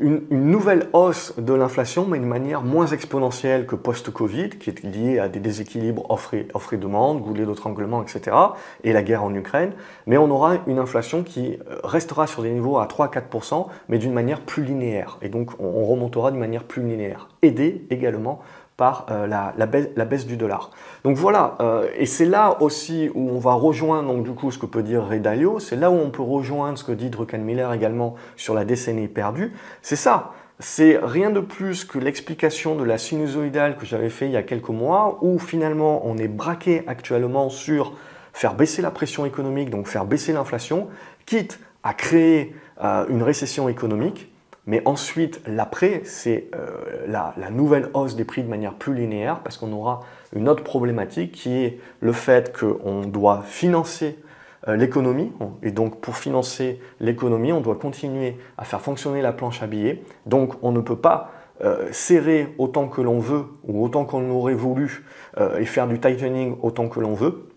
nouvelle 0.00 0.88
hausse 0.92 1.34
de 1.38 1.54
l'inflation, 1.54 2.06
mais 2.06 2.18
de 2.18 2.24
manière 2.24 2.62
moins 2.62 2.86
exponentielle 2.86 3.66
que 3.66 3.76
post-Covid, 3.76 4.50
qui 4.50 4.70
est 4.70 4.82
liée 4.82 5.18
à 5.18 5.28
des 5.28 5.40
déséquilibres 5.40 6.10
offre 6.10 6.34
et, 6.34 6.76
demande, 6.76 7.22
goulet 7.22 7.46
d'étranglement, 7.46 8.02
etc., 8.02 8.36
et 8.84 8.92
la 8.92 9.02
guerre 9.02 9.24
en 9.24 9.34
Ukraine. 9.34 9.72
Mais 10.06 10.18
on 10.18 10.30
aura 10.30 10.56
une 10.66 10.78
inflation 10.78 11.22
qui 11.22 11.58
restera 11.82 12.26
sur 12.26 12.42
des 12.42 12.50
niveaux 12.50 12.78
à 12.78 12.86
3-4%, 12.86 13.68
mais 13.88 13.98
d'une 13.98 14.12
manière 14.12 14.42
plus 14.42 14.64
linéaire. 14.64 15.18
Et 15.22 15.28
donc, 15.28 15.52
on 15.58 15.84
remontera 15.84 16.30
d'une 16.30 16.40
manière 16.40 16.64
plus 16.64 16.82
linéaire, 16.82 17.28
aidée 17.42 17.86
également 17.90 18.42
par 18.76 19.06
euh, 19.10 19.26
la, 19.26 19.66
baisse, 19.66 20.26
du 20.26 20.36
dollar. 20.36 20.70
Donc 21.04 21.16
voilà, 21.16 21.56
euh, 21.60 21.88
et 21.96 22.06
c'est 22.06 22.26
là 22.26 22.60
aussi 22.60 23.10
où 23.14 23.30
on 23.30 23.38
va 23.38 23.54
rejoindre 23.54 24.12
donc, 24.12 24.24
du 24.24 24.32
coup 24.32 24.50
ce 24.50 24.58
que 24.58 24.66
peut 24.66 24.82
dire 24.82 25.04
Ray 25.04 25.20
Dalio, 25.20 25.58
c'est 25.60 25.76
là 25.76 25.90
où 25.90 25.94
on 25.94 26.10
peut 26.10 26.22
rejoindre 26.22 26.76
ce 26.76 26.84
que 26.84 26.92
dit 26.92 27.08
Druckenmiller 27.08 27.68
également 27.74 28.16
sur 28.36 28.54
la 28.54 28.64
décennie 28.64 29.08
perdue. 29.08 29.52
C'est 29.80 29.96
ça, 29.96 30.32
c'est 30.58 30.98
rien 31.02 31.30
de 31.30 31.40
plus 31.40 31.84
que 31.84 31.98
l'explication 31.98 32.76
de 32.76 32.84
la 32.84 32.98
sinusoïdale 32.98 33.76
que 33.76 33.86
j'avais 33.86 34.10
fait 34.10 34.26
il 34.26 34.32
y 34.32 34.36
a 34.36 34.42
quelques 34.42 34.68
mois, 34.68 35.18
où 35.22 35.38
finalement 35.38 36.02
on 36.04 36.16
est 36.18 36.28
braqué 36.28 36.82
actuellement 36.86 37.48
sur 37.50 37.94
faire 38.32 38.54
baisser 38.54 38.82
la 38.82 38.90
pression 38.90 39.24
économique, 39.24 39.70
donc 39.70 39.86
faire 39.86 40.04
baisser 40.04 40.32
l'inflation, 40.32 40.88
quitte 41.24 41.58
à 41.82 41.94
créer 41.94 42.54
euh, 42.82 43.06
une 43.08 43.22
récession 43.22 43.68
économique. 43.68 44.30
Mais 44.66 44.82
ensuite, 44.84 45.40
l'après, 45.46 46.02
c'est 46.04 46.48
euh, 46.54 47.06
la, 47.06 47.50
nouvelle 47.50 47.88
hausse 47.94 48.16
des 48.16 48.24
prix 48.24 48.42
de 48.42 48.48
manière 48.48 48.74
plus 48.74 48.94
linéaire, 48.94 49.40
parce 49.40 49.56
qu'on 49.58 49.72
aura 49.72 50.00
une 50.34 50.48
autre 50.48 50.64
problématique 50.64 51.32
qui 51.32 51.52
est 51.52 51.78
le 52.00 52.12
fait 52.12 52.56
qu'on 52.56 53.02
doit 53.02 53.42
financer 53.46 54.18
euh, 54.66 54.74
l'économie. 54.74 55.32
Et 55.62 55.70
donc, 55.70 56.00
pour 56.00 56.16
financer 56.16 56.80
l'économie, 56.98 57.52
on 57.52 57.60
doit 57.60 57.76
continuer 57.76 58.36
à 58.58 58.64
faire 58.64 58.80
fonctionner 58.80 59.22
la 59.22 59.32
planche 59.32 59.62
à 59.62 59.68
billets. 59.68 60.02
Donc, 60.26 60.54
on 60.62 60.72
ne 60.72 60.80
peut 60.80 60.98
pas 60.98 61.30
euh, 61.62 61.88
serrer 61.92 62.52
autant 62.58 62.88
que 62.88 63.00
l'on 63.00 63.20
veut, 63.20 63.44
ou 63.68 63.84
autant 63.84 64.04
qu'on 64.04 64.28
aurait 64.30 64.54
voulu, 64.54 65.04
et 65.58 65.66
faire 65.66 65.86
du 65.86 66.00
tightening 66.00 66.56
autant 66.62 66.88
que 66.88 66.98
l'on 66.98 67.12
veut. 67.12 67.50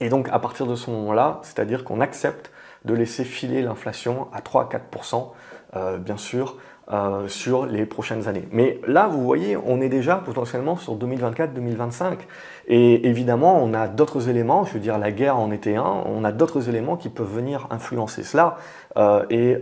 Et 0.00 0.08
donc, 0.08 0.28
à 0.30 0.38
partir 0.38 0.66
de 0.66 0.76
ce 0.76 0.88
moment-là, 0.90 1.40
c'est-à-dire 1.42 1.82
qu'on 1.82 2.00
accepte 2.00 2.52
de 2.84 2.94
laisser 2.94 3.24
filer 3.24 3.60
l'inflation 3.60 4.28
à 4.32 4.40
3-4%, 4.40 5.16
euh, 5.16 5.20
bien 5.74 6.16
sûr, 6.16 6.56
euh, 6.90 7.28
sur 7.28 7.66
les 7.66 7.84
prochaines 7.84 8.28
années. 8.28 8.48
Mais 8.50 8.80
là, 8.86 9.08
vous 9.08 9.22
voyez, 9.22 9.58
on 9.58 9.82
est 9.82 9.90
déjà 9.90 10.16
potentiellement 10.16 10.76
sur 10.76 10.96
2024-2025. 10.96 12.20
Et 12.66 13.06
évidemment, 13.06 13.62
on 13.62 13.74
a 13.74 13.88
d'autres 13.88 14.30
éléments, 14.30 14.64
je 14.64 14.72
veux 14.72 14.80
dire, 14.80 14.96
la 14.96 15.12
guerre 15.12 15.36
en 15.36 15.50
était 15.50 15.76
un, 15.76 16.02
on 16.06 16.24
a 16.24 16.32
d'autres 16.32 16.70
éléments 16.70 16.96
qui 16.96 17.10
peuvent 17.10 17.30
venir 17.30 17.66
influencer 17.68 18.22
cela 18.22 18.56
euh, 18.96 19.22
et, 19.28 19.58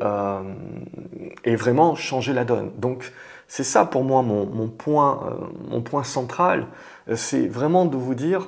et, 1.45 1.57
vraiment 1.57 1.97
changer 1.97 2.33
la 2.33 2.45
donne. 2.45 2.71
Donc, 2.79 3.13
c'est 3.49 3.65
ça 3.65 3.85
pour 3.85 4.05
moi 4.05 4.23
mon 4.23 4.69
point, 4.69 5.37
mon 5.69 5.83
point 5.83 6.05
central, 6.05 6.69
c'est 7.13 7.49
vraiment 7.49 7.87
de 7.87 7.97
vous 7.97 8.15
dire, 8.15 8.47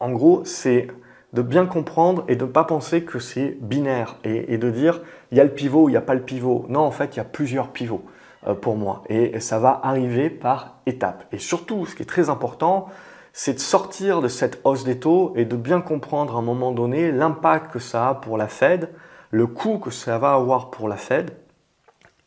en 0.00 0.10
gros, 0.10 0.44
c'est 0.44 0.88
de 1.32 1.42
bien 1.42 1.66
comprendre 1.66 2.24
et 2.28 2.36
de 2.36 2.44
ne 2.44 2.50
pas 2.50 2.64
penser 2.64 3.04
que 3.04 3.18
c'est 3.18 3.56
binaire 3.60 4.16
et, 4.24 4.58
de 4.58 4.70
dire 4.70 5.00
il 5.32 5.38
y 5.38 5.40
a 5.40 5.44
le 5.44 5.50
pivot, 5.50 5.88
il 5.88 5.92
n'y 5.92 5.98
a 5.98 6.02
pas 6.02 6.14
le 6.14 6.22
pivot. 6.22 6.66
Non, 6.68 6.80
en 6.80 6.90
fait, 6.90 7.14
il 7.14 7.18
y 7.18 7.20
a 7.20 7.24
plusieurs 7.24 7.68
pivots 7.68 8.02
euh, 8.46 8.54
pour 8.54 8.76
moi 8.76 9.02
et 9.08 9.40
ça 9.40 9.58
va 9.58 9.80
arriver 9.82 10.30
par 10.30 10.78
étapes. 10.86 11.24
Et 11.32 11.38
surtout, 11.38 11.86
ce 11.86 11.94
qui 11.94 12.02
est 12.02 12.06
très 12.06 12.30
important, 12.30 12.88
c'est 13.32 13.54
de 13.54 13.60
sortir 13.60 14.20
de 14.20 14.28
cette 14.28 14.60
hausse 14.64 14.84
des 14.84 14.98
taux 14.98 15.32
et 15.36 15.44
de 15.44 15.56
bien 15.56 15.80
comprendre 15.80 16.36
à 16.36 16.38
un 16.38 16.42
moment 16.42 16.72
donné 16.72 17.12
l'impact 17.12 17.72
que 17.72 17.78
ça 17.78 18.08
a 18.08 18.14
pour 18.14 18.36
la 18.36 18.48
Fed, 18.48 18.90
le 19.30 19.46
coût 19.46 19.78
que 19.78 19.90
ça 19.90 20.18
va 20.18 20.34
avoir 20.34 20.70
pour 20.70 20.88
la 20.88 20.96
Fed 20.96 21.30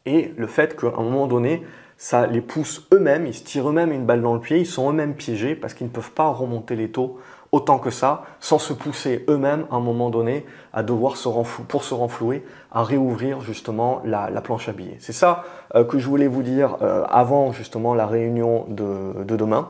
et 0.06 0.34
le 0.38 0.48
fait 0.48 0.80
qu'à 0.80 0.88
un 0.88 1.04
moment 1.04 1.28
donné, 1.28 1.64
ça 1.98 2.28
les 2.28 2.42
pousse 2.42 2.88
eux-mêmes, 2.94 3.26
ils 3.26 3.34
se 3.34 3.44
tirent 3.44 3.70
eux-mêmes 3.70 3.92
une 3.92 4.06
balle 4.06 4.22
dans 4.22 4.34
le 4.34 4.40
pied, 4.40 4.60
ils 4.60 4.66
sont 4.66 4.90
eux-mêmes 4.90 5.16
piégés 5.16 5.56
parce 5.56 5.74
qu'ils 5.74 5.88
ne 5.88 5.92
peuvent 5.92 6.12
pas 6.12 6.30
remonter 6.30 6.76
les 6.76 6.90
taux 6.90 7.20
autant 7.54 7.78
que 7.78 7.92
ça, 7.92 8.24
sans 8.40 8.58
se 8.58 8.74
pousser 8.74 9.24
eux-mêmes 9.30 9.68
à 9.72 9.76
un 9.76 9.80
moment 9.80 10.10
donné 10.10 10.44
à 10.74 10.82
devoir 10.82 11.16
se 11.16 11.30
pour 11.68 11.84
se 11.84 11.94
renflouer, 11.94 12.44
à 12.72 12.84
réouvrir 12.84 13.42
justement 13.42 14.02
la, 14.04 14.30
planche 14.42 14.68
à 14.68 14.74
billets. 14.74 14.98
C'est 15.00 15.14
ça 15.14 15.44
euh, 15.76 15.86
que 15.86 16.00
je 16.00 16.10
voulais 16.10 16.28
vous 16.28 16.42
dire 16.42 16.78
euh, 16.82 17.06
avant 17.08 17.52
justement 17.52 17.94
la 17.94 18.08
réunion 18.08 18.66
de, 18.70 19.24
demain 19.24 19.70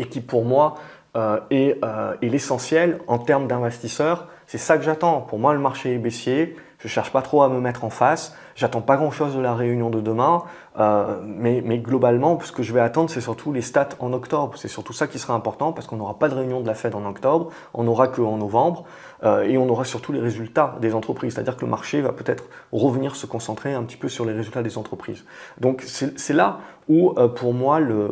et 0.00 0.06
qui 0.06 0.20
pour 0.20 0.44
moi 0.44 0.74
euh, 1.16 1.38
est, 1.50 1.80
est 2.20 2.28
l'essentiel 2.28 2.98
en 3.06 3.18
termes 3.18 3.46
d'investisseurs. 3.46 4.26
C'est 4.46 4.58
ça 4.58 4.76
que 4.76 4.82
j'attends. 4.82 5.20
Pour 5.20 5.38
moi, 5.38 5.54
le 5.54 5.60
marché 5.60 5.94
est 5.94 5.98
baissier. 5.98 6.56
Je 6.78 6.86
cherche 6.86 7.10
pas 7.10 7.22
trop 7.22 7.42
à 7.42 7.48
me 7.48 7.60
mettre 7.60 7.84
en 7.84 7.90
face. 7.90 8.34
J'attends 8.54 8.80
pas 8.80 8.96
grand-chose 8.96 9.34
de 9.34 9.40
la 9.40 9.54
réunion 9.54 9.90
de 9.90 10.00
demain, 10.00 10.44
euh, 10.78 11.20
mais, 11.24 11.60
mais, 11.64 11.78
globalement, 11.78 12.38
ce 12.40 12.52
que 12.52 12.62
je 12.62 12.72
vais 12.72 12.80
attendre, 12.80 13.10
c'est 13.10 13.20
surtout 13.20 13.52
les 13.52 13.62
stats 13.62 13.90
en 13.98 14.12
octobre. 14.12 14.56
C'est 14.56 14.68
surtout 14.68 14.92
ça 14.92 15.08
qui 15.08 15.18
sera 15.18 15.34
important 15.34 15.72
parce 15.72 15.88
qu'on 15.88 15.96
n'aura 15.96 16.18
pas 16.18 16.28
de 16.28 16.34
réunion 16.34 16.60
de 16.60 16.66
la 16.66 16.74
Fed 16.74 16.94
en 16.94 17.04
octobre, 17.04 17.50
on 17.74 17.84
n'aura 17.84 18.06
que 18.06 18.22
en 18.22 18.36
novembre, 18.36 18.84
euh, 19.24 19.42
et 19.42 19.58
on 19.58 19.68
aura 19.68 19.84
surtout 19.84 20.12
les 20.12 20.20
résultats 20.20 20.76
des 20.80 20.94
entreprises. 20.94 21.34
C'est-à-dire 21.34 21.56
que 21.56 21.64
le 21.64 21.70
marché 21.70 22.00
va 22.00 22.12
peut-être 22.12 22.44
revenir 22.72 23.16
se 23.16 23.26
concentrer 23.26 23.74
un 23.74 23.82
petit 23.82 23.96
peu 23.96 24.08
sur 24.08 24.24
les 24.24 24.32
résultats 24.32 24.62
des 24.62 24.78
entreprises. 24.78 25.24
Donc 25.60 25.82
c'est 25.82 26.34
là 26.34 26.60
où, 26.88 27.12
euh, 27.18 27.26
pour 27.26 27.54
moi, 27.54 27.80
le, 27.80 28.10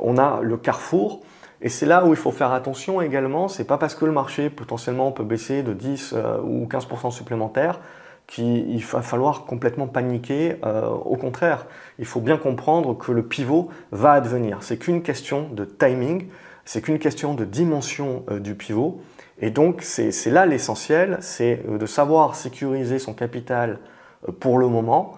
on 0.00 0.16
a 0.16 0.40
le 0.40 0.56
carrefour. 0.56 1.20
Et 1.62 1.68
c'est 1.68 1.86
là 1.86 2.04
où 2.04 2.10
il 2.10 2.16
faut 2.16 2.32
faire 2.32 2.52
attention 2.52 3.00
également, 3.00 3.46
c'est 3.46 3.64
pas 3.64 3.78
parce 3.78 3.94
que 3.94 4.04
le 4.04 4.10
marché 4.10 4.50
potentiellement 4.50 5.12
peut 5.12 5.22
baisser 5.22 5.62
de 5.62 5.72
10 5.72 6.12
euh, 6.12 6.38
ou 6.42 6.66
15% 6.66 7.12
supplémentaires 7.12 7.78
qu'il 8.26 8.84
va 8.84 9.02
falloir 9.02 9.44
complètement 9.44 9.86
paniquer. 9.86 10.56
Euh, 10.64 10.88
au 10.88 11.16
contraire, 11.16 11.66
il 11.98 12.04
faut 12.04 12.20
bien 12.20 12.36
comprendre 12.36 12.96
que 12.96 13.12
le 13.12 13.22
pivot 13.22 13.68
va 13.92 14.12
advenir. 14.12 14.58
C'est 14.62 14.76
qu'une 14.76 15.02
question 15.02 15.48
de 15.52 15.64
timing, 15.64 16.26
c'est 16.64 16.82
qu'une 16.82 16.98
question 16.98 17.34
de 17.34 17.44
dimension 17.44 18.24
euh, 18.30 18.40
du 18.40 18.56
pivot. 18.56 19.00
Et 19.40 19.50
donc 19.50 19.82
c'est 19.82 20.30
là 20.30 20.46
l'essentiel, 20.46 21.18
c'est 21.20 21.62
de 21.68 21.86
savoir 21.86 22.34
sécuriser 22.34 22.98
son 22.98 23.12
capital 23.12 23.78
pour 24.38 24.58
le 24.58 24.68
moment, 24.68 25.14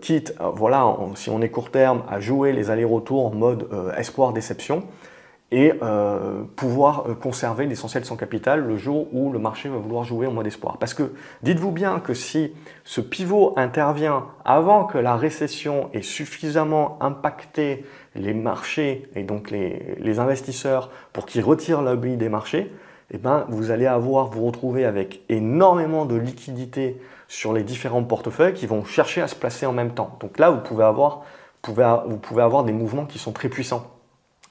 quitte, 0.00 0.34
voilà, 0.54 0.96
si 1.16 1.28
on 1.28 1.42
est 1.42 1.50
court 1.50 1.70
terme, 1.70 2.02
à 2.08 2.18
jouer 2.18 2.52
les 2.52 2.70
allers-retours 2.70 3.26
en 3.26 3.34
mode 3.34 3.68
espoir-déception 3.98 4.84
et 5.52 5.72
euh, 5.82 6.42
pouvoir 6.56 7.06
euh, 7.08 7.14
conserver 7.14 7.66
l'essentiel 7.66 8.02
de 8.02 8.06
son 8.06 8.16
capital 8.16 8.64
le 8.64 8.76
jour 8.76 9.08
où 9.12 9.32
le 9.32 9.38
marché 9.38 9.68
va 9.68 9.78
vouloir 9.78 10.04
jouer 10.04 10.26
en 10.26 10.32
mode 10.32 10.46
espoir. 10.46 10.78
Parce 10.78 10.94
que 10.94 11.12
dites-vous 11.42 11.72
bien 11.72 11.98
que 11.98 12.14
si 12.14 12.52
ce 12.84 13.00
pivot 13.00 13.54
intervient 13.56 14.26
avant 14.44 14.84
que 14.84 14.98
la 14.98 15.16
récession 15.16 15.90
ait 15.92 16.02
suffisamment 16.02 16.98
impacté 17.00 17.84
les 18.14 18.34
marchés 18.34 19.08
et 19.16 19.24
donc 19.24 19.50
les, 19.50 20.18
investisseurs 20.18 20.90
pour 21.12 21.26
qu'ils 21.26 21.42
retirent 21.42 21.82
l'abri 21.82 22.16
des 22.16 22.28
marchés, 22.28 22.72
eh 23.12 23.18
ben, 23.18 23.44
vous 23.48 23.70
allez 23.70 23.86
avoir 23.86 24.26
vous 24.26 24.46
retrouver 24.46 24.84
avec 24.84 25.22
énormément 25.28 26.04
de 26.04 26.16
liquidités 26.16 27.00
sur 27.26 27.52
les 27.52 27.62
différents 27.62 28.02
portefeuilles 28.04 28.54
qui 28.54 28.66
vont 28.66 28.84
chercher 28.84 29.20
à 29.20 29.28
se 29.28 29.34
placer 29.34 29.66
en 29.66 29.72
même 29.72 29.94
temps. 29.94 30.16
Donc 30.20 30.38
là, 30.38 30.50
vous 30.50 30.60
pouvez 30.60 30.84
avoir, 30.84 31.22
vous 31.64 32.18
pouvez 32.18 32.42
avoir 32.42 32.64
des 32.64 32.72
mouvements 32.72 33.06
qui 33.06 33.18
sont 33.18 33.32
très 33.32 33.48
puissants. 33.48 33.99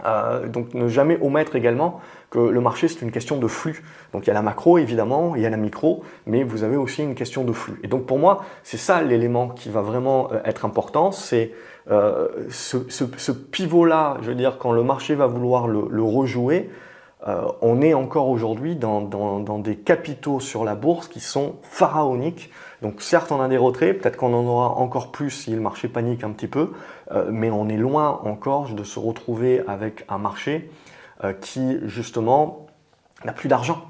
Euh, 0.05 0.47
donc 0.47 0.73
ne 0.73 0.87
jamais 0.87 1.17
omettre 1.21 1.55
également 1.55 1.99
que 2.29 2.39
le 2.39 2.61
marché 2.61 2.87
c'est 2.87 3.01
une 3.01 3.11
question 3.11 3.37
de 3.37 3.47
flux. 3.47 3.83
Donc 4.13 4.25
il 4.25 4.27
y 4.27 4.31
a 4.31 4.33
la 4.33 4.41
macro 4.41 4.77
évidemment, 4.77 5.35
il 5.35 5.41
y 5.41 5.45
a 5.45 5.49
la 5.49 5.57
micro, 5.57 6.03
mais 6.25 6.43
vous 6.43 6.63
avez 6.63 6.77
aussi 6.77 7.03
une 7.03 7.15
question 7.15 7.43
de 7.43 7.51
flux. 7.51 7.79
Et 7.83 7.87
donc 7.87 8.05
pour 8.05 8.19
moi 8.19 8.45
c'est 8.63 8.77
ça 8.77 9.01
l'élément 9.01 9.49
qui 9.49 9.69
va 9.69 9.81
vraiment 9.81 10.31
euh, 10.31 10.39
être 10.45 10.65
important, 10.65 11.11
c'est 11.11 11.51
euh, 11.91 12.27
ce, 12.49 13.31
pivot-là, 13.31 14.17
je 14.21 14.27
veux 14.27 14.35
dire 14.35 14.57
quand 14.59 14.71
le 14.71 14.83
marché 14.83 15.15
va 15.15 15.25
vouloir 15.25 15.67
le, 15.67 16.03
rejouer, 16.03 16.69
on 17.25 17.81
est 17.81 17.93
encore 17.93 18.29
aujourd'hui 18.29 18.75
dans, 18.75 19.01
des 19.59 19.75
capitaux 19.75 20.39
sur 20.39 20.63
la 20.63 20.75
bourse 20.75 21.07
qui 21.07 21.19
sont 21.19 21.55
pharaoniques. 21.63 22.49
Donc 22.81 23.01
certes, 23.01 23.31
on 23.31 23.41
a 23.41 23.47
des 23.49 23.57
retraits, 23.57 23.99
peut-être 23.99 24.15
qu'on 24.15 24.33
en 24.33 24.45
aura 24.45 24.69
encore 24.77 25.11
plus 25.11 25.31
si 25.31 25.51
le 25.51 25.59
marché 25.59 25.89
panique 25.89 26.23
un 26.23 26.31
petit 26.31 26.47
peu, 26.47 26.71
euh, 27.11 27.29
mais 27.29 27.49
on 27.51 27.67
est 27.67 27.77
loin 27.77 28.21
encore 28.23 28.69
de 28.73 28.83
se 28.83 28.99
retrouver 28.99 29.61
avec 29.67 30.05
un 30.07 30.17
marché 30.17 30.71
euh, 31.25 31.33
qui 31.33 31.77
justement 31.83 32.67
n'a 33.25 33.33
plus 33.33 33.49
d'argent. 33.49 33.85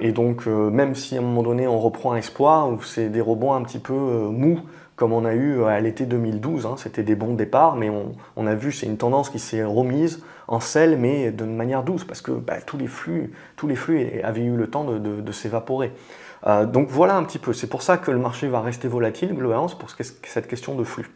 et 0.00 0.10
donc, 0.10 0.46
même 0.46 0.96
si 0.96 1.14
à 1.14 1.20
un 1.20 1.22
moment 1.22 1.44
donné 1.44 1.68
on 1.68 1.78
reprend 1.78 2.16
espoir, 2.16 2.68
ou 2.68 2.82
c'est 2.82 3.08
des 3.08 3.20
rebonds 3.20 3.52
un 3.52 3.62
petit 3.62 3.78
peu 3.78 3.92
mous, 3.92 4.62
comme 4.98 5.12
on 5.12 5.24
a 5.24 5.32
eu 5.32 5.62
à 5.62 5.78
l'été 5.78 6.06
2012, 6.06 6.66
hein, 6.66 6.74
c'était 6.76 7.04
des 7.04 7.14
bons 7.14 7.34
départs, 7.34 7.76
mais 7.76 7.88
on, 8.36 8.46
a 8.46 8.54
vu 8.56 8.72
c'est 8.72 8.86
une 8.86 8.96
tendance 8.96 9.30
qui 9.30 9.38
s'est 9.38 9.62
remise 9.62 10.24
en 10.48 10.60
selle, 10.60 10.96
mais 10.98 11.30
de 11.30 11.44
manière 11.44 11.82
douce, 11.84 12.04
parce 12.04 12.20
que 12.20 12.32
bah, 12.32 12.60
tous, 12.64 12.78
les 12.78 12.86
flux, 12.86 13.32
tous 13.56 13.68
les 13.68 13.76
flux 13.76 14.20
avaient 14.22 14.44
eu 14.44 14.56
le 14.56 14.68
temps 14.68 14.84
de, 14.84 15.32
s'évaporer. 15.32 15.92
donc 16.66 16.88
voilà 16.88 17.16
un 17.16 17.24
petit 17.24 17.38
peu, 17.38 17.52
c'est 17.52 17.66
pour 17.66 17.82
ça 17.82 17.98
que 17.98 18.10
le 18.10 18.18
marché 18.18 18.48
va 18.48 18.60
rester 18.60 18.88
volatile 18.88 19.34
globalement, 19.34 19.68
pour 19.68 19.90
cette 19.90 20.48
question 20.48 20.74
de 20.74 20.84
flux. 20.84 21.10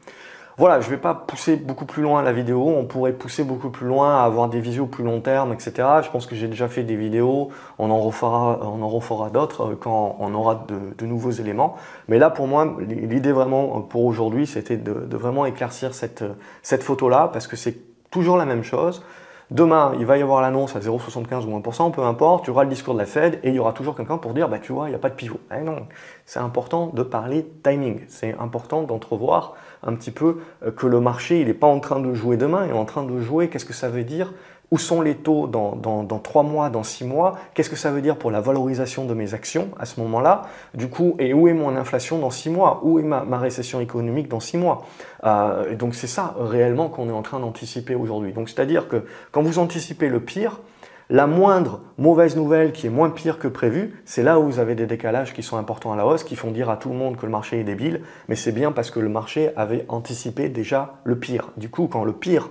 Voilà, 0.58 0.80
je 0.82 0.86
ne 0.86 0.90
vais 0.90 0.98
pas 0.98 1.14
pousser 1.14 1.56
beaucoup 1.56 1.86
plus 1.86 2.02
loin 2.02 2.22
la 2.22 2.32
vidéo, 2.32 2.68
on 2.68 2.84
pourrait 2.84 3.12
pousser 3.12 3.42
beaucoup 3.42 3.70
plus 3.70 3.86
loin, 3.86 4.18
à 4.18 4.24
avoir 4.24 4.48
des 4.50 4.60
visios 4.60 4.86
plus 4.86 5.02
long 5.02 5.20
terme, 5.20 5.52
etc. 5.52 5.72
Je 6.02 6.10
pense 6.10 6.26
que 6.26 6.34
j'ai 6.34 6.46
déjà 6.46 6.68
fait 6.68 6.82
des 6.82 6.94
vidéos, 6.94 7.48
on 7.78 7.90
en 7.90 7.98
refera, 7.98 8.60
on 8.62 8.82
en 8.82 8.88
refera 8.88 9.30
d'autres 9.30 9.72
euh, 9.72 9.78
quand 9.80 10.16
on 10.20 10.34
aura 10.34 10.66
de, 10.98 11.06
nouveaux 11.06 11.30
éléments. 11.30 11.76
Mais 12.08 12.18
là, 12.18 12.28
pour 12.28 12.46
moi, 12.46 12.76
l'idée 12.80 13.32
vraiment 13.32 13.78
euh, 13.78 13.80
pour 13.80 14.04
aujourd'hui, 14.04 14.46
c'était 14.46 14.76
de, 14.76 15.16
vraiment 15.16 15.46
éclaircir 15.46 15.94
cette, 15.94 16.20
euh, 16.20 16.34
cette 16.62 16.82
photo-là, 16.82 17.30
parce 17.32 17.46
que 17.46 17.56
c'est 17.56 17.78
toujours 18.10 18.36
la 18.36 18.44
même 18.44 18.62
chose. 18.62 19.02
Demain, 19.52 19.92
il 19.98 20.06
va 20.06 20.16
y 20.16 20.22
avoir 20.22 20.40
l'annonce 20.40 20.76
à 20.76 20.80
0,75 20.80 21.44
ou 21.44 21.58
1%, 21.58 21.92
peu 21.92 22.00
importe, 22.00 22.46
tu 22.46 22.50
auras 22.50 22.64
le 22.64 22.70
discours 22.70 22.94
de 22.94 23.00
la 23.00 23.04
Fed 23.04 23.38
et 23.42 23.50
il 23.50 23.54
y 23.54 23.58
aura 23.58 23.74
toujours 23.74 23.94
quelqu'un 23.94 24.16
pour 24.16 24.32
dire, 24.32 24.48
bah 24.48 24.58
tu 24.58 24.72
vois, 24.72 24.86
il 24.86 24.92
n'y 24.92 24.94
a 24.94 24.98
pas 24.98 25.10
de 25.10 25.14
pivot. 25.14 25.40
Eh 25.54 25.60
non, 25.60 25.88
c'est 26.24 26.38
important 26.38 26.86
de 26.86 27.02
parler 27.02 27.46
timing, 27.62 28.00
c'est 28.08 28.34
important 28.38 28.82
d'entrevoir 28.82 29.52
un 29.82 29.94
petit 29.94 30.10
peu 30.10 30.38
euh, 30.64 30.70
que 30.70 30.86
le 30.86 31.00
marché, 31.00 31.42
il 31.42 31.48
n'est 31.48 31.52
pas 31.52 31.66
en 31.66 31.80
train 31.80 32.00
de 32.00 32.14
jouer 32.14 32.38
demain, 32.38 32.64
il 32.64 32.70
est 32.70 32.78
en 32.78 32.86
train 32.86 33.02
de 33.02 33.20
jouer, 33.20 33.50
qu'est-ce 33.50 33.66
que 33.66 33.74
ça 33.74 33.90
veut 33.90 34.04
dire 34.04 34.32
où 34.72 34.78
sont 34.78 35.02
les 35.02 35.16
taux 35.16 35.46
dans, 35.46 36.18
trois 36.24 36.42
mois, 36.42 36.70
dans 36.70 36.82
six 36.82 37.04
mois? 37.04 37.38
Qu'est-ce 37.52 37.68
que 37.68 37.76
ça 37.76 37.90
veut 37.90 38.00
dire 38.00 38.16
pour 38.16 38.30
la 38.30 38.40
valorisation 38.40 39.04
de 39.04 39.12
mes 39.12 39.34
actions 39.34 39.68
à 39.78 39.84
ce 39.84 40.00
moment-là? 40.00 40.42
Du 40.74 40.88
coup, 40.88 41.14
et 41.18 41.34
où 41.34 41.46
est 41.46 41.52
mon 41.52 41.76
inflation 41.76 42.18
dans 42.18 42.30
six 42.30 42.48
mois? 42.48 42.80
Où 42.82 42.98
est 42.98 43.02
ma, 43.02 43.38
récession 43.38 43.80
économique 43.80 44.28
dans 44.28 44.40
six 44.40 44.56
mois? 44.56 44.86
Euh, 45.24 45.70
Et 45.70 45.76
donc 45.76 45.94
c'est 45.94 46.06
ça 46.06 46.34
réellement 46.38 46.88
qu'on 46.88 47.08
est 47.10 47.12
en 47.12 47.22
train 47.22 47.38
d'anticiper 47.38 47.94
aujourd'hui. 47.94 48.32
Donc 48.32 48.48
c'est-à-dire 48.48 48.88
que 48.88 49.04
quand 49.30 49.42
vous 49.42 49.58
anticipez 49.58 50.08
le 50.08 50.20
pire, 50.20 50.58
la 51.10 51.26
moindre 51.26 51.80
mauvaise 51.98 52.36
nouvelle 52.36 52.72
qui 52.72 52.86
est 52.86 52.90
moins 52.90 53.10
pire 53.10 53.38
que 53.38 53.46
prévu, 53.46 54.00
c'est 54.06 54.22
là 54.22 54.40
où 54.40 54.44
vous 54.44 54.58
avez 54.58 54.74
des 54.74 54.86
décalages 54.86 55.34
qui 55.34 55.42
sont 55.42 55.58
importants 55.58 55.92
à 55.92 55.96
la 55.96 56.06
hausse, 56.06 56.24
qui 56.24 56.36
font 56.36 56.50
dire 56.50 56.70
à 56.70 56.78
tout 56.78 56.88
le 56.88 56.94
monde 56.94 57.18
que 57.18 57.26
le 57.26 57.32
marché 57.32 57.60
est 57.60 57.64
débile, 57.64 58.00
mais 58.28 58.36
c'est 58.36 58.52
bien 58.52 58.72
parce 58.72 58.90
que 58.90 58.98
le 58.98 59.10
marché 59.10 59.50
avait 59.54 59.84
anticipé 59.88 60.48
déjà 60.48 60.94
le 61.04 61.18
pire. 61.18 61.50
Du 61.58 61.68
coup, 61.68 61.86
quand 61.86 62.04
le 62.04 62.14
pire 62.14 62.48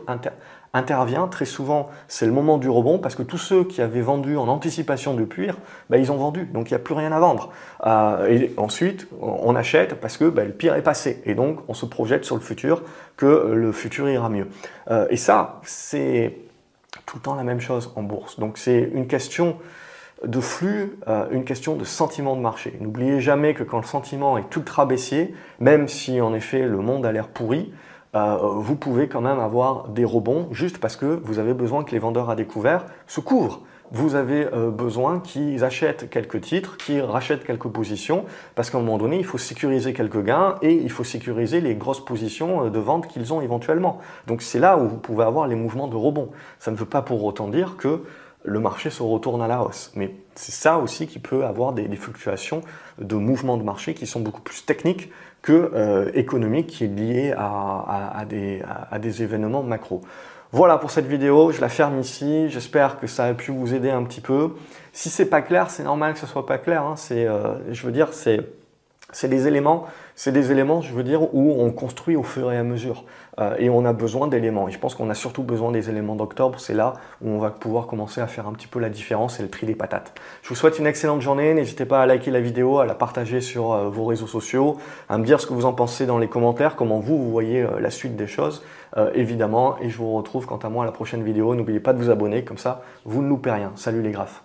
intervient, 0.74 1.28
très 1.28 1.46
souvent, 1.46 1.90
c'est 2.08 2.26
le 2.26 2.32
moment 2.32 2.58
du 2.58 2.70
rebond 2.70 2.98
parce 2.98 3.16
que 3.16 3.24
tous 3.24 3.38
ceux 3.38 3.64
qui 3.64 3.82
avaient 3.82 4.02
vendu 4.02 4.38
en 4.38 4.48
anticipation 4.48 5.14
de 5.14 5.26
pire, 5.26 5.58
bah, 5.90 5.98
ils 5.98 6.12
ont 6.12 6.18
vendu, 6.18 6.46
donc 6.46 6.70
il 6.70 6.74
n'y 6.74 6.78
a 6.78 6.84
plus 6.84 6.94
rien 6.94 7.12
à 7.12 7.20
vendre. 7.20 7.52
Euh, 7.86 8.28
et 8.28 8.54
ensuite, 8.58 9.08
on 9.22 9.56
achète 9.56 9.96
parce 9.96 10.18
que 10.18 10.26
bah, 10.26 10.46
le 10.46 10.54
pire 10.54 10.76
est 10.76 10.82
passé 10.82 11.22
et 11.26 11.36
donc 11.36 11.60
on 11.68 11.74
se 11.74 11.86
projette 11.86 12.26
sur 12.26 12.36
le 12.36 12.42
futur 12.42 12.84
que 13.18 13.52
le 13.54 13.72
futur 13.72 14.10
ira 14.10 14.30
mieux. 14.30 14.48
Euh, 14.90 15.08
et 15.10 15.18
ça, 15.18 15.60
c'est 15.64 16.38
tout 17.06 17.18
le 17.18 17.22
temps 17.22 17.36
la 17.36 17.44
même 17.44 17.62
chose 17.62 17.92
en 17.96 18.04
bourse. 18.04 18.40
Donc 18.40 18.58
c'est 18.58 18.90
une 18.94 19.08
question 19.08 19.58
de 20.26 20.40
flux, 20.40 20.98
euh, 21.08 21.26
une 21.32 21.44
question 21.44 21.76
de 21.76 21.84
sentiment 21.84 22.36
de 22.36 22.42
marché. 22.42 22.78
N'oubliez 22.80 23.20
jamais 23.20 23.54
que 23.54 23.64
quand 23.64 23.78
le 23.78 23.86
sentiment 23.86 24.38
est 24.38 24.56
ultra 24.56 24.86
baissier, 24.86 25.34
même 25.60 25.88
si 25.88 26.22
en 26.22 26.34
effet 26.34 26.62
le 26.62 26.78
monde 26.78 27.06
a 27.06 27.12
l'air 27.12 27.28
pourri, 27.28 27.74
euh, 28.14 28.38
vous 28.42 28.76
pouvez 28.76 29.08
quand 29.08 29.22
même 29.22 29.40
avoir 29.40 29.88
des 29.88 30.04
rebonds 30.04 30.48
juste 30.52 30.80
parce 30.80 30.98
que 30.98 31.06
vous 31.24 31.40
avez 31.40 31.54
besoin 31.54 31.84
que 31.84 31.92
les 31.92 32.00
vendeurs 32.00 32.30
à 32.30 32.36
découvert 32.36 32.86
se 33.08 33.22
couvrent. 33.22 33.62
Vous 33.94 34.16
avez 34.16 34.48
euh, 34.54 34.70
besoin 34.70 35.20
qu'ils 35.20 35.66
achètent 35.66 36.10
quelques 36.10 36.40
titres, 36.40 36.78
qu'ils 36.78 37.02
rachètent 37.02 37.44
quelques 37.44 37.68
positions, 37.68 38.24
parce 38.56 38.70
qu'à 38.70 38.78
un 38.78 38.82
moment 38.82 38.98
donné, 38.98 39.18
il 39.18 39.26
faut 39.26 39.38
sécuriser 39.38 39.92
quelques 39.92 40.24
gains 40.24 40.56
et 40.62 40.74
il 40.74 40.90
faut 40.90 41.04
sécuriser 41.04 41.60
les 41.60 41.76
grosses 41.76 42.04
positions 42.04 42.66
euh, 42.66 42.70
de 42.70 42.80
vente 42.80 43.08
qu'ils 43.08 43.34
ont 43.34 43.42
éventuellement. 43.42 44.00
Donc 44.28 44.44
c'est 44.44 44.60
là 44.60 44.78
où 44.78 44.88
vous 44.88 44.98
pouvez 44.98 45.26
avoir 45.26 45.48
les 45.48 45.56
mouvements 45.56 45.90
de 45.90 45.98
rebond. 45.98 46.30
Ça 46.60 46.72
ne 46.72 46.78
veut 46.78 46.86
pas 46.86 47.02
pour 47.02 47.22
autant 47.26 47.50
dire 47.50 47.76
que 47.76 48.04
le 48.44 48.60
marché 48.60 48.90
se 48.90 49.04
retourne 49.04 49.42
à 49.42 49.48
la 49.48 49.62
hausse. 49.62 49.92
Mais 49.96 50.12
c'est 50.36 50.52
ça 50.52 50.78
aussi 50.78 51.08
qui 51.08 51.20
peut 51.20 51.46
avoir 51.46 51.74
des, 51.74 51.96
fluctuations 51.96 52.62
de 53.00 53.16
mouvements 53.16 53.58
de 53.58 53.64
marché 53.64 53.94
qui 53.94 54.08
sont 54.08 54.20
beaucoup 54.20 54.42
plus 54.42 54.66
techniques 54.66 55.12
que 55.42 55.72
euh, 55.74 56.12
économiques, 56.14 56.68
qui 56.68 56.86
est 56.86 56.88
lié 56.88 57.34
à, 57.38 58.26
des, 58.28 59.24
événements 59.24 59.64
macro. 59.64 60.02
Voilà 60.52 60.78
pour 60.78 60.92
cette 60.92 61.06
vidéo, 61.06 61.52
je 61.52 61.62
la 61.62 61.70
ferme 61.70 62.00
ici. 62.00 62.50
J'espère 62.50 63.00
que 63.00 63.08
ça 63.08 63.26
a 63.26 63.34
pu 63.34 63.52
vous 63.52 63.74
aider 63.74 63.90
un 63.90 64.04
petit 64.04 64.22
peu. 64.22 64.56
Si 64.92 65.10
c'est 65.10 65.28
pas 65.30 65.42
clair, 65.42 65.70
c'est 65.70 65.84
normal 65.84 66.14
que 66.14 66.20
ce 66.20 66.28
soit 66.28 66.46
pas 66.46 66.58
clair. 66.58 66.84
Hein. 66.84 66.96
C'est, 66.98 67.26
euh, 67.26 67.74
je 67.74 67.86
veux 67.86 67.94
dire, 67.94 68.10
c'est 68.12 68.42
c'est 69.14 69.28
des 69.28 69.48
éléments, 69.48 69.88
c'est 70.16 70.32
des 70.32 70.52
éléments, 70.52 70.82
je 70.82 70.94
veux 70.94 71.04
dire, 71.04 71.34
où 71.34 71.62
on 71.62 71.72
construit 71.72 72.16
au 72.16 72.24
fur 72.24 72.52
et 72.52 72.58
à 72.58 72.64
mesure. 72.64 73.04
Euh, 73.40 73.56
et 73.58 73.70
on 73.70 73.86
a 73.86 73.94
besoin 73.94 74.28
d'éléments. 74.28 74.68
Et 74.68 74.72
je 74.72 74.80
pense 74.80 74.96
qu'on 74.96 75.10
a 75.10 75.14
surtout 75.14 75.44
besoin 75.44 75.72
des 75.72 75.90
éléments 75.90 76.16
d'octobre. 76.16 76.60
C'est 76.60 76.74
là 76.74 76.94
où 77.22 77.30
on 77.30 77.40
va 77.40 77.50
pouvoir 77.50 77.88
commencer 77.88 78.22
à 78.22 78.28
faire 78.28 78.48
un 78.48 78.54
petit 78.54 78.68
peu 78.68 78.80
la 78.80 78.90
différence 78.90 79.40
et 79.40 79.44
le 79.44 79.50
tri 79.50 79.66
des 79.66 79.76
patates. 79.76 80.14
Je 80.42 80.50
vous 80.50 80.56
souhaite 80.56 80.80
une 80.80 80.88
excellente 80.88 81.22
journée. 81.22 81.54
N'hésitez 81.54 81.86
pas 81.86 82.02
à 82.02 82.06
liker 82.06 82.32
la 82.32 82.42
vidéo, 82.42 82.80
à 82.80 82.86
la 82.86 82.96
partager 82.96 83.42
sur 83.42 83.72
euh, 83.72 83.90
vos 83.90 84.06
réseaux 84.06 84.28
sociaux, 84.28 84.78
à 85.10 85.18
me 85.18 85.26
dire 85.26 85.40
ce 85.40 85.48
que 85.48 85.54
vous 85.54 85.66
en 85.66 85.74
pensez 85.74 86.06
dans 86.06 86.18
les 86.18 86.28
commentaires, 86.28 86.76
comment 86.76 87.00
vous, 87.00 87.30
voyez 87.30 87.62
euh, 87.62 87.80
la 87.80 87.90
suite 87.90 88.16
des 88.16 88.28
choses, 88.28 88.64
évidemment. 89.14 89.78
Et 89.82 89.90
je 89.90 89.98
vous 89.98 90.14
retrouve 90.14 90.46
quant 90.46 90.58
à 90.58 90.70
moi 90.70 90.84
à 90.84 90.86
la 90.86 90.92
prochaine 90.92 91.24
vidéo. 91.24 91.56
N'oubliez 91.56 91.80
pas 91.80 91.94
de 91.94 92.00
vous 92.00 92.10
abonner, 92.10 92.44
comme 92.44 92.58
ça, 92.58 92.82
vous 93.06 93.22
ne 93.22 93.30
loupez 93.30 93.52
rien. 93.52 93.72
Salut 93.76 94.02
les 94.02 94.12
graphes. 94.12 94.44